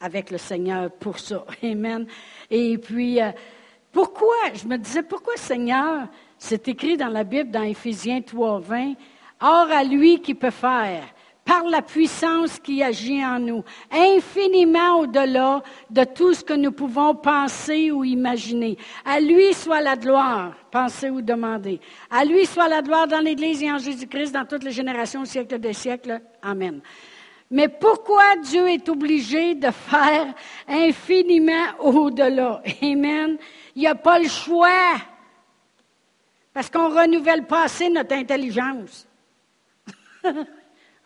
avec 0.00 0.30
le 0.30 0.38
Seigneur 0.38 0.90
pour 0.90 1.18
ça. 1.18 1.44
Amen. 1.62 2.06
Et 2.50 2.78
puis, 2.78 3.20
euh, 3.20 3.30
pourquoi, 3.92 4.36
je 4.54 4.66
me 4.66 4.76
disais, 4.76 5.02
pourquoi 5.02 5.36
Seigneur, 5.36 6.08
c'est 6.38 6.68
écrit 6.68 6.96
dans 6.96 7.08
la 7.08 7.24
Bible, 7.24 7.50
dans 7.50 7.62
Éphésiens 7.62 8.20
3, 8.20 8.60
20, 8.60 8.94
Or 9.40 9.68
à 9.70 9.84
lui 9.84 10.20
qui 10.20 10.34
peut 10.34 10.50
faire, 10.50 11.04
par 11.44 11.64
la 11.64 11.80
puissance 11.80 12.58
qui 12.58 12.82
agit 12.82 13.24
en 13.24 13.38
nous, 13.38 13.62
infiniment 13.92 15.00
au-delà 15.00 15.62
de 15.90 16.04
tout 16.04 16.34
ce 16.34 16.42
que 16.42 16.54
nous 16.54 16.72
pouvons 16.72 17.14
penser 17.14 17.90
ou 17.90 18.02
imaginer. 18.02 18.76
À 19.04 19.20
lui 19.20 19.54
soit 19.54 19.80
la 19.80 19.96
gloire, 19.96 20.54
penser 20.70 21.08
ou 21.08 21.22
demander. 21.22 21.80
À 22.10 22.24
lui 22.24 22.46
soit 22.46 22.68
la 22.68 22.82
gloire 22.82 23.06
dans 23.06 23.20
l'Église 23.20 23.62
et 23.62 23.70
en 23.70 23.78
Jésus-Christ, 23.78 24.32
dans 24.32 24.44
toutes 24.44 24.64
les 24.64 24.72
générations, 24.72 25.24
siècle 25.24 25.58
des 25.58 25.72
siècles. 25.72 26.20
Amen. 26.42 26.80
Mais 27.50 27.68
pourquoi 27.68 28.36
Dieu 28.36 28.68
est 28.68 28.88
obligé 28.88 29.54
de 29.54 29.70
faire 29.70 30.34
infiniment 30.66 31.78
au-delà? 31.78 32.62
Amen. 32.82 33.38
Il 33.74 33.80
n'y 33.80 33.86
a 33.86 33.94
pas 33.94 34.18
le 34.18 34.28
choix. 34.28 34.96
Parce 36.52 36.70
qu'on 36.70 36.88
renouvelle 36.88 37.46
pas 37.46 37.64
assez 37.64 37.88
notre 37.88 38.14
intelligence. 38.14 39.06
oh, 40.24 40.30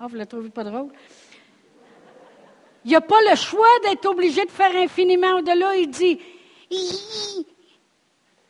vous 0.01 0.09
ne 0.15 0.19
la 0.19 0.27
trouvez 0.27 0.49
pas 0.49 0.65
drôle? 0.65 0.91
Il 2.85 2.89
n'y 2.89 2.97
a 2.97 3.01
pas 3.01 3.21
le 3.29 3.37
choix 3.37 3.69
d'être 3.83 4.07
obligé 4.07 4.45
de 4.45 4.51
faire 4.51 4.75
infiniment 4.75 5.39
au-delà. 5.39 5.77
Il 5.77 5.91
dit, 5.91 6.19
ils 6.71 7.45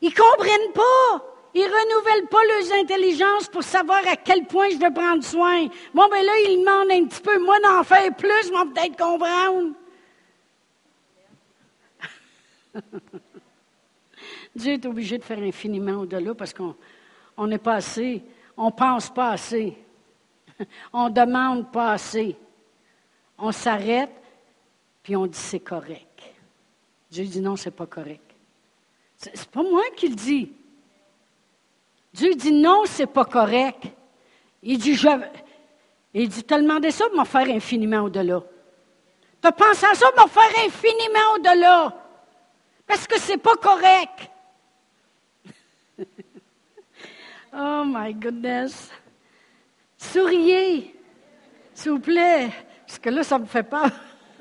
ne 0.02 0.10
comprennent 0.10 0.72
pas. 0.72 1.29
Ils 1.54 1.64
renouvellent 1.64 2.28
pas 2.28 2.44
leurs 2.44 2.72
intelligences 2.80 3.48
pour 3.48 3.64
savoir 3.64 4.00
à 4.06 4.16
quel 4.16 4.46
point 4.46 4.68
je 4.70 4.78
vais 4.78 4.92
prendre 4.92 5.24
soin. 5.24 5.66
Bon, 5.92 6.08
ben 6.08 6.24
là, 6.24 6.32
ils 6.46 6.60
demandent 6.60 6.92
un 6.92 7.06
petit 7.06 7.20
peu, 7.20 7.38
moi 7.44 7.58
d'en 7.60 7.82
faire 7.82 8.14
plus, 8.14 8.50
moi 8.52 8.66
peut-être 8.72 8.96
comprendre. 8.96 9.74
Dieu 14.54 14.74
est 14.74 14.86
obligé 14.86 15.18
de 15.18 15.24
faire 15.24 15.42
infiniment 15.42 16.00
au-delà 16.00 16.34
parce 16.34 16.54
qu'on 16.54 17.46
n'est 17.46 17.58
pas 17.58 17.74
assez, 17.74 18.22
on 18.56 18.70
pense 18.70 19.12
pas 19.12 19.30
assez, 19.30 19.76
on 20.92 21.10
demande 21.10 21.72
pas 21.72 21.92
assez. 21.92 22.36
On 23.38 23.52
s'arrête, 23.52 24.12
puis 25.02 25.16
on 25.16 25.26
dit 25.26 25.38
c'est 25.38 25.60
correct. 25.60 26.22
Dieu 27.10 27.24
dit 27.24 27.40
non, 27.40 27.56
c'est 27.56 27.70
pas 27.70 27.86
correct. 27.86 28.22
C'est 29.16 29.50
pas 29.50 29.62
moi 29.62 29.82
qui 29.96 30.08
le 30.08 30.14
dis. 30.14 30.52
Dieu 32.12 32.34
dit 32.34 32.52
non, 32.52 32.82
c'est 32.86 33.06
pas 33.06 33.24
correct. 33.24 33.84
Il 34.62 34.78
dit, 34.78 34.94
je, 34.94 35.08
il 36.12 36.28
dit, 36.28 36.42
t'as 36.42 36.60
demandé 36.60 36.90
ça, 36.90 37.04
m'en 37.14 37.24
faire 37.24 37.48
infiniment 37.48 38.02
au-delà. 38.02 38.42
T'as 39.40 39.52
pensé 39.52 39.86
à 39.86 39.94
ça, 39.94 40.06
m'en 40.16 40.26
faire 40.26 40.66
infiniment 40.66 41.34
au-delà. 41.36 41.96
Parce 42.86 43.06
que 43.06 43.18
c'est 43.18 43.38
pas 43.38 43.56
correct. 43.56 44.30
oh 47.54 47.84
my 47.86 48.12
goodness. 48.12 48.90
Souriez, 49.96 50.94
s'il 51.72 51.92
vous 51.92 52.00
plaît, 52.00 52.50
parce 52.86 52.98
que 52.98 53.10
là, 53.10 53.22
ça 53.22 53.38
me 53.38 53.46
fait 53.46 53.62
peur. 53.62 53.88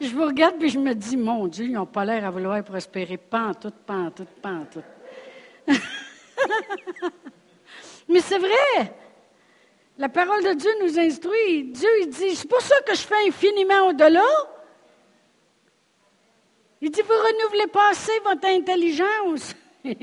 je 0.00 0.08
vous 0.08 0.24
regarde 0.24 0.56
puis 0.58 0.68
je 0.68 0.78
me 0.78 0.94
dis, 0.94 1.16
mon 1.16 1.46
Dieu, 1.46 1.66
ils 1.66 1.72
n'ont 1.72 1.86
pas 1.86 2.04
l'air 2.04 2.26
à 2.26 2.30
vouloir 2.30 2.62
prospérer. 2.64 3.16
Pantoute, 3.16 3.76
pantoute, 3.86 4.28
pantoute. 4.42 4.84
Mais 8.08 8.20
c'est 8.20 8.38
vrai. 8.38 8.94
La 9.98 10.08
parole 10.08 10.42
de 10.44 10.54
Dieu 10.54 10.70
nous 10.82 10.98
instruit. 10.98 11.64
Dieu, 11.64 11.88
il 12.00 12.08
dit, 12.08 12.36
c'est 12.36 12.48
pour 12.48 12.60
ça 12.60 12.80
que 12.82 12.94
je 12.94 13.02
fais 13.02 13.26
infiniment 13.26 13.88
au-delà. 13.88 14.22
Il 16.80 16.90
dit, 16.90 17.02
vous 17.02 17.08
renouvelez 17.08 17.66
pas 17.66 17.90
assez 17.90 18.12
votre 18.24 18.46
intelligence. 18.46 19.54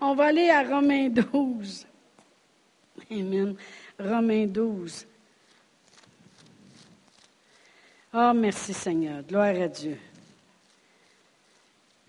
On 0.00 0.14
va 0.14 0.26
aller 0.26 0.48
à 0.48 0.62
Romains 0.62 1.08
12. 1.08 1.86
Amen. 3.10 3.56
Romains 3.98 4.46
12. 4.46 5.06
Oh, 8.14 8.32
merci 8.34 8.72
Seigneur. 8.72 9.22
Gloire 9.22 9.54
à 9.60 9.68
Dieu. 9.68 9.98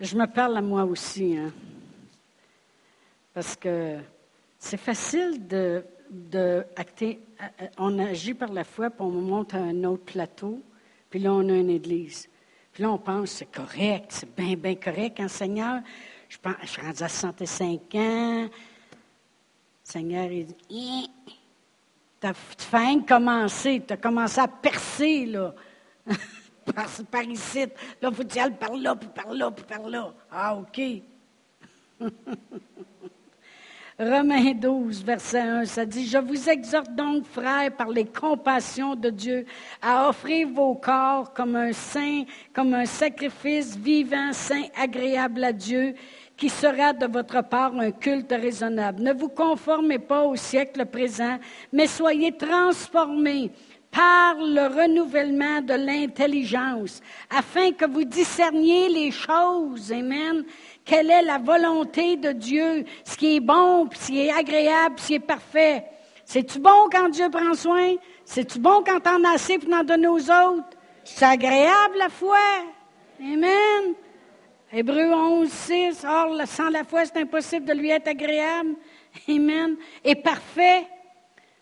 Je 0.00 0.16
me 0.16 0.26
parle 0.26 0.56
à 0.56 0.62
moi 0.62 0.84
aussi, 0.84 1.36
hein, 1.36 1.52
parce 3.34 3.56
que 3.56 3.98
c'est 4.58 4.76
facile 4.76 5.46
de, 5.46 5.84
de 6.10 6.64
acter. 6.76 7.20
Euh, 7.40 7.66
on 7.78 7.98
agit 7.98 8.34
par 8.34 8.52
la 8.52 8.64
foi, 8.64 8.90
puis 8.90 9.02
on 9.02 9.10
monte 9.10 9.54
à 9.54 9.58
un 9.58 9.84
autre 9.84 10.04
plateau, 10.04 10.60
puis 11.08 11.20
là, 11.20 11.32
on 11.32 11.48
a 11.48 11.54
une 11.54 11.70
église. 11.70 12.28
Puis 12.72 12.82
là, 12.82 12.90
on 12.90 12.98
pense, 12.98 13.30
c'est 13.30 13.50
correct, 13.50 14.06
c'est 14.10 14.36
bien, 14.36 14.54
bien 14.54 14.74
correct, 14.74 15.18
hein, 15.20 15.28
Seigneur. 15.28 15.80
Je, 16.28 16.38
pense, 16.38 16.54
je 16.62 16.66
suis 16.66 16.82
rendu 16.82 17.02
à 17.02 17.08
65 17.08 17.94
ans. 17.94 18.48
Seigneur, 19.82 20.30
il 20.30 20.46
dit, 20.46 21.10
tu 22.20 22.26
as 22.26 22.96
commencé, 23.06 23.82
tu 23.86 23.92
as 23.92 23.96
commencé 23.96 24.40
à 24.40 24.46
percer, 24.46 25.26
là. 25.26 25.54
par, 26.74 26.86
par, 27.10 27.22
ici. 27.24 27.66
Là, 28.00 28.10
faut 28.12 28.22
aller 28.38 28.54
par 28.54 28.76
là, 28.76 28.94
puis 28.94 29.08
par 29.08 29.32
là, 29.32 29.50
puis 29.50 29.64
par 29.64 29.88
là. 29.88 30.14
Ah, 30.30 30.56
OK. 30.56 30.80
Romains 34.00 34.54
12, 34.54 35.04
verset 35.04 35.40
1, 35.40 35.66
ça 35.66 35.84
dit, 35.84 36.06
Je 36.06 36.16
vous 36.16 36.48
exhorte 36.48 36.90
donc, 36.94 37.26
frères, 37.26 37.70
par 37.76 37.90
les 37.90 38.06
compassions 38.06 38.96
de 38.96 39.10
Dieu, 39.10 39.44
à 39.82 40.08
offrir 40.08 40.48
vos 40.48 40.74
corps 40.74 41.34
comme 41.34 41.54
un 41.54 41.74
saint, 41.74 42.22
comme 42.54 42.72
un 42.72 42.86
sacrifice 42.86 43.76
vivant, 43.76 44.32
saint, 44.32 44.64
agréable 44.74 45.44
à 45.44 45.52
Dieu, 45.52 45.92
qui 46.34 46.48
sera 46.48 46.94
de 46.94 47.04
votre 47.04 47.42
part 47.46 47.76
un 47.76 47.90
culte 47.90 48.32
raisonnable. 48.32 49.02
Ne 49.02 49.12
vous 49.12 49.28
conformez 49.28 49.98
pas 49.98 50.22
au 50.22 50.34
siècle 50.34 50.86
présent, 50.86 51.38
mais 51.70 51.86
soyez 51.86 52.32
transformés 52.32 53.50
par 53.90 54.36
le 54.36 54.68
renouvellement 54.68 55.60
de 55.60 55.74
l'intelligence, 55.74 57.02
afin 57.28 57.72
que 57.72 57.84
vous 57.84 58.04
discerniez 58.04 58.88
les 58.88 59.10
choses. 59.10 59.92
Amen. 59.92 60.44
Quelle 60.84 61.10
est 61.10 61.22
la 61.22 61.38
volonté 61.38 62.16
de 62.16 62.32
Dieu, 62.32 62.84
ce 63.04 63.16
qui 63.16 63.36
est 63.36 63.40
bon, 63.40 63.88
ce 63.92 64.06
qui 64.06 64.26
est 64.26 64.32
agréable, 64.32 64.98
ce 64.98 65.06
qui 65.08 65.14
est 65.14 65.20
parfait. 65.20 65.84
C'est-tu 66.24 66.58
bon 66.58 66.88
quand 66.90 67.08
Dieu 67.08 67.28
prend 67.28 67.54
soin? 67.54 67.94
C'est-tu 68.24 68.58
bon 68.58 68.82
quand 68.86 69.00
t'en 69.00 69.22
as 69.24 69.34
assez 69.34 69.58
pour 69.58 69.72
en 69.74 69.84
donner 69.84 70.08
aux 70.08 70.30
autres? 70.30 70.76
C'est 71.04 71.24
agréable 71.24 71.98
la 71.98 72.08
foi. 72.08 72.38
Amen. 73.20 73.94
Hébreu 74.72 75.12
11, 75.12 75.50
6. 75.50 76.04
Or, 76.04 76.40
sans 76.46 76.70
la 76.70 76.84
foi, 76.84 77.04
c'est 77.04 77.18
impossible 77.18 77.66
de 77.66 77.72
lui 77.72 77.90
être 77.90 78.08
agréable. 78.08 78.76
Amen. 79.28 79.76
Et 80.04 80.14
parfait. 80.14 80.86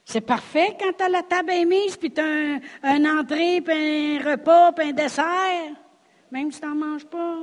C'est 0.04 0.22
parfait 0.22 0.76
quand 0.78 1.04
as 1.04 1.08
la 1.08 1.22
table 1.22 1.50
est 1.50 1.64
mise, 1.66 1.96
puis 1.96 2.10
tu 2.10 2.20
un, 2.20 3.18
entrée, 3.18 3.60
puis 3.60 3.74
un 3.74 4.30
repas, 4.30 4.72
puis 4.72 4.88
un 4.88 4.92
dessert, 4.92 5.74
même 6.30 6.50
si 6.50 6.60
tu 6.60 6.66
n'en 6.66 6.74
manges 6.74 7.04
pas. 7.04 7.36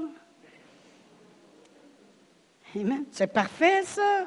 Amen. 2.76 3.06
C'est 3.12 3.32
parfait, 3.32 3.84
ça. 3.84 4.26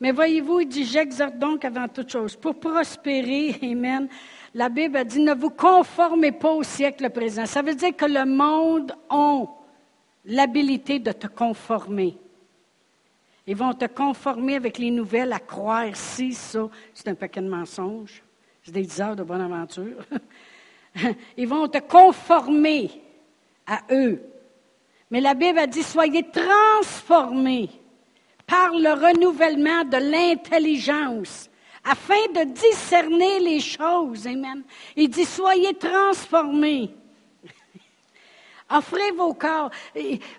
Mais 0.00 0.12
voyez-vous, 0.12 0.60
il 0.60 0.68
dit, 0.68 0.84
j'exhorte 0.84 1.38
donc 1.38 1.64
avant 1.64 1.88
toute 1.88 2.10
chose, 2.10 2.36
pour 2.36 2.58
prospérer, 2.58 3.56
Amen. 3.62 4.08
La 4.54 4.68
Bible 4.68 4.98
a 4.98 5.04
dit, 5.04 5.20
ne 5.20 5.34
vous 5.34 5.50
conformez 5.50 6.32
pas 6.32 6.50
au 6.50 6.62
siècle 6.62 7.08
présent. 7.08 7.46
Ça 7.46 7.62
veut 7.62 7.74
dire 7.74 7.96
que 7.96 8.04
le 8.04 8.26
monde 8.26 8.92
a 9.08 9.44
l'habilité 10.26 10.98
de 10.98 11.12
te 11.12 11.26
conformer. 11.26 12.18
Ils 13.46 13.56
vont 13.56 13.72
te 13.72 13.86
conformer 13.86 14.56
avec 14.56 14.78
les 14.78 14.90
nouvelles, 14.90 15.32
à 15.32 15.38
croire 15.38 15.94
si, 15.96 16.34
ça. 16.34 16.68
C'est 16.92 17.08
un 17.08 17.14
paquet 17.14 17.40
de 17.40 17.48
mensonges. 17.48 18.22
C'est 18.62 18.72
des 18.72 19.00
heures 19.00 19.16
de 19.16 19.22
bonne 19.22 19.40
aventure. 19.40 20.04
Ils 21.36 21.48
vont 21.48 21.66
te 21.68 21.78
conformer 21.78 22.90
à 23.66 23.80
eux. 23.90 24.20
Mais 25.12 25.20
la 25.20 25.34
Bible 25.34 25.58
a 25.58 25.66
dit, 25.66 25.82
soyez 25.82 26.24
transformés 26.30 27.68
par 28.46 28.70
le 28.70 28.92
renouvellement 28.94 29.84
de 29.84 29.98
l'intelligence 29.98 31.50
afin 31.84 32.14
de 32.34 32.44
discerner 32.50 33.38
les 33.40 33.60
choses. 33.60 34.26
Amen. 34.26 34.62
Il 34.96 35.10
dit, 35.10 35.26
soyez 35.26 35.74
transformés. 35.74 36.94
Offrez 38.70 39.10
vos 39.10 39.34
corps. 39.34 39.70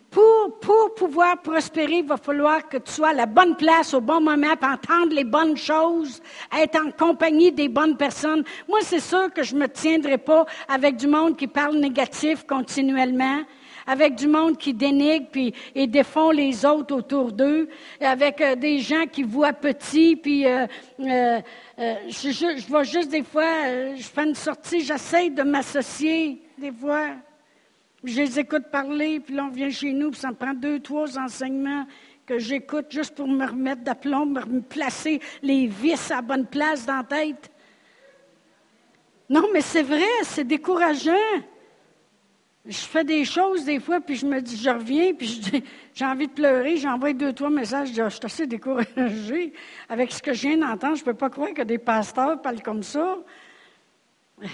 Pour, 0.10 0.60
pour 0.60 0.96
pouvoir 0.96 1.40
prospérer, 1.44 2.00
il 2.00 2.08
va 2.08 2.18
falloir 2.18 2.68
que 2.68 2.78
tu 2.78 2.94
sois 2.94 3.10
à 3.10 3.14
la 3.14 3.28
bonne 3.28 3.56
place 3.56 3.94
au 3.94 4.02
bon 4.02 4.22
moment 4.22 4.56
pour 4.56 4.70
entendre 4.70 5.14
les 5.14 5.24
bonnes 5.24 5.56
choses, 5.56 6.20
être 6.52 6.80
en 6.84 6.90
compagnie 6.90 7.52
des 7.52 7.70
bonnes 7.70 7.96
personnes. 7.96 8.44
Moi, 8.68 8.80
c'est 8.82 9.00
sûr 9.00 9.32
que 9.32 9.44
je 9.44 9.54
ne 9.54 9.60
me 9.60 9.68
tiendrai 9.68 10.18
pas 10.18 10.48
avec 10.68 10.96
du 10.96 11.06
monde 11.06 11.38
qui 11.38 11.46
parle 11.46 11.76
négatif 11.76 12.44
continuellement 12.48 13.44
avec 13.86 14.16
du 14.16 14.28
monde 14.28 14.58
qui 14.58 14.74
dénigre 14.74 15.28
puis, 15.32 15.54
et 15.76 15.88
défend 15.88 16.32
les 16.32 16.66
autres 16.66 16.96
autour 16.96 17.32
d'eux, 17.32 17.70
avec 18.00 18.42
euh, 18.42 18.56
des 18.56 18.80
gens 18.80 19.06
qui 19.06 19.24
voient 19.24 19.54
petit, 19.54 20.16
puis 20.16 20.46
euh, 20.46 20.66
euh, 21.00 21.40
je, 21.78 22.68
vois 22.68 22.84
juste 22.84 23.10
des 23.10 23.24
fois, 23.24 23.96
je 23.96 24.04
fais 24.04 24.24
une 24.24 24.36
sortie, 24.36 24.82
j'essaie 24.82 25.30
de 25.30 25.44
m'associer 25.44 26.42
des 26.58 26.72
fois. 26.72 27.10
Je 28.04 28.22
les 28.22 28.40
écoute 28.40 28.66
parler, 28.70 29.22
puis 29.22 29.36
là, 29.36 29.46
on 29.46 29.50
vient 29.50 29.70
chez 29.70 29.94
nous, 29.94 30.12
puis 30.12 30.20
ça 30.20 30.30
me 30.30 30.36
prend 30.36 30.54
deux, 30.54 30.80
trois 30.80 31.18
enseignements 31.18 31.86
que 32.26 32.38
j'écoute 32.38 32.88
juste 32.90 33.16
pour 33.16 33.28
me 33.28 33.46
remettre 33.46 33.82
d'aplomb, 33.82 34.26
me 34.26 34.62
placer 34.62 35.22
les 35.42 35.68
vis 35.68 36.12
à 36.12 36.22
bonne 36.22 36.46
place 36.46 36.86
dans 36.86 36.98
la 36.98 37.04
tête. 37.04 37.50
Non, 39.30 39.48
mais 39.54 39.62
c'est 39.62 39.84
vrai, 39.84 40.06
c'est 40.24 40.44
décourageant. 40.44 41.14
Je 42.66 42.78
fais 42.78 43.04
des 43.04 43.26
choses 43.26 43.66
des 43.66 43.82
fois, 43.82 44.00
puis 44.00 44.16
je 44.16 44.26
me 44.26 44.42
dis, 44.42 44.56
je 44.56 44.70
reviens, 44.70 45.14
puis 45.14 45.42
j'ai 45.94 46.06
envie 46.06 46.28
de 46.28 46.32
pleurer, 46.32 46.78
j'envoie 46.78 47.12
deux, 47.12 47.34
trois 47.34 47.50
messages, 47.50 47.90
je 47.90 47.94
dis, 47.94 48.02
ah, 48.02 48.08
je 48.08 48.16
suis 48.16 48.26
assez 48.26 48.48
découragée 48.48 49.52
avec 49.90 50.14
ce 50.14 50.22
que 50.22 50.34
je 50.34 50.48
viens 50.48 50.58
d'entendre. 50.58 50.96
Je 50.96 51.02
ne 51.02 51.06
peux 51.06 51.14
pas 51.14 51.30
croire 51.30 51.54
que 51.54 51.64
des 51.64 51.78
pasteurs 51.78 52.42
parlent 52.42 52.62
comme 52.62 52.84
ça. 52.84 53.18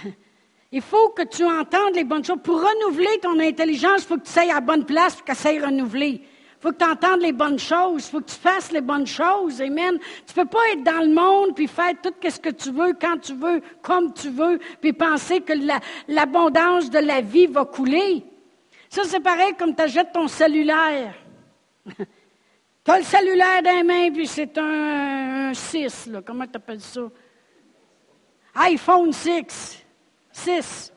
Il 0.72 0.82
faut 0.82 1.10
que 1.10 1.22
tu 1.22 1.44
entendes 1.44 1.94
les 1.94 2.04
bonnes 2.04 2.24
choses. 2.24 2.38
Pour 2.42 2.60
renouveler 2.60 3.18
ton 3.20 3.38
intelligence, 3.40 4.02
il 4.02 4.06
faut 4.06 4.16
que 4.18 4.24
tu 4.26 4.30
sois 4.30 4.42
à 4.42 4.54
la 4.54 4.60
bonne 4.60 4.86
place 4.86 5.16
pour 5.16 5.24
qu'elle 5.24 5.34
soit 5.34 5.66
renouvelée. 5.66 6.22
Faut 6.60 6.72
que 6.72 6.76
tu 6.76 6.84
entendes 6.84 7.22
les 7.22 7.32
bonnes 7.32 7.58
choses. 7.58 8.06
Il 8.06 8.10
faut 8.10 8.20
que 8.20 8.30
tu 8.30 8.36
fasses 8.36 8.70
les 8.70 8.82
bonnes 8.82 9.06
choses. 9.06 9.62
Amen. 9.62 9.98
Tu 10.26 10.34
peux 10.34 10.44
pas 10.44 10.60
être 10.72 10.82
dans 10.82 11.00
le 11.00 11.12
monde 11.12 11.54
puis 11.54 11.66
faire 11.66 11.94
tout 12.02 12.12
ce 12.22 12.38
que 12.38 12.50
tu 12.50 12.70
veux, 12.70 12.92
quand 12.92 13.18
tu 13.18 13.34
veux, 13.34 13.62
comme 13.80 14.12
tu 14.12 14.28
veux, 14.28 14.58
puis 14.80 14.92
penser 14.92 15.40
que 15.40 15.54
l'abondance 16.06 16.90
de 16.90 16.98
la 16.98 17.22
vie 17.22 17.46
va 17.46 17.64
couler. 17.64 18.22
Ça, 18.90 19.02
c'est 19.04 19.20
pareil 19.20 19.54
comme 19.58 19.74
tu 19.74 19.82
achètes 19.82 20.12
ton 20.12 20.28
cellulaire. 20.28 21.14
tu 21.96 22.90
as 22.90 22.98
le 22.98 23.04
cellulaire 23.04 23.62
dans 23.62 23.76
les 23.76 23.82
mains, 23.82 24.10
puis 24.12 24.26
c'est 24.26 24.58
un, 24.58 25.54
6, 25.54 26.08
là. 26.08 26.20
comment 26.22 26.46
tu 26.46 26.56
appelles 26.56 26.80
ça? 26.80 27.02
iPhone 28.54 29.12
6. 29.12 29.82
6. 30.30 30.92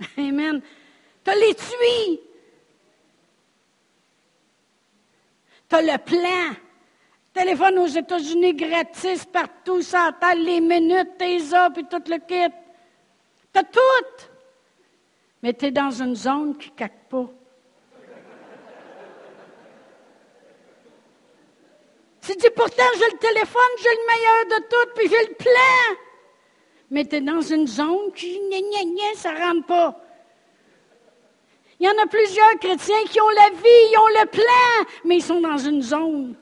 Amen. 0.18 0.60
Tu 1.24 1.30
as 1.30 1.34
l'étui. 1.34 2.20
Tu 5.72 5.76
as 5.76 5.80
le 5.80 5.96
plan. 5.96 6.54
Téléphone 7.32 7.78
aux 7.78 7.86
États-Unis 7.86 8.52
gratis 8.52 9.24
partout, 9.24 9.80
ça 9.80 10.10
les 10.36 10.60
minutes, 10.60 11.16
tes 11.16 11.54
heures, 11.54 11.72
puis 11.72 11.86
tout 11.86 12.02
le 12.08 12.18
kit. 12.18 12.54
Tu 13.54 13.58
as 13.58 13.64
tout. 13.64 14.26
Mais 15.42 15.54
tu 15.54 15.64
es 15.64 15.70
dans 15.70 15.90
une 15.90 16.14
zone 16.14 16.58
qui 16.58 16.68
ne 16.72 16.74
caque 16.74 17.08
pas. 17.08 17.26
Tu 22.20 22.36
dis 22.36 22.50
pourtant, 22.54 22.82
j'ai 22.98 23.10
le 23.10 23.18
téléphone, 23.18 23.62
j'ai 23.78 23.88
le 23.88 24.06
meilleur 24.12 24.60
de 24.60 24.66
tout, 24.68 24.90
puis 24.94 25.08
j'ai 25.08 25.26
le 25.26 25.34
plan. 25.36 25.98
Mais 26.90 27.06
tu 27.06 27.16
es 27.16 27.20
dans 27.22 27.40
une 27.40 27.66
zone 27.66 28.12
qui, 28.14 28.38
ça 29.16 29.32
ne 29.32 29.38
rentre 29.38 29.66
pas. 29.66 30.01
Il 31.82 31.86
y 31.86 31.88
en 31.88 32.00
a 32.00 32.06
plusieurs 32.06 32.56
chrétiens 32.60 33.02
qui 33.10 33.20
ont 33.20 33.28
la 33.30 33.50
vie, 33.50 33.90
ils 33.90 33.98
ont 33.98 34.06
le 34.20 34.26
plan, 34.26 34.86
mais 35.04 35.16
ils 35.16 35.22
sont 35.22 35.40
dans 35.40 35.58
une 35.58 35.82
zone. 35.82 36.36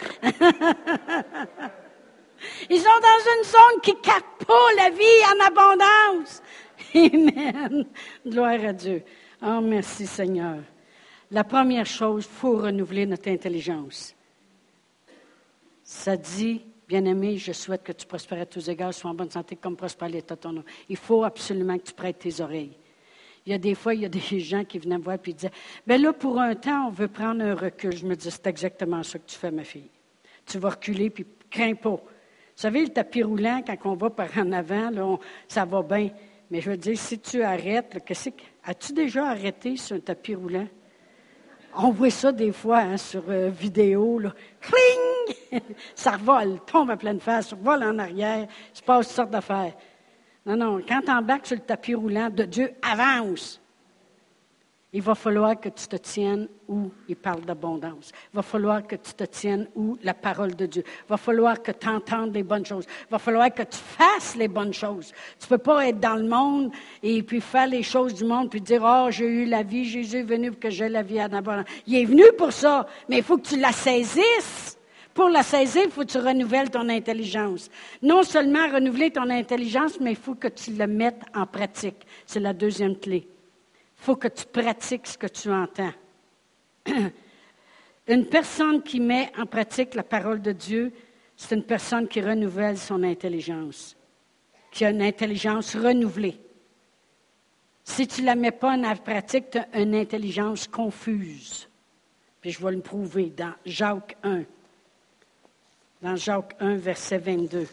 ils 2.70 2.80
sont 2.80 3.00
dans 3.02 3.20
une 3.36 3.44
zone 3.44 3.80
qui 3.82 3.92
ne 3.92 4.00
capte 4.00 4.46
pas 4.46 4.72
la 4.78 4.88
vie 4.88 5.04
en 5.26 5.40
abondance. 5.46 6.42
Amen. 6.94 7.84
Gloire 8.26 8.64
à 8.64 8.72
Dieu. 8.72 9.02
Oh, 9.42 9.60
merci 9.60 10.06
Seigneur. 10.06 10.60
La 11.30 11.44
première 11.44 11.84
chose, 11.84 12.24
il 12.24 12.34
faut 12.34 12.56
renouveler 12.56 13.04
notre 13.04 13.28
intelligence. 13.28 14.14
Ça 15.84 16.16
dit, 16.16 16.64
bien-aimé, 16.92 17.38
je 17.38 17.52
souhaite 17.52 17.82
que 17.82 17.92
tu 17.92 18.04
prospères 18.06 18.42
à 18.42 18.44
tous 18.44 18.68
égards, 18.68 18.92
sois 18.92 19.10
en 19.10 19.14
bonne 19.14 19.30
santé 19.30 19.56
comme 19.56 19.76
prospère 19.76 20.10
l'état 20.10 20.36
ton 20.36 20.52
nom. 20.52 20.64
Il 20.90 20.98
faut 20.98 21.24
absolument 21.24 21.78
que 21.78 21.84
tu 21.84 21.94
prêtes 21.94 22.18
tes 22.18 22.42
oreilles. 22.42 22.76
Il 23.46 23.52
y 23.52 23.54
a 23.54 23.58
des 23.58 23.74
fois, 23.74 23.94
il 23.94 24.02
y 24.02 24.04
a 24.04 24.10
des 24.10 24.20
gens 24.40 24.62
qui 24.62 24.78
venaient 24.78 24.98
me 24.98 25.02
voir 25.02 25.16
et 25.24 25.32
disaient 25.32 25.50
Bien 25.86 25.96
là, 25.96 26.12
pour 26.12 26.38
un 26.38 26.54
temps, 26.54 26.88
on 26.88 26.90
veut 26.90 27.08
prendre 27.08 27.42
un 27.42 27.54
recul. 27.54 27.96
Je 27.96 28.04
me 28.04 28.14
dis 28.14 28.30
C'est 28.30 28.46
exactement 28.46 29.02
ça 29.02 29.18
que 29.18 29.24
tu 29.26 29.36
fais, 29.36 29.50
ma 29.50 29.64
fille. 29.64 29.88
Tu 30.44 30.58
vas 30.58 30.68
reculer, 30.68 31.08
puis 31.08 31.24
crains 31.48 31.74
pas. 31.74 31.96
Vous 31.96 32.00
savez, 32.54 32.82
le 32.82 32.90
tapis 32.90 33.22
roulant, 33.22 33.62
quand 33.66 33.76
on 33.86 33.94
va 33.94 34.10
par 34.10 34.28
en 34.36 34.52
avant, 34.52 34.90
là, 34.90 35.16
ça 35.48 35.64
va 35.64 35.82
bien. 35.82 36.10
Mais 36.50 36.60
je 36.60 36.72
veux 36.72 36.76
dire, 36.76 36.98
si 36.98 37.18
tu 37.20 37.42
arrêtes, 37.42 38.04
qu'est-ce 38.04 38.28
que. 38.28 38.42
As-tu 38.64 38.92
déjà 38.92 39.28
arrêté 39.28 39.78
sur 39.78 39.96
un 39.96 40.00
tapis 40.00 40.34
roulant? 40.34 40.68
On 41.74 41.90
voit 41.90 42.10
ça 42.10 42.32
des 42.32 42.52
fois 42.52 42.78
hein, 42.78 42.96
sur 42.96 43.22
euh, 43.28 43.48
vidéo. 43.48 44.18
Là. 44.18 44.32
Cling! 44.60 45.60
ça 45.94 46.12
revole, 46.12 46.60
tombe 46.66 46.90
à 46.90 46.96
pleine 46.96 47.20
face, 47.20 47.54
vole 47.54 47.82
en 47.84 47.98
arrière, 47.98 48.46
il 48.72 48.76
se 48.76 48.82
passe 48.82 49.06
toutes 49.06 49.16
sortes 49.16 49.30
d'affaires. 49.30 49.74
Non, 50.44 50.56
non, 50.56 50.80
quand 50.86 51.00
tu 51.02 51.10
embarques 51.10 51.46
sur 51.46 51.56
le 51.56 51.62
tapis 51.62 51.94
roulant 51.94 52.28
de 52.28 52.44
Dieu, 52.44 52.72
avance. 52.82 53.61
Il 54.94 55.00
va 55.00 55.14
falloir 55.14 55.58
que 55.58 55.70
tu 55.70 55.86
te 55.88 55.96
tiennes 55.96 56.48
où 56.68 56.90
il 57.08 57.16
parle 57.16 57.40
d'abondance. 57.42 58.12
Il 58.32 58.36
va 58.36 58.42
falloir 58.42 58.86
que 58.86 58.96
tu 58.96 59.14
te 59.14 59.24
tiennes 59.24 59.66
où 59.74 59.96
la 60.02 60.12
parole 60.12 60.54
de 60.54 60.66
Dieu. 60.66 60.82
Il 60.86 61.08
va 61.08 61.16
falloir 61.16 61.62
que 61.62 61.72
tu 61.72 61.88
entendes 61.88 62.34
les 62.34 62.42
bonnes 62.42 62.66
choses. 62.66 62.84
Il 63.08 63.12
va 63.12 63.18
falloir 63.18 63.54
que 63.54 63.62
tu 63.62 63.78
fasses 63.78 64.36
les 64.36 64.48
bonnes 64.48 64.74
choses. 64.74 65.12
Tu 65.38 65.46
ne 65.46 65.48
peux 65.48 65.62
pas 65.62 65.88
être 65.88 65.98
dans 65.98 66.16
le 66.16 66.28
monde 66.28 66.72
et 67.02 67.22
puis 67.22 67.40
faire 67.40 67.68
les 67.68 67.82
choses 67.82 68.12
du 68.12 68.24
monde 68.24 68.50
puis 68.50 68.60
dire, 68.60 68.82
oh, 68.84 69.06
j'ai 69.10 69.24
eu 69.24 69.44
la 69.46 69.62
vie, 69.62 69.86
Jésus 69.86 70.18
est 70.18 70.22
venu 70.24 70.50
pour 70.50 70.60
que 70.60 70.70
j'ai 70.70 70.90
la 70.90 71.02
vie 71.02 71.22
en 71.22 71.32
abondance. 71.32 71.66
Il 71.86 71.96
est 71.96 72.04
venu 72.04 72.24
pour 72.36 72.52
ça, 72.52 72.86
mais 73.08 73.18
il 73.18 73.22
faut 73.22 73.38
que 73.38 73.48
tu 73.48 73.58
la 73.58 73.72
saisisses. 73.72 74.78
Pour 75.14 75.30
la 75.30 75.42
saisir, 75.42 75.84
il 75.86 75.90
faut 75.90 76.02
que 76.02 76.06
tu 76.06 76.18
renouvelles 76.18 76.70
ton 76.70 76.88
intelligence. 76.90 77.70
Non 78.02 78.22
seulement 78.22 78.68
renouveler 78.68 79.10
ton 79.10 79.28
intelligence, 79.30 79.98
mais 80.00 80.12
il 80.12 80.16
faut 80.16 80.34
que 80.34 80.48
tu 80.48 80.72
le 80.72 80.86
mettes 80.86 81.22
en 81.34 81.46
pratique. 81.46 82.06
C'est 82.26 82.40
la 82.40 82.52
deuxième 82.52 82.96
clé. 82.98 83.26
Il 84.02 84.06
faut 84.06 84.16
que 84.16 84.26
tu 84.26 84.44
pratiques 84.46 85.06
ce 85.06 85.16
que 85.16 85.28
tu 85.28 85.48
entends. 85.52 85.92
Une 88.08 88.26
personne 88.26 88.82
qui 88.82 88.98
met 88.98 89.30
en 89.38 89.46
pratique 89.46 89.94
la 89.94 90.02
parole 90.02 90.42
de 90.42 90.50
Dieu, 90.50 90.92
c'est 91.36 91.54
une 91.54 91.62
personne 91.62 92.08
qui 92.08 92.20
renouvelle 92.20 92.76
son 92.76 93.04
intelligence, 93.04 93.96
qui 94.72 94.84
a 94.84 94.90
une 94.90 95.02
intelligence 95.02 95.76
renouvelée. 95.76 96.36
Si 97.84 98.08
tu 98.08 98.22
ne 98.22 98.26
la 98.26 98.34
mets 98.34 98.50
pas 98.50 98.72
en 98.72 98.96
pratique, 98.96 99.50
tu 99.50 99.58
as 99.58 99.80
une 99.80 99.94
intelligence 99.94 100.66
confuse. 100.66 101.68
Puis 102.40 102.50
je 102.50 102.64
vais 102.64 102.72
le 102.72 102.80
prouver 102.80 103.26
dans 103.26 103.54
Jacques 103.64 104.16
1. 104.24 104.42
Dans 106.02 106.16
Jacques 106.16 106.56
1, 106.58 106.74
verset 106.74 107.18
22. 107.18 107.68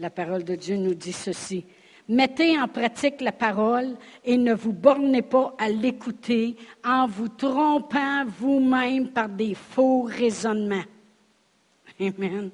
La 0.00 0.10
parole 0.10 0.42
de 0.42 0.56
Dieu 0.56 0.74
nous 0.74 0.94
dit 0.94 1.12
ceci. 1.12 1.64
Mettez 2.08 2.58
en 2.58 2.68
pratique 2.68 3.20
la 3.20 3.32
parole 3.32 3.96
et 4.24 4.38
ne 4.38 4.54
vous 4.54 4.72
bornez 4.72 5.20
pas 5.20 5.54
à 5.58 5.68
l'écouter 5.68 6.56
en 6.82 7.06
vous 7.06 7.28
trompant 7.28 8.24
vous-même 8.24 9.08
par 9.10 9.28
des 9.28 9.54
faux 9.54 10.02
raisonnements. 10.02 10.84
Amen. 12.00 12.50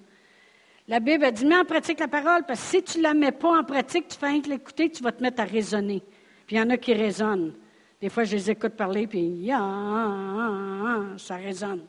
La 0.89 0.99
Bible 1.01 1.25
a 1.25 1.31
dit, 1.31 1.47
mets 1.47 1.57
en 1.57 1.65
pratique 1.65 2.01
la 2.01 2.09
parole, 2.09 2.43
parce 2.47 2.61
que 2.61 2.67
si 2.67 2.83
tu 2.83 2.99
ne 2.99 3.05
la 3.05 3.15
mets 3.15 3.33
pas 3.33 3.59
en 3.59 3.65
pratique, 3.65 4.09
tu 4.09 4.19
fais 4.19 4.27
rien 4.27 4.43
que 4.43 4.51
l'écouter, 4.51 4.91
tu 4.91 5.03
vas 5.03 5.13
te 5.13 5.23
mettre 5.23 5.41
à 5.41 5.45
raisonner. 5.45 6.03
Puis 6.47 6.57
il 6.57 6.59
y 6.59 6.63
en 6.63 6.69
a 6.71 6.77
qui 6.77 6.93
raisonnent. 6.93 7.55
Des 8.01 8.11
fois, 8.11 8.25
je 8.25 8.37
les 8.37 8.51
écoute 8.51 8.75
parler, 8.75 9.07
puis 9.07 9.47
ça 9.49 11.37
résonne. 11.37 11.87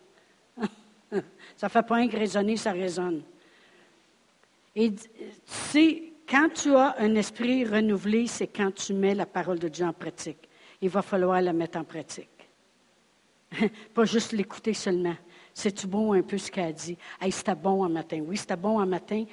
ça 1.57 1.66
ne 1.66 1.70
fait 1.70 1.86
pas 1.86 1.95
rien 1.95 2.07
que 2.07 2.16
raisonner, 2.16 2.55
ça 2.55 2.72
résonne. 2.72 3.24
Et 4.76 4.93
sais, 5.45 6.13
quand 6.28 6.49
tu 6.53 6.76
as 6.76 6.95
un 6.99 7.15
esprit 7.15 7.65
renouvelé, 7.65 8.28
c'est 8.28 8.47
quand 8.47 8.73
tu 8.73 8.93
mets 8.93 9.15
la 9.15 9.26
parole 9.26 9.59
de 9.59 9.67
Dieu 9.67 9.86
en 9.86 9.93
pratique. 9.93 10.49
Il 10.82 10.89
va 10.89 11.01
falloir 11.01 11.41
la 11.41 11.53
mettre 11.53 11.78
en 11.78 11.84
pratique. 11.84 12.30
Pas 13.93 14.05
juste 14.05 14.32
l'écouter 14.32 14.73
seulement. 14.73 15.15
C'est-tu 15.53 15.88
bon 15.88 16.13
un 16.13 16.21
peu 16.21 16.38
ce 16.38 16.51
qu'elle 16.51 16.65
a 16.65 16.71
dit? 16.73 16.97
Hey, 17.21 17.32
c'était 17.32 17.55
bon 17.55 17.84
un 17.86 17.89
matin. 17.89 18.21
Oui, 18.26 18.38
c'était 18.38 18.57
bon 18.57 18.80
un 18.80 18.86
matin. 18.86 19.23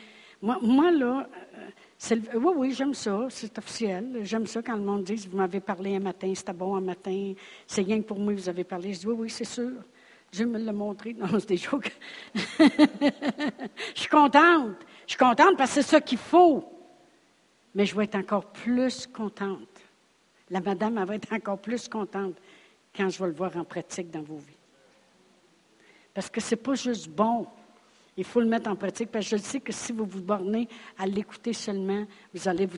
Moi, 0.40 0.90
là, 0.90 1.28
euh, 2.10 2.16
oui, 2.34 2.52
oui, 2.56 2.72
j'aime 2.72 2.94
ça, 2.94 3.26
c'est 3.30 3.56
officiel. 3.58 4.20
J'aime 4.22 4.46
ça 4.46 4.60
quand 4.60 4.76
le 4.76 4.82
monde 4.82 5.04
dit, 5.04 5.28
vous 5.30 5.36
m'avez 5.36 5.60
parlé 5.60 5.96
un 5.96 6.00
matin, 6.00 6.32
c'était 6.34 6.52
bon 6.52 6.74
un 6.74 6.80
matin, 6.80 7.32
c'est 7.66 7.82
rien 7.82 7.98
que 7.98 8.06
pour 8.06 8.18
moi 8.18 8.34
vous 8.34 8.48
avez 8.48 8.64
parlé. 8.64 8.92
Je 8.92 9.00
dis, 9.00 9.06
oui, 9.06 9.14
oui, 9.18 9.30
c'est 9.30 9.44
sûr. 9.44 9.70
Dieu 10.32 10.46
me 10.46 10.58
l'a 10.58 10.72
montré. 10.72 11.14
Non, 11.18 11.28
c'est 11.38 11.48
des 11.48 11.56
choses 11.58 11.82
Je 12.34 12.50
suis 13.94 14.08
contente. 14.08 14.76
Je 15.06 15.12
suis 15.12 15.18
contente 15.18 15.56
parce 15.56 15.74
que 15.74 15.82
c'est 15.82 15.88
ça 15.88 16.00
qu'il 16.00 16.18
faut 16.18 16.81
mais 17.74 17.86
je 17.86 17.96
vais 17.96 18.04
être 18.04 18.16
encore 18.16 18.46
plus 18.46 19.06
contente. 19.06 19.80
La 20.50 20.60
madame 20.60 20.98
elle 20.98 21.06
va 21.06 21.14
être 21.16 21.32
encore 21.32 21.58
plus 21.58 21.88
contente 21.88 22.34
quand 22.94 23.08
je 23.08 23.18
vais 23.18 23.28
le 23.28 23.34
voir 23.34 23.56
en 23.56 23.64
pratique 23.64 24.10
dans 24.10 24.22
vos 24.22 24.36
vies. 24.36 24.56
Parce 26.14 26.28
que 26.28 26.40
ce 26.40 26.54
n'est 26.54 26.60
pas 26.60 26.74
juste 26.74 27.08
bon. 27.08 27.46
Il 28.18 28.24
faut 28.24 28.40
le 28.40 28.46
mettre 28.46 28.68
en 28.68 28.76
pratique, 28.76 29.10
parce 29.10 29.30
que 29.30 29.38
je 29.38 29.42
sais 29.42 29.60
que 29.60 29.72
si 29.72 29.90
vous 29.90 30.04
vous 30.04 30.20
bornez 30.20 30.68
à 30.98 31.06
l'écouter 31.06 31.54
seulement, 31.54 32.04
vous 32.34 32.46
allez 32.46 32.68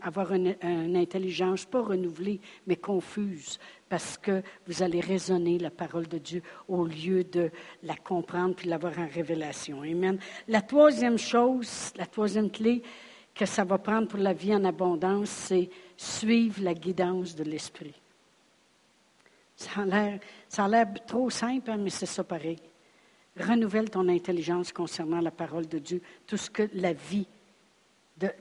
avoir 0.00 0.32
une, 0.32 0.54
une, 0.62 0.96
intelligence 0.96 1.64
pas 1.64 1.82
renouvelée, 1.82 2.40
mais 2.68 2.76
confuse, 2.76 3.58
parce 3.88 4.16
que 4.16 4.42
vous 4.68 4.84
allez 4.84 5.00
raisonner 5.00 5.58
la 5.58 5.70
parole 5.70 6.06
de 6.06 6.18
Dieu 6.18 6.40
au 6.68 6.86
lieu 6.86 7.24
de 7.24 7.50
la 7.82 7.96
comprendre 7.96 8.54
puis 8.54 8.68
l'avoir 8.68 8.96
en 9.00 9.08
révélation. 9.08 9.82
Amen. 9.82 10.20
La 10.46 10.62
troisième 10.62 11.18
chose, 11.18 11.92
la 11.96 12.06
troisième 12.06 12.48
clé, 12.48 12.84
que 13.36 13.44
ça 13.44 13.64
va 13.64 13.76
prendre 13.76 14.08
pour 14.08 14.18
la 14.18 14.32
vie 14.32 14.54
en 14.54 14.64
abondance, 14.64 15.28
c'est 15.28 15.68
suivre 15.94 16.62
la 16.62 16.72
guidance 16.72 17.36
de 17.36 17.44
l'Esprit. 17.44 17.94
Ça 19.54 19.82
a 19.82 20.68
l'air 20.68 20.86
trop 21.06 21.28
simple, 21.28 21.70
hein, 21.70 21.76
mais 21.76 21.90
c'est 21.90 22.06
ça 22.06 22.24
pareil. 22.24 22.58
Renouvelle 23.38 23.90
ton 23.90 24.08
intelligence 24.08 24.72
concernant 24.72 25.20
la 25.20 25.30
parole 25.30 25.68
de 25.68 25.78
Dieu, 25.78 26.00
tout 26.26 26.38
ce 26.38 26.48
que 26.48 26.68
la 26.72 26.94
vie, 26.94 27.26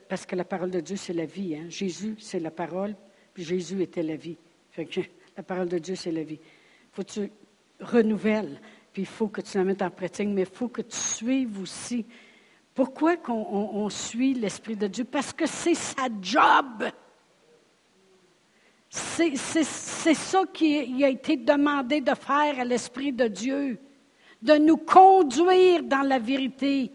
parce 0.08 0.26
que 0.26 0.38
la 0.38 0.46
parole 0.46 0.72
de 0.72 0.80
Dieu, 0.80 0.96
c'est 0.96 1.14
la 1.14 1.26
vie. 1.26 1.56
Hein. 1.56 1.66
Jésus, 1.68 2.16
c'est 2.20 2.39
la 2.39 2.52
parole, 2.52 2.96
puis 3.34 3.43
Jésus 3.43 3.82
était 3.82 4.04
la 4.04 4.16
vie. 4.16 4.38
la 5.38 5.43
parole 5.43 5.68
de 5.68 5.78
Dieu, 5.78 5.96
c'est 5.96 6.12
la 6.12 6.24
vie. 6.24 6.39
Faut 6.93 7.04
que 7.04 7.12
tu 7.12 7.32
renouvelles, 7.82 8.62
puis 8.93 9.02
il 9.02 9.08
faut 9.08 9.28
que 9.28 9.41
tu 9.41 9.58
la 9.58 9.66
mettes 9.66 9.82
en 9.82 9.89
pratique, 9.89 10.30
mais 10.30 10.43
il 10.43 10.48
faut 10.48 10.70
que 10.70 10.82
tu 10.82 10.96
suives 10.96 11.60
aussi 11.60 12.06
pourquoi 12.76 13.15
qu'on 13.15 13.89
suit 13.89 14.34
l'Esprit 14.34 14.76
de 14.76 14.88
Dieu? 14.88 15.05
Parce 15.05 15.32
que 15.32 15.45
c'est 15.45 15.73
sa 15.73 16.09
job. 16.21 16.84
C'est 18.89 19.36
ça 19.36 20.43
qui 20.53 21.03
a 21.03 21.09
été 21.09 21.38
demandé 21.38 22.01
de 22.01 22.13
faire 22.13 22.59
à 22.59 22.65
l'Esprit 22.65 23.13
de 23.13 23.28
Dieu, 23.28 23.80
de 24.41 24.55
nous 24.55 24.78
conduire 24.78 25.84
dans 25.84 26.01
la 26.01 26.19
vérité, 26.19 26.91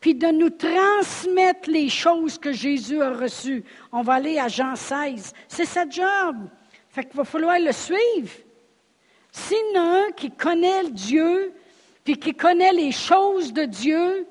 puis 0.00 0.14
de 0.14 0.28
nous 0.28 0.50
transmettre 0.50 1.68
les 1.68 1.88
choses 1.88 2.38
que 2.38 2.52
Jésus 2.52 3.02
a 3.02 3.10
reçues. 3.10 3.64
On 3.90 4.02
va 4.02 4.14
aller 4.14 4.38
à 4.38 4.46
Jean 4.46 4.76
16. 4.76 5.32
C'est 5.48 5.64
sa 5.64 5.88
job. 5.88 6.36
Fait 6.90 7.04
qu'il 7.04 7.16
va 7.16 7.24
falloir 7.24 7.58
le 7.58 7.72
suivre. 7.72 8.30
S'il 9.32 9.74
y 9.74 9.76
un 9.76 10.12
qui 10.16 10.30
connaît 10.30 10.90
Dieu, 10.90 11.52
puis 12.04 12.16
qui 12.16 12.34
connaît 12.34 12.72
les 12.72 12.92
choses 12.92 13.52
de 13.52 13.64
Dieu, 13.64 14.28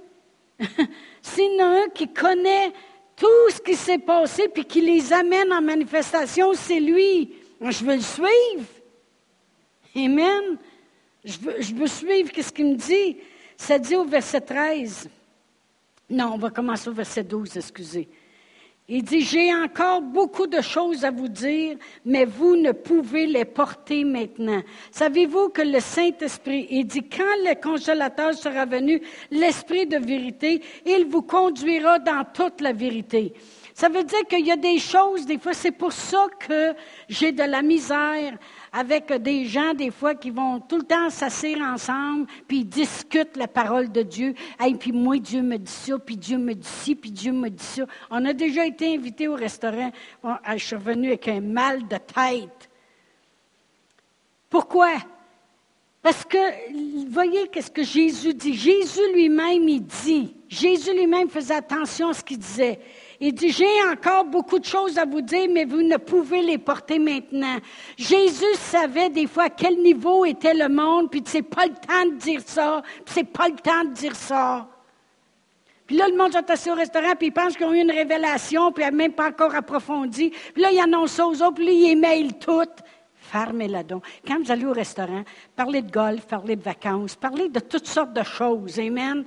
s'il 1.22 1.55
y 1.55 1.61
en 1.61 1.66
a 1.66 1.84
un 1.84 1.89
qui 1.89 2.07
connaît 2.07 2.72
tout 3.16 3.49
ce 3.49 3.61
qui 3.61 3.76
s'est 3.76 3.99
passé, 3.99 4.47
puis 4.47 4.66
qui 4.66 4.82
les 4.82 5.14
amène 5.14 5.51
en 5.53 5.61
manifestation, 5.61 6.53
c'est 6.53 6.80
lui. 6.80 7.34
Je 7.61 7.86
veux 7.86 7.95
le 7.95 8.01
suivre. 8.01 8.68
Amen. 9.95 10.57
Je 11.24 11.38
veux, 11.39 11.61
je 11.61 11.74
veux 11.74 11.88
suivre 11.88 12.30
ce 12.36 12.51
qu'il 12.51 12.66
me 12.66 12.76
dit? 12.76 13.18
Ça 13.55 13.80
dit 13.80 13.95
au 13.95 14.03
verset 14.03 14.41
13. 14.41 15.09
Non, 16.09 16.32
on 16.34 16.38
va 16.38 16.49
commencer 16.49 16.89
au 16.89 16.93
verset 16.93 17.24
12, 17.24 17.57
excusez. 17.57 18.09
Il 18.89 19.03
dit, 19.03 19.21
j'ai 19.21 19.53
encore 19.53 20.01
beaucoup 20.01 20.45
de 20.45 20.59
choses 20.59 21.05
à 21.05 21.11
vous 21.11 21.29
dire, 21.29 21.77
mais 22.03 22.25
vous 22.25 22.57
ne 22.57 22.73
pouvez 22.73 23.25
les 23.27 23.45
porter 23.45 24.03
maintenant. 24.03 24.61
Savez-vous 24.91 25.49
que 25.49 25.61
le 25.61 25.79
Saint-Esprit, 25.79 26.67
il 26.69 26.86
dit, 26.86 27.07
quand 27.07 27.23
le 27.45 27.55
consolateur 27.61 28.34
sera 28.34 28.65
venu, 28.65 29.01
l'Esprit 29.31 29.86
de 29.86 29.97
vérité, 29.97 30.61
il 30.86 31.05
vous 31.05 31.21
conduira 31.21 31.99
dans 31.99 32.25
toute 32.34 32.59
la 32.59 32.73
vérité. 32.73 33.34
Ça 33.73 33.88
veut 33.88 34.03
dire 34.03 34.27
qu'il 34.29 34.45
y 34.45 34.51
a 34.51 34.57
des 34.57 34.77
choses, 34.79 35.25
des 35.25 35.39
fois, 35.39 35.53
c'est 35.53 35.71
pour 35.71 35.93
ça 35.93 36.27
que 36.45 36.73
j'ai 37.07 37.31
de 37.31 37.43
la 37.43 37.61
misère 37.61 38.38
avec 38.74 39.13
des 39.13 39.45
gens, 39.45 39.76
des 39.76 39.91
fois, 39.91 40.15
qui 40.15 40.32
vont 40.32 40.59
tout 40.59 40.78
le 40.78 40.84
temps 40.84 41.11
s'asseoir 41.11 41.74
ensemble, 41.74 42.26
puis 42.47 42.59
ils 42.59 42.67
discutent 42.67 43.38
la 43.38 43.47
parole 43.47 43.91
de 43.91 44.01
Dieu. 44.01 44.34
Et 44.65 44.74
puis 44.74 44.91
moi, 44.91 45.19
Dieu 45.19 45.43
me 45.43 45.57
dit 45.57 45.71
ça, 45.71 45.99
puis 45.99 46.17
Dieu 46.17 46.39
me 46.39 46.55
dit 46.55 46.67
ci, 46.67 46.95
puis 46.95 47.11
Dieu 47.11 47.32
me 47.32 47.49
dit 47.49 47.63
ça. 47.63 47.84
On 48.09 48.26
a 48.26 48.34
déjà 48.34 48.65
été 48.65 48.95
invités 48.95 49.28
au 49.28 49.36
restaurant. 49.36 49.91
je 50.24 50.57
suis 50.57 50.76
revenue 50.76 51.09
avec 51.09 51.28
un 51.28 51.39
mal 51.39 51.88
de 51.88 51.97
tête. 51.97 52.69
Pourquoi? 54.49 54.93
Parce 56.01 56.26
que, 56.26 57.07
voyez 57.09 57.47
qu'est-ce 57.47 57.71
que 57.71 57.84
Jésus 57.84 58.34
dit. 58.34 58.55
Jésus 58.55 59.13
lui-même, 59.13 59.69
il 59.69 59.86
dit. 59.86 60.36
Jésus 60.49 60.93
lui-même 60.93 61.30
faisait 61.30 61.55
attention 61.55 62.09
à 62.09 62.13
ce 62.13 62.24
qu'il 62.24 62.39
disait. 62.39 62.80
Il 63.26 63.34
dit, 63.34 63.51
j'ai 63.51 63.82
encore 63.89 64.26
beaucoup 64.26 64.59
de 64.59 64.65
choses 64.65 64.97
à 64.97 65.05
vous 65.05 65.21
dire, 65.21 65.47
mais 65.49 65.63
vous 65.63 65.82
ne 65.82 65.95
pouvez 65.95 66.41
les 66.41 66.57
porter 66.57 66.99
maintenant. 66.99 67.55
Jésus 67.95 68.53
savait 68.55 69.07
des 69.07 69.28
fois 69.28 69.43
à 69.45 69.49
quel 69.49 69.82
niveau 69.82 70.26
était 70.26 70.53
le 70.53 70.67
monde, 70.67 71.09
puis 71.09 71.24
c'est 71.26 71.41
pas 71.41 71.65
le 71.67 71.71
temps 71.71 72.05
de 72.05 72.17
dire 72.17 72.41
ça, 72.45 72.82
puis 73.05 73.13
c'est 73.15 73.24
pas 73.24 73.47
le 73.47 73.55
temps 73.55 73.86
de 73.86 73.93
dire 73.93 74.13
ça. 74.13 74.67
Puis 75.88 75.95
là, 75.95 76.09
le 76.09 76.17
monde 76.17 76.36
est 76.36 76.49
assis 76.49 76.69
au 76.69 76.76
restaurant, 76.76 77.15
puis 77.17 77.28
ils 77.28 77.32
pensent 77.32 77.55
qu'ils 77.55 77.65
ont 77.65 77.71
eu 77.71 77.80
une 77.80 77.91
révélation, 77.91 78.74
puis 78.74 78.84
n'ont 78.84 78.91
même 78.91 79.13
pas 79.13 79.30
encore 79.30 79.55
approfondi. 79.55 80.30
Puis 80.53 80.61
là, 80.61 80.74
ils 80.74 80.82
annoncent 80.82 81.15
ça 81.15 81.26
aux 81.26 81.41
autres, 81.41 81.53
puis 81.53 81.65
là, 81.65 81.71
ils 81.71 81.91
émaillent 81.91 82.34
tout. 82.34 82.67
Fermez-la 83.15 83.84
donc. 83.84 84.03
Quand 84.28 84.38
vous 84.43 84.51
allez 84.51 84.65
au 84.65 84.74
restaurant, 84.74 85.24
parlez 85.55 85.82
de 85.82 85.89
golf, 85.89 86.26
parlez 86.28 86.57
de 86.57 86.63
vacances, 86.63 87.15
parlez 87.15 87.47
de 87.47 87.61
toutes 87.61 87.88
sortes 87.88 88.11
de 88.11 88.24
choses. 88.24 88.78
Amen. 88.80 89.24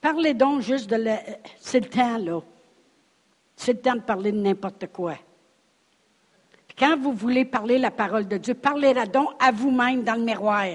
Parlez 0.00 0.32
donc 0.32 0.60
juste 0.60 0.88
de... 0.88 0.94
La... 0.94 1.18
C'est 1.58 1.80
le 1.80 1.88
temps, 1.88 2.18
là. 2.18 2.40
C'est 3.64 3.74
le 3.74 3.78
temps 3.78 3.94
de 3.94 4.00
parler 4.00 4.32
de 4.32 4.38
n'importe 4.38 4.88
quoi. 4.88 5.14
quand 6.76 6.98
vous 6.98 7.12
voulez 7.12 7.44
parler 7.44 7.78
la 7.78 7.92
parole 7.92 8.26
de 8.26 8.36
Dieu, 8.36 8.54
parlez-la 8.54 9.06
donc 9.06 9.28
à 9.38 9.52
vous-même 9.52 10.02
dans 10.02 10.16
le 10.16 10.24
miroir. 10.24 10.66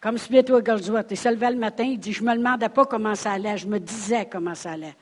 Comme 0.00 0.18
Smith 0.18 0.50
Wigglesworth, 0.50 1.06
il 1.12 1.16
se 1.16 1.28
levait 1.28 1.52
le 1.52 1.56
matin, 1.56 1.84
il 1.84 2.00
dit, 2.00 2.12
je 2.12 2.24
me 2.24 2.34
demandais 2.34 2.68
pas 2.68 2.84
comment 2.84 3.14
ça 3.14 3.30
allait, 3.30 3.56
je 3.56 3.68
me 3.68 3.78
disais 3.78 4.26
comment 4.26 4.56
ça 4.56 4.72
allait. 4.72 4.96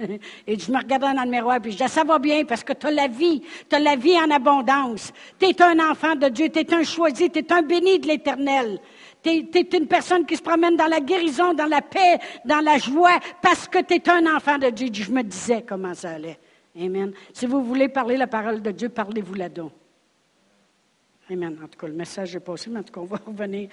Et 0.48 0.58
je 0.58 0.72
me 0.72 0.78
regardais 0.78 1.14
dans 1.14 1.22
le 1.22 1.30
miroir, 1.30 1.60
puis 1.60 1.70
je 1.70 1.76
disais, 1.76 1.88
ça 1.88 2.02
va 2.02 2.18
bien 2.18 2.44
parce 2.44 2.64
que 2.64 2.72
tu 2.72 2.88
as 2.88 2.90
la 2.90 3.06
vie, 3.06 3.40
tu 3.70 3.76
as 3.76 3.78
la 3.78 3.94
vie 3.94 4.18
en 4.18 4.32
abondance. 4.32 5.12
Tu 5.38 5.46
es 5.46 5.62
un 5.62 5.78
enfant 5.78 6.16
de 6.16 6.28
Dieu, 6.28 6.48
tu 6.48 6.58
es 6.58 6.74
un 6.74 6.82
choisi, 6.82 7.30
tu 7.30 7.38
es 7.38 7.52
un 7.52 7.62
béni 7.62 8.00
de 8.00 8.08
l'Éternel. 8.08 8.80
Tu 9.22 9.30
es, 9.30 9.76
une 9.76 9.86
personne 9.86 10.26
qui 10.26 10.36
se 10.36 10.42
promène 10.42 10.76
dans 10.76 10.88
la 10.88 11.00
guérison, 11.00 11.54
dans 11.54 11.66
la 11.66 11.80
paix, 11.80 12.18
dans 12.44 12.60
la 12.60 12.78
joie, 12.78 13.20
parce 13.40 13.68
que 13.68 13.78
tu 13.82 13.94
es 13.94 14.10
un 14.10 14.34
enfant 14.34 14.58
de 14.58 14.70
Dieu. 14.70 14.88
Je 14.92 15.12
me 15.12 15.22
disais 15.22 15.64
comment 15.66 15.94
ça 15.94 16.10
allait. 16.10 16.38
Amen. 16.76 17.12
Si 17.32 17.46
vous 17.46 17.62
voulez 17.62 17.88
parler 17.88 18.16
la 18.16 18.26
parole 18.26 18.62
de 18.62 18.70
Dieu, 18.70 18.88
parlez-vous 18.88 19.34
là-dedans. 19.34 19.70
Amen. 21.30 21.56
En 21.62 21.68
tout 21.68 21.78
cas, 21.78 21.86
le 21.86 21.92
message 21.92 22.34
est 22.34 22.40
passé, 22.40 22.68
mais 22.70 22.80
en 22.80 22.82
tout 22.82 22.92
cas, 22.92 23.00
on 23.00 23.04
va 23.04 23.18
revenir. 23.26 23.68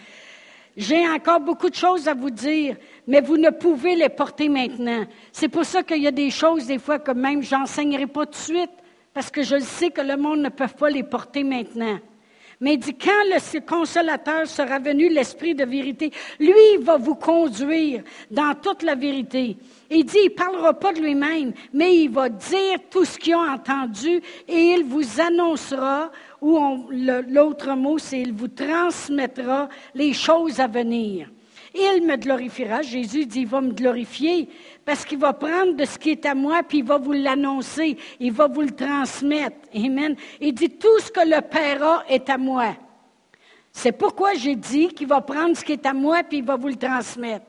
J'ai 0.78 1.08
encore 1.10 1.40
beaucoup 1.40 1.70
de 1.70 1.76
choses 1.76 2.08
à 2.08 2.14
vous 2.14 2.30
dire, 2.30 2.78
mais 3.08 3.22
vous 3.22 3.38
ne 3.38 3.50
pouvez 3.50 3.96
les 3.96 4.10
porter 4.10 4.50
maintenant. 4.50 5.06
C'est 5.32 5.50
pour 5.50 5.66
ça 5.66 5.84
qu'il 5.84 6.02
y 6.02 6.08
a 6.08 6.12
des 6.12 6.30
choses, 6.30 6.68
des 6.68 6.78
fois, 6.78 7.00
que 7.00 7.12
même 7.12 7.42
j'enseignerai 7.42 8.08
pas 8.08 8.26
tout 8.26 8.32
de 8.34 8.36
suite, 8.36 8.72
parce 9.14 9.32
que 9.32 9.42
je 9.42 9.60
sais 9.60 9.90
que 9.90 10.02
le 10.02 10.16
monde 10.16 10.40
ne 10.40 10.50
peut 10.50 10.68
pas 10.68 10.90
les 10.90 11.04
porter 11.04 11.44
maintenant. 11.44 12.00
Mais 12.62 12.74
il 12.74 12.80
dit, 12.80 12.94
quand 12.94 13.24
le 13.26 13.60
consolateur 13.62 14.46
sera 14.46 14.80
venu, 14.80 15.08
l'Esprit 15.08 15.56
de 15.56 15.64
vérité, 15.64 16.12
lui, 16.40 16.78
va 16.82 16.98
vous 16.98 17.16
conduire 17.16 18.04
dans 18.30 18.54
toute 18.54 18.84
la 18.84 18.96
vérité. 18.96 19.56
Il 19.90 20.04
dit, 20.04 20.18
il 20.26 20.32
ne 20.32 20.36
parlera 20.36 20.74
pas 20.74 20.92
de 20.92 21.00
lui-même, 21.00 21.54
mais 21.74 21.96
il 21.96 22.10
va 22.10 22.28
dire 22.28 22.80
tout 22.90 23.06
ce 23.06 23.18
qu'il 23.18 23.34
a 23.34 23.54
entendu 23.54 24.22
et 24.48 24.74
il 24.74 24.84
vous 24.84 25.22
annoncera, 25.22 26.12
ou 26.42 26.60
l'autre 27.30 27.76
mot, 27.76 27.98
c'est 27.98 28.20
il 28.20 28.34
vous 28.34 28.50
transmettra 28.50 29.70
les 29.96 30.12
choses 30.12 30.60
à 30.60 30.68
venir. 30.68 31.30
Il 31.74 32.06
me 32.06 32.18
glorifiera. 32.18 32.82
Jésus 32.82 33.26
dit, 33.26 33.42
il 33.42 33.48
va 33.48 33.62
me 33.62 33.72
glorifier 33.72 34.50
parce 34.90 35.06
qu'il 35.06 35.20
va 35.20 35.34
prendre 35.34 35.76
de 35.76 35.86
ce 35.86 36.00
qui 36.00 36.10
est 36.10 36.26
à 36.26 36.34
moi, 36.34 36.64
puis 36.68 36.80
il 36.80 36.84
va 36.84 36.98
vous 36.98 37.12
l'annoncer, 37.12 37.96
il 38.20 38.32
va 38.32 38.48
vous 38.48 38.62
le 38.62 38.72
transmettre. 38.72 39.56
Amen. 39.72 40.16
Il 40.42 40.52
dit, 40.52 40.72
tout 40.72 41.00
ce 41.00 41.12
que 41.12 41.20
le 41.20 41.42
Père 41.42 41.84
a 41.84 42.04
est 42.10 42.28
à 42.28 42.40
moi. 42.40 42.76
C'est 43.72 43.92
pourquoi 43.92 44.34
j'ai 44.34 44.56
dit 44.56 44.88
qu'il 44.88 45.06
va 45.06 45.22
prendre 45.22 45.56
ce 45.56 45.64
qui 45.64 45.74
est 45.74 45.86
à 45.86 45.94
moi, 45.94 46.24
puis 46.24 46.40
il 46.40 46.44
va 46.44 46.56
vous 46.56 46.70
le 46.70 46.76
transmettre. 46.76 47.46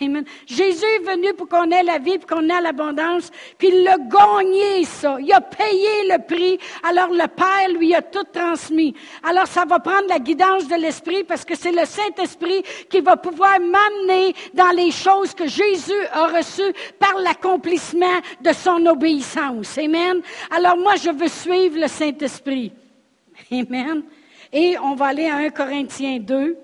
Amen. 0.00 0.24
Jésus 0.46 0.84
est 0.84 1.04
venu 1.04 1.34
pour 1.34 1.48
qu'on 1.48 1.70
ait 1.70 1.82
la 1.82 1.98
vie, 1.98 2.18
pour 2.18 2.38
qu'on 2.38 2.48
ait 2.48 2.60
l'abondance, 2.60 3.30
puis 3.58 3.68
il 3.68 3.86
a 3.86 3.96
gagné 3.98 4.84
ça. 4.84 5.18
Il 5.20 5.32
a 5.32 5.40
payé 5.40 6.08
le 6.08 6.24
prix. 6.26 6.58
Alors 6.82 7.10
le 7.10 7.28
Père 7.28 7.68
lui 7.78 7.94
a 7.94 8.00
tout 8.02 8.24
transmis. 8.32 8.94
Alors 9.22 9.46
ça 9.46 9.64
va 9.64 9.78
prendre 9.78 10.08
la 10.08 10.18
guidance 10.18 10.66
de 10.66 10.74
l'Esprit 10.76 11.22
parce 11.24 11.44
que 11.44 11.54
c'est 11.54 11.70
le 11.70 11.84
Saint-Esprit 11.84 12.62
qui 12.88 13.00
va 13.00 13.16
pouvoir 13.16 13.60
m'amener 13.60 14.34
dans 14.54 14.70
les 14.70 14.90
choses 14.90 15.34
que 15.34 15.46
Jésus 15.46 15.92
a 16.12 16.28
reçues 16.28 16.72
par 16.98 17.18
l'accomplissement 17.18 18.20
de 18.40 18.52
son 18.52 18.84
obéissance. 18.86 19.76
Amen. 19.78 20.22
Alors 20.50 20.78
moi, 20.78 20.96
je 20.96 21.10
veux 21.10 21.28
suivre 21.28 21.78
le 21.78 21.88
Saint-Esprit. 21.88 22.72
Amen. 23.52 24.02
Et 24.50 24.76
on 24.78 24.94
va 24.94 25.06
aller 25.06 25.26
à 25.26 25.36
1 25.36 25.50
Corinthiens 25.50 26.18
2. 26.20 26.63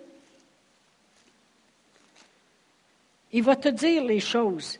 Il 3.32 3.42
va 3.42 3.56
te 3.56 3.68
dire 3.68 4.04
les 4.04 4.20
choses. 4.20 4.78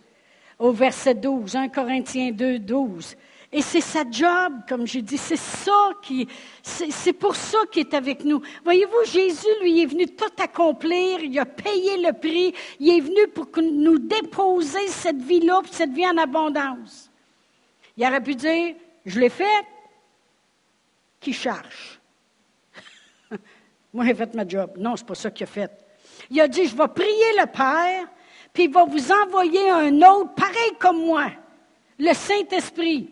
Au 0.58 0.72
verset 0.72 1.14
12, 1.14 1.56
1 1.56 1.68
Corinthiens 1.68 2.32
2, 2.32 2.58
12. 2.58 3.16
Et 3.52 3.62
c'est 3.62 3.80
sa 3.80 4.08
job, 4.08 4.60
comme 4.68 4.86
j'ai 4.86 5.02
dit, 5.02 5.18
c'est 5.18 5.36
ça 5.36 5.90
qui, 6.02 6.28
c'est 6.62 7.12
pour 7.12 7.34
ça 7.34 7.58
qu'il 7.72 7.80
est 7.80 7.94
avec 7.94 8.24
nous. 8.24 8.40
Voyez-vous, 8.62 9.10
Jésus, 9.10 9.48
lui, 9.60 9.82
est 9.82 9.86
venu 9.86 10.06
tout 10.06 10.30
accomplir, 10.40 11.18
il 11.20 11.36
a 11.36 11.46
payé 11.46 11.96
le 11.96 12.12
prix, 12.12 12.54
il 12.78 12.96
est 12.96 13.00
venu 13.00 13.26
pour 13.34 13.48
nous 13.60 13.98
déposer 13.98 14.86
cette 14.86 15.20
vie-là, 15.20 15.62
cette 15.68 15.90
vie 15.90 16.06
en 16.06 16.16
abondance. 16.16 17.10
Il 17.96 18.06
aurait 18.06 18.22
pu 18.22 18.36
dire, 18.36 18.76
je 19.04 19.18
l'ai 19.18 19.30
fait, 19.30 19.66
qui 21.18 21.32
cherche? 21.32 22.00
Moi, 23.92 24.06
j'ai 24.06 24.14
fait 24.14 24.32
ma 24.34 24.46
job. 24.46 24.74
Non, 24.78 24.94
c'est 24.94 25.06
pas 25.06 25.16
ça 25.16 25.30
qu'il 25.30 25.44
a 25.44 25.46
fait. 25.48 25.72
Il 26.30 26.40
a 26.40 26.46
dit, 26.46 26.66
je 26.66 26.76
vais 26.76 26.88
prier 26.88 27.32
le 27.36 27.46
Père, 27.46 28.06
puis 28.52 28.64
il 28.64 28.72
va 28.72 28.84
vous 28.84 29.12
envoyer 29.12 29.70
un 29.70 29.96
autre, 30.02 30.34
pareil 30.34 30.72
comme 30.78 31.04
moi, 31.04 31.26
le 31.98 32.12
Saint-Esprit. 32.12 33.10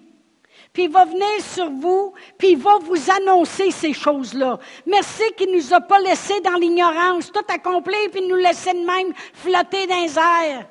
Puis 0.73 0.85
il 0.85 0.91
va 0.91 1.05
venir 1.05 1.43
sur 1.43 1.71
vous, 1.71 2.13
puis 2.37 2.51
il 2.51 2.59
va 2.59 2.79
vous 2.81 3.11
annoncer 3.11 3.71
ces 3.71 3.93
choses-là. 3.93 4.59
Merci 4.87 5.23
qu'il 5.37 5.51
ne 5.51 5.57
nous 5.57 5.75
a 5.75 5.81
pas 5.81 5.99
laissés 5.99 6.41
dans 6.41 6.55
l'ignorance, 6.55 7.33
tout 7.33 7.45
accompli, 7.49 7.97
puis 8.13 8.27
nous 8.27 8.37
laisser 8.37 8.73
de 8.73 8.85
même 8.85 9.13
flotter 9.33 9.87
dans 9.87 10.03
les 10.03 10.19
airs. 10.19 10.67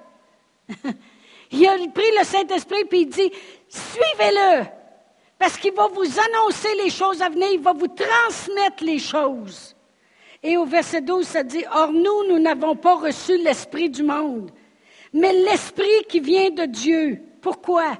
il 1.51 1.67
a 1.67 1.75
pris 1.93 2.11
le 2.17 2.23
Saint-Esprit, 2.23 2.85
puis 2.85 3.01
il 3.01 3.09
dit, 3.09 3.31
suivez-le, 3.67 4.65
parce 5.39 5.57
qu'il 5.57 5.73
va 5.73 5.87
vous 5.87 6.19
annoncer 6.19 6.75
les 6.83 6.89
choses 6.89 7.21
à 7.21 7.29
venir, 7.29 7.49
il 7.53 7.59
va 7.59 7.73
vous 7.73 7.87
transmettre 7.87 8.83
les 8.83 8.99
choses. 8.99 9.75
Et 10.43 10.57
au 10.57 10.65
verset 10.65 11.01
12, 11.01 11.25
ça 11.25 11.43
dit, 11.43 11.63
Or 11.73 11.91
nous, 11.91 12.27
nous 12.29 12.39
n'avons 12.39 12.75
pas 12.75 12.95
reçu 12.95 13.37
l'Esprit 13.37 13.89
du 13.89 14.03
monde, 14.03 14.51
mais 15.17 15.33
l'Esprit 15.33 16.03
qui 16.07 16.19
vient 16.19 16.51
de 16.51 16.65
Dieu. 16.65 17.21
Pourquoi? 17.41 17.97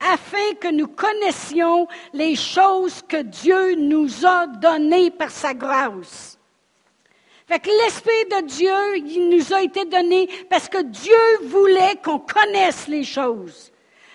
Afin 0.00 0.54
que 0.60 0.68
nous 0.68 0.88
connaissions 0.88 1.88
les 2.12 2.34
choses 2.34 3.02
que 3.08 3.22
Dieu 3.22 3.74
nous 3.76 4.26
a 4.26 4.46
données 4.46 5.10
par 5.10 5.30
sa 5.30 5.54
grâce. 5.54 6.38
Fait 7.46 7.60
que 7.60 7.70
l'Esprit 7.84 8.24
de 8.30 8.46
Dieu, 8.46 8.96
il 8.96 9.28
nous 9.28 9.54
a 9.54 9.62
été 9.62 9.84
donné 9.84 10.28
parce 10.50 10.68
que 10.68 10.82
Dieu 10.82 11.14
voulait 11.44 11.96
qu'on 12.04 12.18
connaisse 12.18 12.88
les 12.88 13.04
choses. 13.04 13.72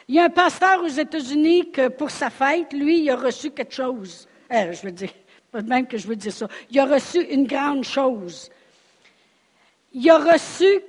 Il 0.07 0.15
y 0.15 0.19
a 0.19 0.25
un 0.25 0.29
pasteur 0.29 0.83
aux 0.83 0.87
États-Unis 0.87 1.71
que 1.71 1.87
pour 1.87 2.11
sa 2.11 2.29
fête, 2.29 2.73
lui, 2.73 2.99
il 2.99 3.09
a 3.09 3.15
reçu 3.15 3.51
quelque 3.51 3.73
chose. 3.73 4.27
Euh, 4.51 4.73
je 4.73 4.81
veux 4.81 4.91
dire, 4.91 5.11
pas 5.51 5.61
de 5.61 5.69
même 5.69 5.87
que 5.87 5.97
je 5.97 6.05
veux 6.05 6.17
dire 6.17 6.33
ça. 6.33 6.47
Il 6.69 6.79
a 6.79 6.85
reçu 6.85 7.21
une 7.21 7.47
grande 7.47 7.85
chose. 7.85 8.49
Il 9.93 10.09
a 10.09 10.17
reçu 10.17 10.81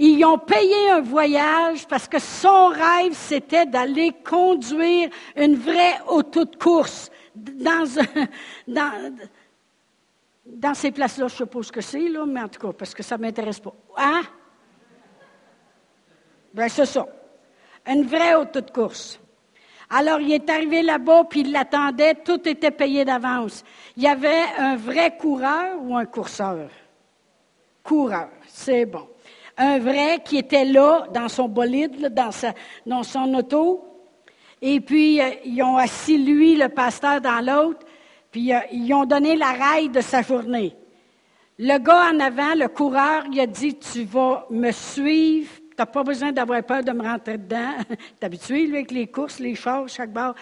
qu'ils 0.00 0.24
ont 0.24 0.38
payé 0.38 0.90
un 0.90 1.02
voyage 1.02 1.86
parce 1.86 2.08
que 2.08 2.18
son 2.18 2.68
rêve, 2.68 3.12
c'était 3.12 3.66
d'aller 3.66 4.12
conduire 4.24 5.10
une 5.36 5.56
vraie 5.56 6.00
auto 6.08 6.46
de 6.46 6.56
course 6.56 7.10
dans, 7.34 7.84
dans, 8.66 9.14
dans 10.46 10.74
ces 10.74 10.90
places-là, 10.90 11.28
je 11.28 11.36
suppose 11.36 11.70
que 11.70 11.82
c'est, 11.82 12.08
là, 12.08 12.24
mais 12.24 12.40
en 12.40 12.48
tout 12.48 12.60
cas, 12.60 12.72
parce 12.72 12.94
que 12.94 13.02
ça 13.02 13.18
ne 13.18 13.22
m'intéresse 13.22 13.60
pas. 13.60 13.74
Hein? 13.98 14.22
Ben, 16.54 16.68
c'est 16.68 16.86
ça. 16.86 17.06
Une 17.86 18.06
vraie 18.06 18.34
auto 18.34 18.60
de 18.60 18.70
course. 18.70 19.20
Alors, 19.90 20.20
il 20.20 20.32
est 20.32 20.48
arrivé 20.48 20.82
là-bas, 20.82 21.24
puis 21.28 21.40
il 21.40 21.52
l'attendait, 21.52 22.14
tout 22.14 22.48
était 22.48 22.70
payé 22.70 23.04
d'avance. 23.04 23.64
Il 23.96 24.04
y 24.04 24.08
avait 24.08 24.44
un 24.56 24.76
vrai 24.76 25.16
coureur 25.16 25.76
ou 25.80 25.96
un 25.96 26.06
courseur? 26.06 26.70
Coureur, 27.82 28.30
c'est 28.46 28.86
bon. 28.86 29.08
Un 29.62 29.78
vrai 29.78 30.22
qui 30.24 30.38
était 30.38 30.64
là, 30.64 31.06
dans 31.12 31.28
son 31.28 31.46
bolide, 31.46 32.14
dans, 32.86 33.02
son 33.02 33.34
auto. 33.34 33.84
Et 34.62 34.80
puis, 34.80 35.20
euh, 35.20 35.32
ils 35.44 35.62
ont 35.62 35.76
assis 35.76 36.16
lui, 36.16 36.56
le 36.56 36.70
pasteur, 36.70 37.20
dans 37.20 37.44
l'autre. 37.44 37.86
Puis 38.30 38.54
euh, 38.54 38.60
ils 38.72 38.90
ont 38.94 39.04
donné 39.04 39.36
la 39.36 39.52
raille 39.52 39.90
de 39.90 40.00
sa 40.00 40.22
journée. 40.22 40.74
Le 41.58 41.76
gars 41.76 42.10
en 42.10 42.20
avant, 42.20 42.54
le 42.54 42.68
coureur, 42.68 43.24
il 43.30 43.38
a 43.38 43.46
dit 43.46 43.76
Tu 43.76 44.04
vas 44.04 44.46
me 44.48 44.72
suivre, 44.72 45.50
tu 45.54 45.76
n'as 45.78 45.84
pas 45.84 46.04
besoin 46.04 46.32
d'avoir 46.32 46.62
peur 46.62 46.82
de 46.82 46.92
me 46.92 47.02
rentrer 47.02 47.36
dedans. 47.36 47.74
tu 48.18 48.24
habitué, 48.24 48.66
lui, 48.66 48.76
avec 48.76 48.90
les 48.90 49.08
courses, 49.08 49.40
les 49.40 49.54
chars, 49.54 49.86
chaque 49.90 50.10
bord. 50.10 50.34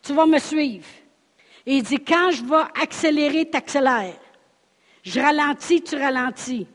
Tu 0.00 0.12
vas 0.12 0.26
me 0.26 0.38
suivre. 0.38 0.86
Et 1.66 1.78
il 1.78 1.82
dit 1.82 1.98
Quand 1.98 2.30
je 2.30 2.44
vais 2.44 2.80
accélérer, 2.80 3.50
tu 3.50 3.56
accélères. 3.56 4.14
Je 5.02 5.18
ralentis, 5.18 5.82
tu 5.82 5.96
ralentis. 5.96 6.68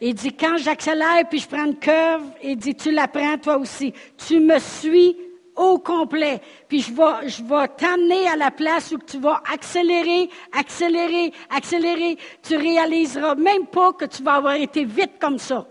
Il 0.00 0.14
dit 0.14 0.32
Quand 0.32 0.56
j'accélère 0.56 1.28
puis 1.28 1.40
je 1.40 1.48
prends 1.48 1.66
une 1.66 1.78
curve, 1.78 2.24
il 2.42 2.56
dit 2.56 2.74
Tu 2.74 2.90
la 2.90 3.08
prends 3.08 3.38
toi 3.38 3.58
aussi. 3.58 3.92
Tu 4.16 4.40
me 4.40 4.58
suis 4.58 5.16
au 5.56 5.78
complet. 5.78 6.40
Puis 6.68 6.80
je 6.80 6.92
vais, 6.92 7.28
je 7.28 7.66
t'amener 7.76 8.26
à 8.28 8.36
la 8.36 8.50
place 8.50 8.92
où 8.92 8.98
tu 8.98 9.18
vas 9.18 9.42
accélérer, 9.52 10.30
accélérer, 10.52 11.32
accélérer. 11.54 12.16
Tu 12.42 12.56
réaliseras 12.56 13.34
même 13.34 13.66
pas 13.66 13.92
que 13.92 14.06
tu 14.06 14.22
vas 14.22 14.34
avoir 14.34 14.54
été 14.54 14.84
vite 14.84 15.18
comme 15.20 15.38
ça. 15.38 15.66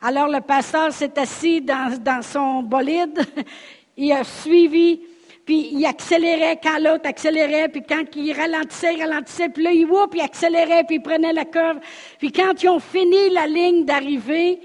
Alors 0.00 0.28
le 0.28 0.40
pasteur 0.40 0.92
s'est 0.92 1.18
assis 1.18 1.60
dans, 1.60 1.98
dans 2.00 2.22
son 2.22 2.62
bolide, 2.62 3.20
il 3.96 4.12
a 4.12 4.22
suivi, 4.22 5.00
puis 5.48 5.70
il 5.72 5.86
accélérait 5.86 6.60
quand 6.62 6.78
l'autre 6.78 7.08
accélérait, 7.08 7.70
puis 7.70 7.82
quand 7.82 8.04
il 8.16 8.34
ralentissait, 8.34 8.96
il 8.96 9.02
ralentissait, 9.02 9.48
puis 9.48 9.62
là 9.62 9.72
il 9.72 9.86
whoop, 9.86 10.14
il 10.14 10.20
accélérait, 10.20 10.84
puis 10.84 10.96
il 10.96 11.02
prenait 11.02 11.32
la 11.32 11.46
curve. 11.46 11.78
Puis 12.18 12.30
quand 12.32 12.62
ils 12.62 12.68
ont 12.68 12.78
fini 12.78 13.30
la 13.30 13.46
ligne 13.46 13.86
d'arrivée, 13.86 14.60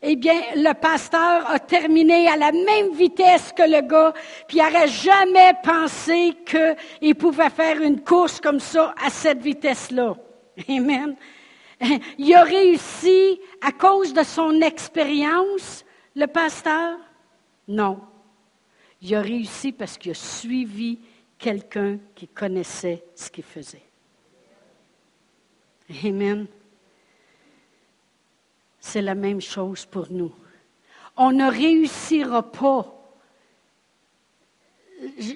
eh 0.00 0.14
bien, 0.14 0.40
le 0.54 0.74
pasteur 0.74 1.50
a 1.50 1.58
terminé 1.58 2.28
à 2.28 2.36
la 2.36 2.52
même 2.52 2.92
vitesse 2.92 3.52
que 3.52 3.64
le 3.64 3.80
gars, 3.80 4.14
puis 4.46 4.58
il 4.58 4.62
n'aurait 4.62 4.86
jamais 4.86 5.54
pensé 5.60 6.34
qu'il 6.46 7.16
pouvait 7.16 7.50
faire 7.50 7.82
une 7.82 8.00
course 8.02 8.38
comme 8.38 8.60
ça 8.60 8.94
à 9.04 9.10
cette 9.10 9.42
vitesse-là. 9.42 10.14
Amen. 10.68 11.16
Il 12.16 12.32
a 12.32 12.44
réussi 12.44 13.40
à 13.60 13.72
cause 13.72 14.12
de 14.14 14.22
son 14.22 14.60
expérience, 14.60 15.84
le 16.14 16.28
pasteur? 16.28 16.96
Non. 17.66 17.98
Il 19.00 19.14
a 19.14 19.20
réussi 19.20 19.72
parce 19.72 19.96
qu'il 19.96 20.12
a 20.12 20.14
suivi 20.14 20.98
quelqu'un 21.38 21.98
qui 22.14 22.26
connaissait 22.28 23.04
ce 23.14 23.30
qu'il 23.30 23.44
faisait. 23.44 23.82
Amen 26.04 26.46
c'est 28.88 29.02
la 29.02 29.14
même 29.14 29.40
chose 29.40 29.84
pour 29.84 30.10
nous. 30.10 30.32
On 31.16 31.32
ne 31.32 31.50
réussira 31.50 32.42
pas. 32.42 32.94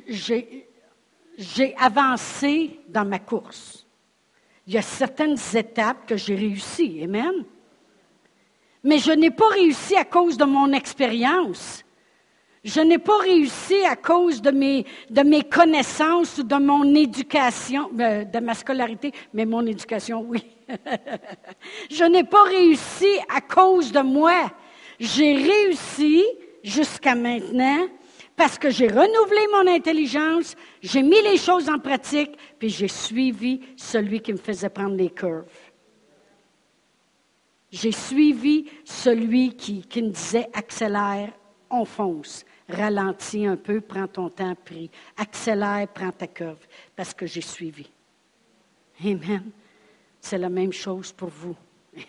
J'ai 0.08 1.76
avancé 1.76 2.80
dans 2.88 3.04
ma 3.04 3.18
course. 3.18 3.86
Il 4.66 4.74
y 4.74 4.78
a 4.78 4.82
certaines 4.82 5.38
étapes 5.54 6.06
que 6.06 6.16
j'ai 6.16 6.34
réussies, 6.34 7.02
Amen. 7.02 7.44
Mais 8.84 8.98
je 8.98 9.12
n'ai 9.12 9.30
pas 9.30 9.48
réussi 9.48 9.96
à 9.96 10.04
cause 10.04 10.36
de 10.36 10.44
mon 10.44 10.72
expérience. 10.72 11.84
Je 12.64 12.80
n'ai 12.80 12.98
pas 12.98 13.18
réussi 13.18 13.84
à 13.84 13.96
cause 13.96 14.40
de 14.40 14.52
mes, 14.52 14.84
connaissances 15.42 16.38
ou 16.38 16.44
de 16.44 16.54
mon 16.54 16.94
éducation, 16.94 17.90
euh, 17.98 18.24
de 18.24 18.38
ma 18.38 18.54
scolarité, 18.54 19.12
mais 19.34 19.44
mon 19.44 19.66
éducation, 19.66 20.24
oui. 20.28 20.44
je 21.90 22.04
n'ai 22.04 22.22
pas 22.22 22.44
réussi 22.44 23.18
à 23.28 23.40
cause 23.40 23.90
de 23.90 24.00
moi. 24.00 24.52
J'ai 25.00 25.34
réussi 25.34 26.24
jusqu'à 26.62 27.16
maintenant 27.16 27.88
parce 28.36 28.58
que 28.58 28.70
j'ai 28.70 28.86
renouvelé 28.86 29.40
mon 29.52 29.66
intelligence, 29.66 30.54
j'ai 30.80 31.02
mis 31.02 31.20
les 31.20 31.38
choses 31.38 31.68
en 31.68 31.80
pratique, 31.80 32.30
puis 32.60 32.68
j'ai 32.68 32.88
suivi 32.88 33.60
celui 33.76 34.20
qui 34.20 34.32
me 34.32 34.38
faisait 34.38 34.70
prendre 34.70 34.94
les 34.94 35.10
curves. 35.10 35.44
J'ai 37.72 37.92
suivi 37.92 38.66
celui 38.84 39.56
qui, 39.56 39.82
qui 39.82 40.02
me 40.02 40.10
disait 40.10 40.48
accélère, 40.54 41.32
on 41.68 41.84
fonce 41.84 42.44
ralentis 42.72 43.46
un 43.46 43.56
peu, 43.56 43.80
prends 43.80 44.08
ton 44.08 44.28
temps, 44.28 44.54
prie. 44.54 44.90
Accélère, 45.16 45.88
prends 45.88 46.12
ta 46.12 46.26
curve, 46.26 46.66
parce 46.96 47.14
que 47.14 47.26
j'ai 47.26 47.40
suivi. 47.40 47.88
Amen. 49.04 49.50
C'est 50.20 50.38
la 50.38 50.48
même 50.48 50.72
chose 50.72 51.12
pour 51.12 51.28
vous. 51.28 51.56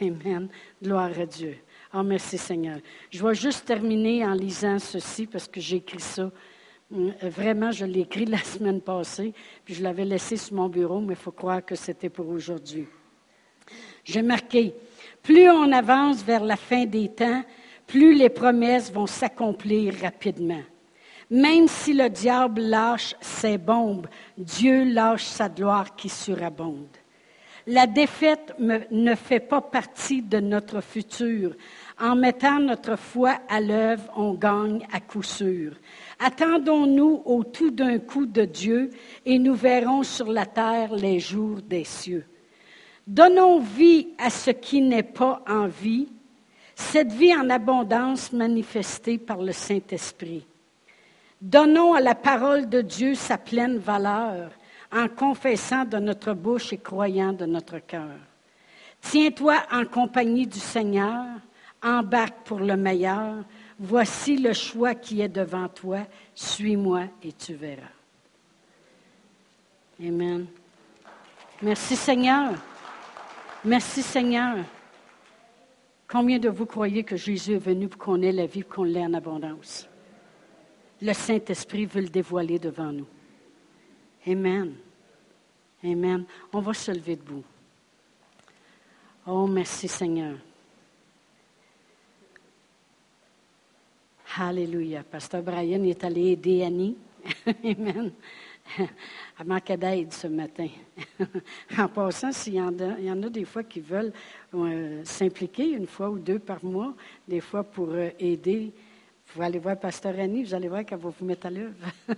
Amen. 0.01 0.47
Gloire 0.81 1.11
à 1.19 1.25
Dieu. 1.25 1.57
Oh, 1.93 2.03
merci 2.03 2.37
Seigneur. 2.37 2.79
Je 3.11 3.25
vais 3.25 3.35
juste 3.35 3.65
terminer 3.65 4.25
en 4.25 4.33
lisant 4.33 4.79
ceci 4.79 5.27
parce 5.27 5.47
que 5.47 5.59
j'ai 5.59 5.77
écrit 5.77 5.99
ça. 5.99 6.31
Hum, 6.91 7.13
vraiment, 7.21 7.71
je 7.71 7.85
l'ai 7.85 8.01
écrit 8.01 8.25
la 8.27 8.37
semaine 8.37 8.81
passée, 8.81 9.33
puis 9.65 9.73
je 9.73 9.83
l'avais 9.83 10.05
laissé 10.05 10.37
sur 10.37 10.55
mon 10.55 10.69
bureau, 10.69 10.99
mais 11.01 11.13
il 11.13 11.19
faut 11.19 11.31
croire 11.31 11.65
que 11.65 11.75
c'était 11.75 12.09
pour 12.09 12.27
aujourd'hui. 12.29 12.87
J'ai 14.03 14.21
marqué, 14.21 14.73
plus 15.21 15.49
on 15.49 15.71
avance 15.71 16.23
vers 16.23 16.43
la 16.43 16.55
fin 16.55 16.85
des 16.85 17.09
temps, 17.09 17.43
plus 17.87 18.13
les 18.13 18.29
promesses 18.29 18.91
vont 18.91 19.07
s'accomplir 19.07 19.95
rapidement. 20.01 20.63
Même 21.29 21.67
si 21.67 21.93
le 21.93 22.09
diable 22.09 22.61
lâche 22.61 23.15
ses 23.21 23.57
bombes, 23.57 24.07
Dieu 24.37 24.83
lâche 24.83 25.25
sa 25.25 25.49
gloire 25.49 25.95
qui 25.95 26.09
surabonde. 26.09 26.97
La 27.65 27.87
défaite 27.87 28.53
ne 28.59 29.15
fait 29.15 29.39
pas 29.39 29.61
partie 29.61 30.21
de 30.21 30.39
notre 30.39 30.81
futur. 30.81 31.55
En 31.97 32.15
mettant 32.15 32.59
notre 32.59 32.97
foi 32.97 33.39
à 33.47 33.61
l'œuvre, 33.61 34.03
on 34.17 34.33
gagne 34.33 34.85
à 34.91 34.99
coup 34.99 35.23
sûr. 35.23 35.71
Attendons-nous 36.19 37.21
au 37.23 37.45
tout 37.45 37.71
d'un 37.71 37.99
coup 37.99 38.25
de 38.25 38.43
Dieu 38.43 38.89
et 39.25 39.39
nous 39.39 39.53
verrons 39.53 40.03
sur 40.03 40.29
la 40.29 40.45
terre 40.45 40.93
les 40.93 41.21
jours 41.21 41.61
des 41.61 41.85
cieux. 41.85 42.25
Donnons 43.07 43.59
vie 43.59 44.09
à 44.17 44.29
ce 44.29 44.51
qui 44.51 44.81
n'est 44.81 45.03
pas 45.03 45.41
en 45.47 45.67
vie 45.67 46.09
cette 46.75 47.11
vie 47.11 47.35
en 47.35 47.49
abondance 47.49 48.31
manifestée 48.33 49.17
par 49.17 49.41
le 49.41 49.51
Saint-Esprit. 49.51 50.45
Donnons 51.41 51.93
à 51.93 52.01
la 52.01 52.15
parole 52.15 52.69
de 52.69 52.81
Dieu 52.81 53.15
sa 53.15 53.37
pleine 53.37 53.77
valeur 53.77 54.51
en 54.91 55.07
confessant 55.07 55.85
de 55.85 55.97
notre 55.97 56.33
bouche 56.33 56.73
et 56.73 56.77
croyant 56.77 57.33
de 57.33 57.45
notre 57.45 57.79
cœur. 57.79 58.17
Tiens-toi 59.01 59.55
en 59.71 59.85
compagnie 59.85 60.47
du 60.47 60.59
Seigneur, 60.59 61.25
embarque 61.83 62.45
pour 62.45 62.59
le 62.59 62.77
meilleur. 62.77 63.43
Voici 63.79 64.37
le 64.37 64.53
choix 64.53 64.95
qui 64.95 65.21
est 65.21 65.29
devant 65.29 65.67
toi. 65.67 65.99
Suis-moi 66.33 67.01
et 67.21 67.33
tu 67.33 67.53
verras. 67.53 67.81
Amen. 69.99 70.45
Merci 71.61 71.95
Seigneur. 71.95 72.53
Merci 73.65 74.01
Seigneur. 74.01 74.57
Combien 76.13 76.37
de 76.37 76.47
vous 76.47 76.67
croyez 76.67 77.03
que 77.03 77.15
Jésus 77.15 77.53
est 77.53 77.57
venu 77.57 77.87
pour 77.87 77.99
qu'on 77.99 78.21
ait 78.21 78.31
la 78.31 78.45
vie, 78.45 78.61
qu'on 78.61 78.83
l'ait 78.83 79.03
en 79.03 79.15
abondance? 79.15 79.89
Le 81.01 81.11
Saint-Esprit 81.11 81.87
veut 81.87 82.01
le 82.01 82.07
dévoiler 82.07 82.59
devant 82.59 82.91
nous. 82.91 83.07
Amen. 84.27 84.75
Amen. 85.83 86.23
On 86.53 86.59
va 86.59 86.75
se 86.75 86.91
lever 86.91 87.15
debout. 87.15 87.43
Oh, 89.25 89.47
merci 89.47 89.87
Seigneur. 89.87 90.37
Alléluia. 94.37 95.01
Pasteur 95.01 95.41
Brian 95.41 95.83
est 95.83 96.03
allé 96.03 96.33
aider 96.33 96.61
Annie. 96.61 96.95
Amen. 97.65 98.11
Elle 99.43 99.49
manquait 99.49 99.75
d'aide 99.75 100.13
ce 100.13 100.27
matin. 100.27 100.69
en 101.77 101.89
passant, 101.89 102.31
s'il 102.31 102.53
y, 102.53 102.61
en 102.61 103.23
a 103.23 103.29
des 103.29 103.43
fois 103.43 103.63
qui 103.63 103.81
veulent 103.81 104.13
euh, 104.53 105.01
s'impliquer 105.03 105.71
une 105.71 105.85
fois 105.85 106.09
ou 106.09 106.17
deux 106.17 106.39
par 106.39 106.63
mois, 106.63 106.93
des 107.27 107.41
fois 107.41 107.65
pour 107.65 107.89
euh, 107.89 108.09
aider, 108.19 108.71
vous 109.35 109.41
allez 109.41 109.59
voir 109.59 109.77
Pasteur 109.77 110.17
Annie, 110.17 110.45
vous 110.45 110.53
allez 110.53 110.69
voir 110.69 110.85
qu'elle 110.85 110.99
va 110.99 111.09
vous 111.09 111.25
mettre 111.25 111.47
à 111.47 111.49
l'œuvre. 111.49 111.75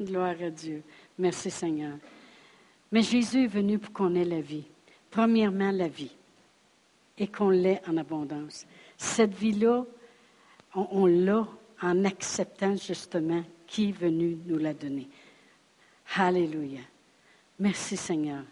Gloire 0.00 0.36
à 0.40 0.50
Dieu. 0.50 0.80
Merci 1.18 1.50
Seigneur. 1.50 1.96
Mais 2.92 3.02
Jésus 3.02 3.44
est 3.44 3.48
venu 3.48 3.80
pour 3.80 3.92
qu'on 3.92 4.14
ait 4.14 4.24
la 4.24 4.40
vie. 4.40 4.66
Premièrement, 5.10 5.72
la 5.72 5.88
vie. 5.88 6.14
Et 7.18 7.26
qu'on 7.26 7.50
l'ait 7.50 7.82
en 7.88 7.96
abondance. 7.96 8.64
Cette 8.96 9.34
vie-là, 9.34 9.84
on 10.76 11.06
l'a 11.06 11.48
en 11.82 12.04
acceptant 12.04 12.76
justement 12.76 13.42
qui 13.66 13.88
est 13.88 13.98
venu 13.98 14.38
nous 14.46 14.58
la 14.58 14.72
donner. 14.72 15.08
Alléluia. 16.16 16.80
Merci 17.58 17.96
Seigneur. 17.96 18.42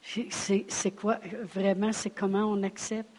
C'est 0.00 0.90
quoi, 0.90 1.18
vraiment, 1.42 1.92
c'est 1.92 2.10
comment 2.10 2.44
on 2.44 2.62
accepte? 2.62 3.10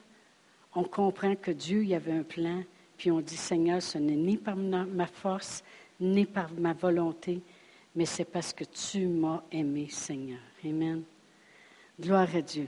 On 0.75 0.83
comprend 0.83 1.35
que 1.35 1.51
Dieu, 1.51 1.83
il 1.83 1.89
y 1.89 1.95
avait 1.95 2.11
un 2.11 2.23
plan, 2.23 2.63
puis 2.97 3.11
on 3.11 3.21
dit, 3.21 3.37
Seigneur, 3.37 3.81
ce 3.81 3.97
n'est 3.97 4.15
ni 4.15 4.37
par 4.37 4.55
ma 4.55 5.07
force, 5.07 5.63
ni 5.99 6.25
par 6.25 6.51
ma 6.57 6.73
volonté, 6.73 7.41
mais 7.95 8.05
c'est 8.05 8.25
parce 8.25 8.53
que 8.53 8.63
tu 8.63 9.07
m'as 9.07 9.41
aimé, 9.51 9.87
Seigneur. 9.89 10.39
Amen. 10.63 11.01
Gloire 11.99 12.27
à 12.35 12.41
Dieu. 12.41 12.67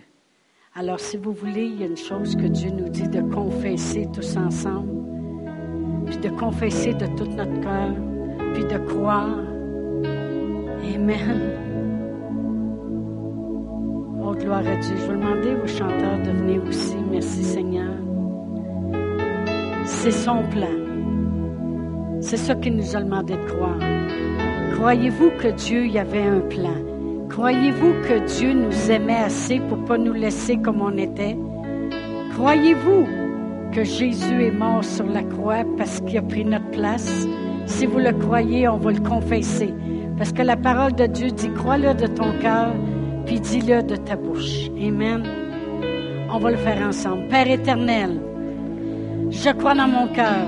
Alors, 0.73 0.99
si 0.99 1.17
vous 1.17 1.33
voulez, 1.33 1.65
il 1.65 1.79
y 1.79 1.83
a 1.83 1.87
une 1.87 1.97
chose 1.97 2.35
que 2.35 2.47
Dieu 2.47 2.71
nous 2.71 2.89
dit 2.89 3.07
de 3.07 3.21
confesser 3.21 4.07
tous 4.13 4.35
ensemble, 4.35 5.03
puis 6.05 6.17
de 6.17 6.29
confesser 6.29 6.93
de 6.93 7.05
tout 7.15 7.27
notre 7.27 7.59
cœur, 7.61 7.93
puis 8.53 8.65
de 8.65 8.77
croire 8.87 9.50
Amen. 10.83 11.41
Oh, 14.23 14.33
gloire 14.33 14.59
à 14.59 14.75
Dieu. 14.75 14.95
Je 14.97 15.11
vais 15.11 15.17
demander 15.17 15.55
aux 15.63 15.67
chanteurs 15.67 16.19
de 16.25 16.31
venir 16.31 16.61
aussi. 16.67 16.97
Merci 17.11 17.43
Seigneur. 17.43 17.93
C'est 19.85 20.11
son 20.11 20.43
plan. 20.49 20.67
C'est 22.21 22.37
ça 22.37 22.55
qu'il 22.55 22.75
nous 22.75 22.95
a 22.95 23.01
demandé 23.01 23.33
de 23.33 23.45
croire. 23.51 23.79
Croyez-vous 24.75 25.31
que 25.41 25.49
Dieu 25.49 25.85
y 25.87 25.99
avait 25.99 26.23
un 26.23 26.39
plan? 26.39 26.75
Croyez-vous 27.29 27.93
que 28.07 28.25
Dieu 28.37 28.53
nous 28.53 28.91
aimait 28.91 29.23
assez 29.25 29.59
pour 29.59 29.77
ne 29.77 29.87
pas 29.87 29.97
nous 29.97 30.13
laisser 30.13 30.57
comme 30.57 30.81
on 30.81 30.97
était? 30.97 31.37
Croyez-vous 32.33 33.05
que 33.71 33.83
Jésus 33.83 34.43
est 34.43 34.51
mort 34.51 34.83
sur 34.83 35.05
la 35.05 35.23
croix 35.23 35.63
parce 35.77 36.01
qu'il 36.01 36.17
a 36.17 36.21
pris 36.21 36.45
notre 36.45 36.69
place? 36.71 37.27
Si 37.65 37.85
vous 37.85 37.99
le 37.99 38.11
croyez, 38.11 38.67
on 38.67 38.77
va 38.77 38.91
le 38.91 38.99
confesser. 38.99 39.73
Parce 40.21 40.33
que 40.33 40.43
la 40.43 40.55
parole 40.55 40.93
de 40.93 41.07
Dieu 41.07 41.31
dit, 41.31 41.49
crois-le 41.49 41.95
de 41.95 42.05
ton 42.05 42.31
cœur, 42.39 42.75
puis 43.25 43.39
dis-le 43.39 43.81
de 43.81 43.95
ta 43.95 44.15
bouche. 44.15 44.69
Amen. 44.79 45.23
On 46.31 46.37
va 46.37 46.51
le 46.51 46.57
faire 46.57 46.79
ensemble. 46.87 47.27
Père 47.27 47.49
éternel, 47.49 48.21
je 49.31 49.49
crois 49.49 49.73
dans 49.73 49.87
mon 49.87 50.07
cœur 50.09 50.45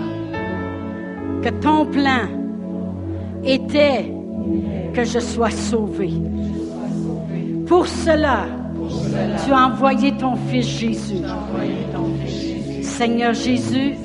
que 1.41 1.49
ton 1.49 1.87
plan 1.87 2.29
était 3.43 4.13
que 4.93 5.03
je 5.05 5.17
sois 5.17 5.49
sauvé. 5.49 6.11
Pour 7.65 7.87
cela, 7.87 8.45
tu 9.43 9.51
as 9.51 9.69
envoyé 9.69 10.11
ton 10.11 10.35
Fils 10.35 10.67
Jésus. 10.67 11.23
Seigneur 12.83 13.33
Jésus, 13.33 13.95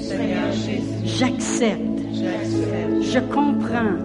j'accepte 1.04 1.97
je 3.00 3.18
comprends 3.20 3.96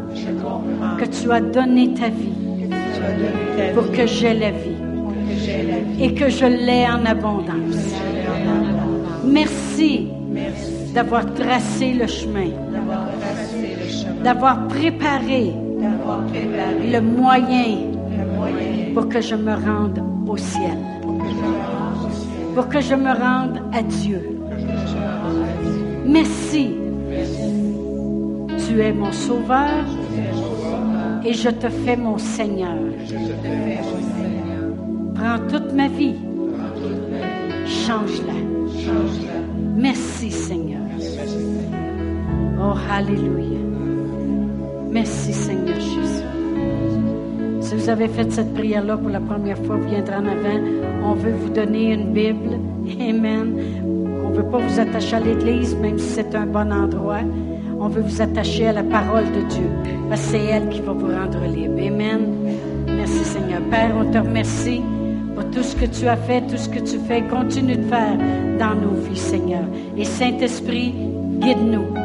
que 0.97 1.05
tu 1.05 1.31
as 1.31 1.41
donné 1.41 1.93
ta 1.93 2.09
vie 2.09 2.43
pour 3.73 3.91
que 3.91 4.05
j'ai 4.05 4.33
la 4.33 4.51
vie 4.51 4.81
et 5.99 6.13
que 6.13 6.29
je 6.29 6.45
l'ai 6.45 6.85
en 6.87 7.05
abondance. 7.05 7.93
Merci 9.25 10.07
d'avoir 10.93 11.25
tracé 11.33 11.93
le 11.93 12.07
chemin, 12.07 12.51
d'avoir 14.23 14.67
préparé 14.67 15.53
le 16.91 16.99
moyen 16.99 17.91
pour 18.93 19.09
que 19.09 19.21
je 19.21 19.35
me 19.35 19.53
rende 19.53 20.01
au 20.27 20.37
ciel, 20.37 20.77
pour 22.53 22.67
que 22.69 22.79
je 22.79 22.95
me 22.95 23.11
rende 23.11 23.59
à 23.73 23.81
Dieu. 23.81 24.21
Merci 26.05 26.82
tu 28.67 28.81
es 28.81 28.93
mon 28.93 29.11
sauveur 29.11 29.85
et 31.25 31.33
je 31.33 31.49
te 31.49 31.69
fais 31.69 31.95
mon 31.95 32.17
Seigneur. 32.17 32.77
Prends 35.15 35.39
toute 35.49 35.73
ma 35.73 35.87
vie. 35.87 36.15
Change-la. 37.65 38.33
Merci 39.75 40.31
Seigneur. 40.31 40.81
Oh, 42.59 42.73
Alléluia. 42.91 43.59
Merci 44.91 45.33
Seigneur 45.33 45.79
Jésus. 45.79 46.23
Si 47.61 47.75
vous 47.75 47.89
avez 47.89 48.07
fait 48.07 48.31
cette 48.31 48.53
prière-là 48.53 48.97
pour 48.97 49.09
la 49.09 49.21
première 49.21 49.57
fois, 49.59 49.77
vous 49.77 49.89
viendrez 49.89 50.15
en 50.15 50.25
avant. 50.25 50.59
On 51.03 51.13
veut 51.13 51.31
vous 51.31 51.49
donner 51.49 51.93
une 51.93 52.13
Bible. 52.13 52.59
Amen. 52.99 53.55
On 54.25 54.29
ne 54.29 54.35
veut 54.35 54.49
pas 54.49 54.59
vous 54.59 54.79
attacher 54.79 55.15
à 55.15 55.19
l'Église, 55.19 55.75
même 55.77 55.97
si 55.97 56.09
c'est 56.09 56.35
un 56.35 56.45
bon 56.45 56.71
endroit 56.71 57.21
on 57.83 57.89
veut 57.89 58.01
vous 58.01 58.21
attacher 58.21 58.67
à 58.67 58.71
la 58.71 58.83
parole 58.83 59.25
de 59.25 59.41
Dieu, 59.49 59.69
parce 60.07 60.21
c'est 60.21 60.43
elle 60.43 60.69
qui 60.69 60.79
va 60.81 60.93
vous 60.93 61.07
rendre 61.07 61.45
libre. 61.45 61.79
Amen. 61.85 62.21
Merci 62.87 63.25
Seigneur. 63.25 63.61
Père, 63.69 63.93
on 63.99 64.09
te 64.09 64.17
remercie 64.17 64.81
pour 65.35 65.49
tout 65.51 65.63
ce 65.63 65.75
que 65.75 65.85
tu 65.85 66.07
as 66.07 66.15
fait, 66.15 66.41
tout 66.47 66.57
ce 66.57 66.69
que 66.69 66.79
tu 66.79 66.97
fais. 67.07 67.23
Continue 67.23 67.75
de 67.75 67.83
faire 67.83 68.17
dans 68.57 68.75
nos 68.75 68.93
vies, 69.01 69.17
Seigneur. 69.17 69.65
Et 69.97 70.05
Saint-Esprit, 70.05 70.93
guide-nous. 71.39 72.02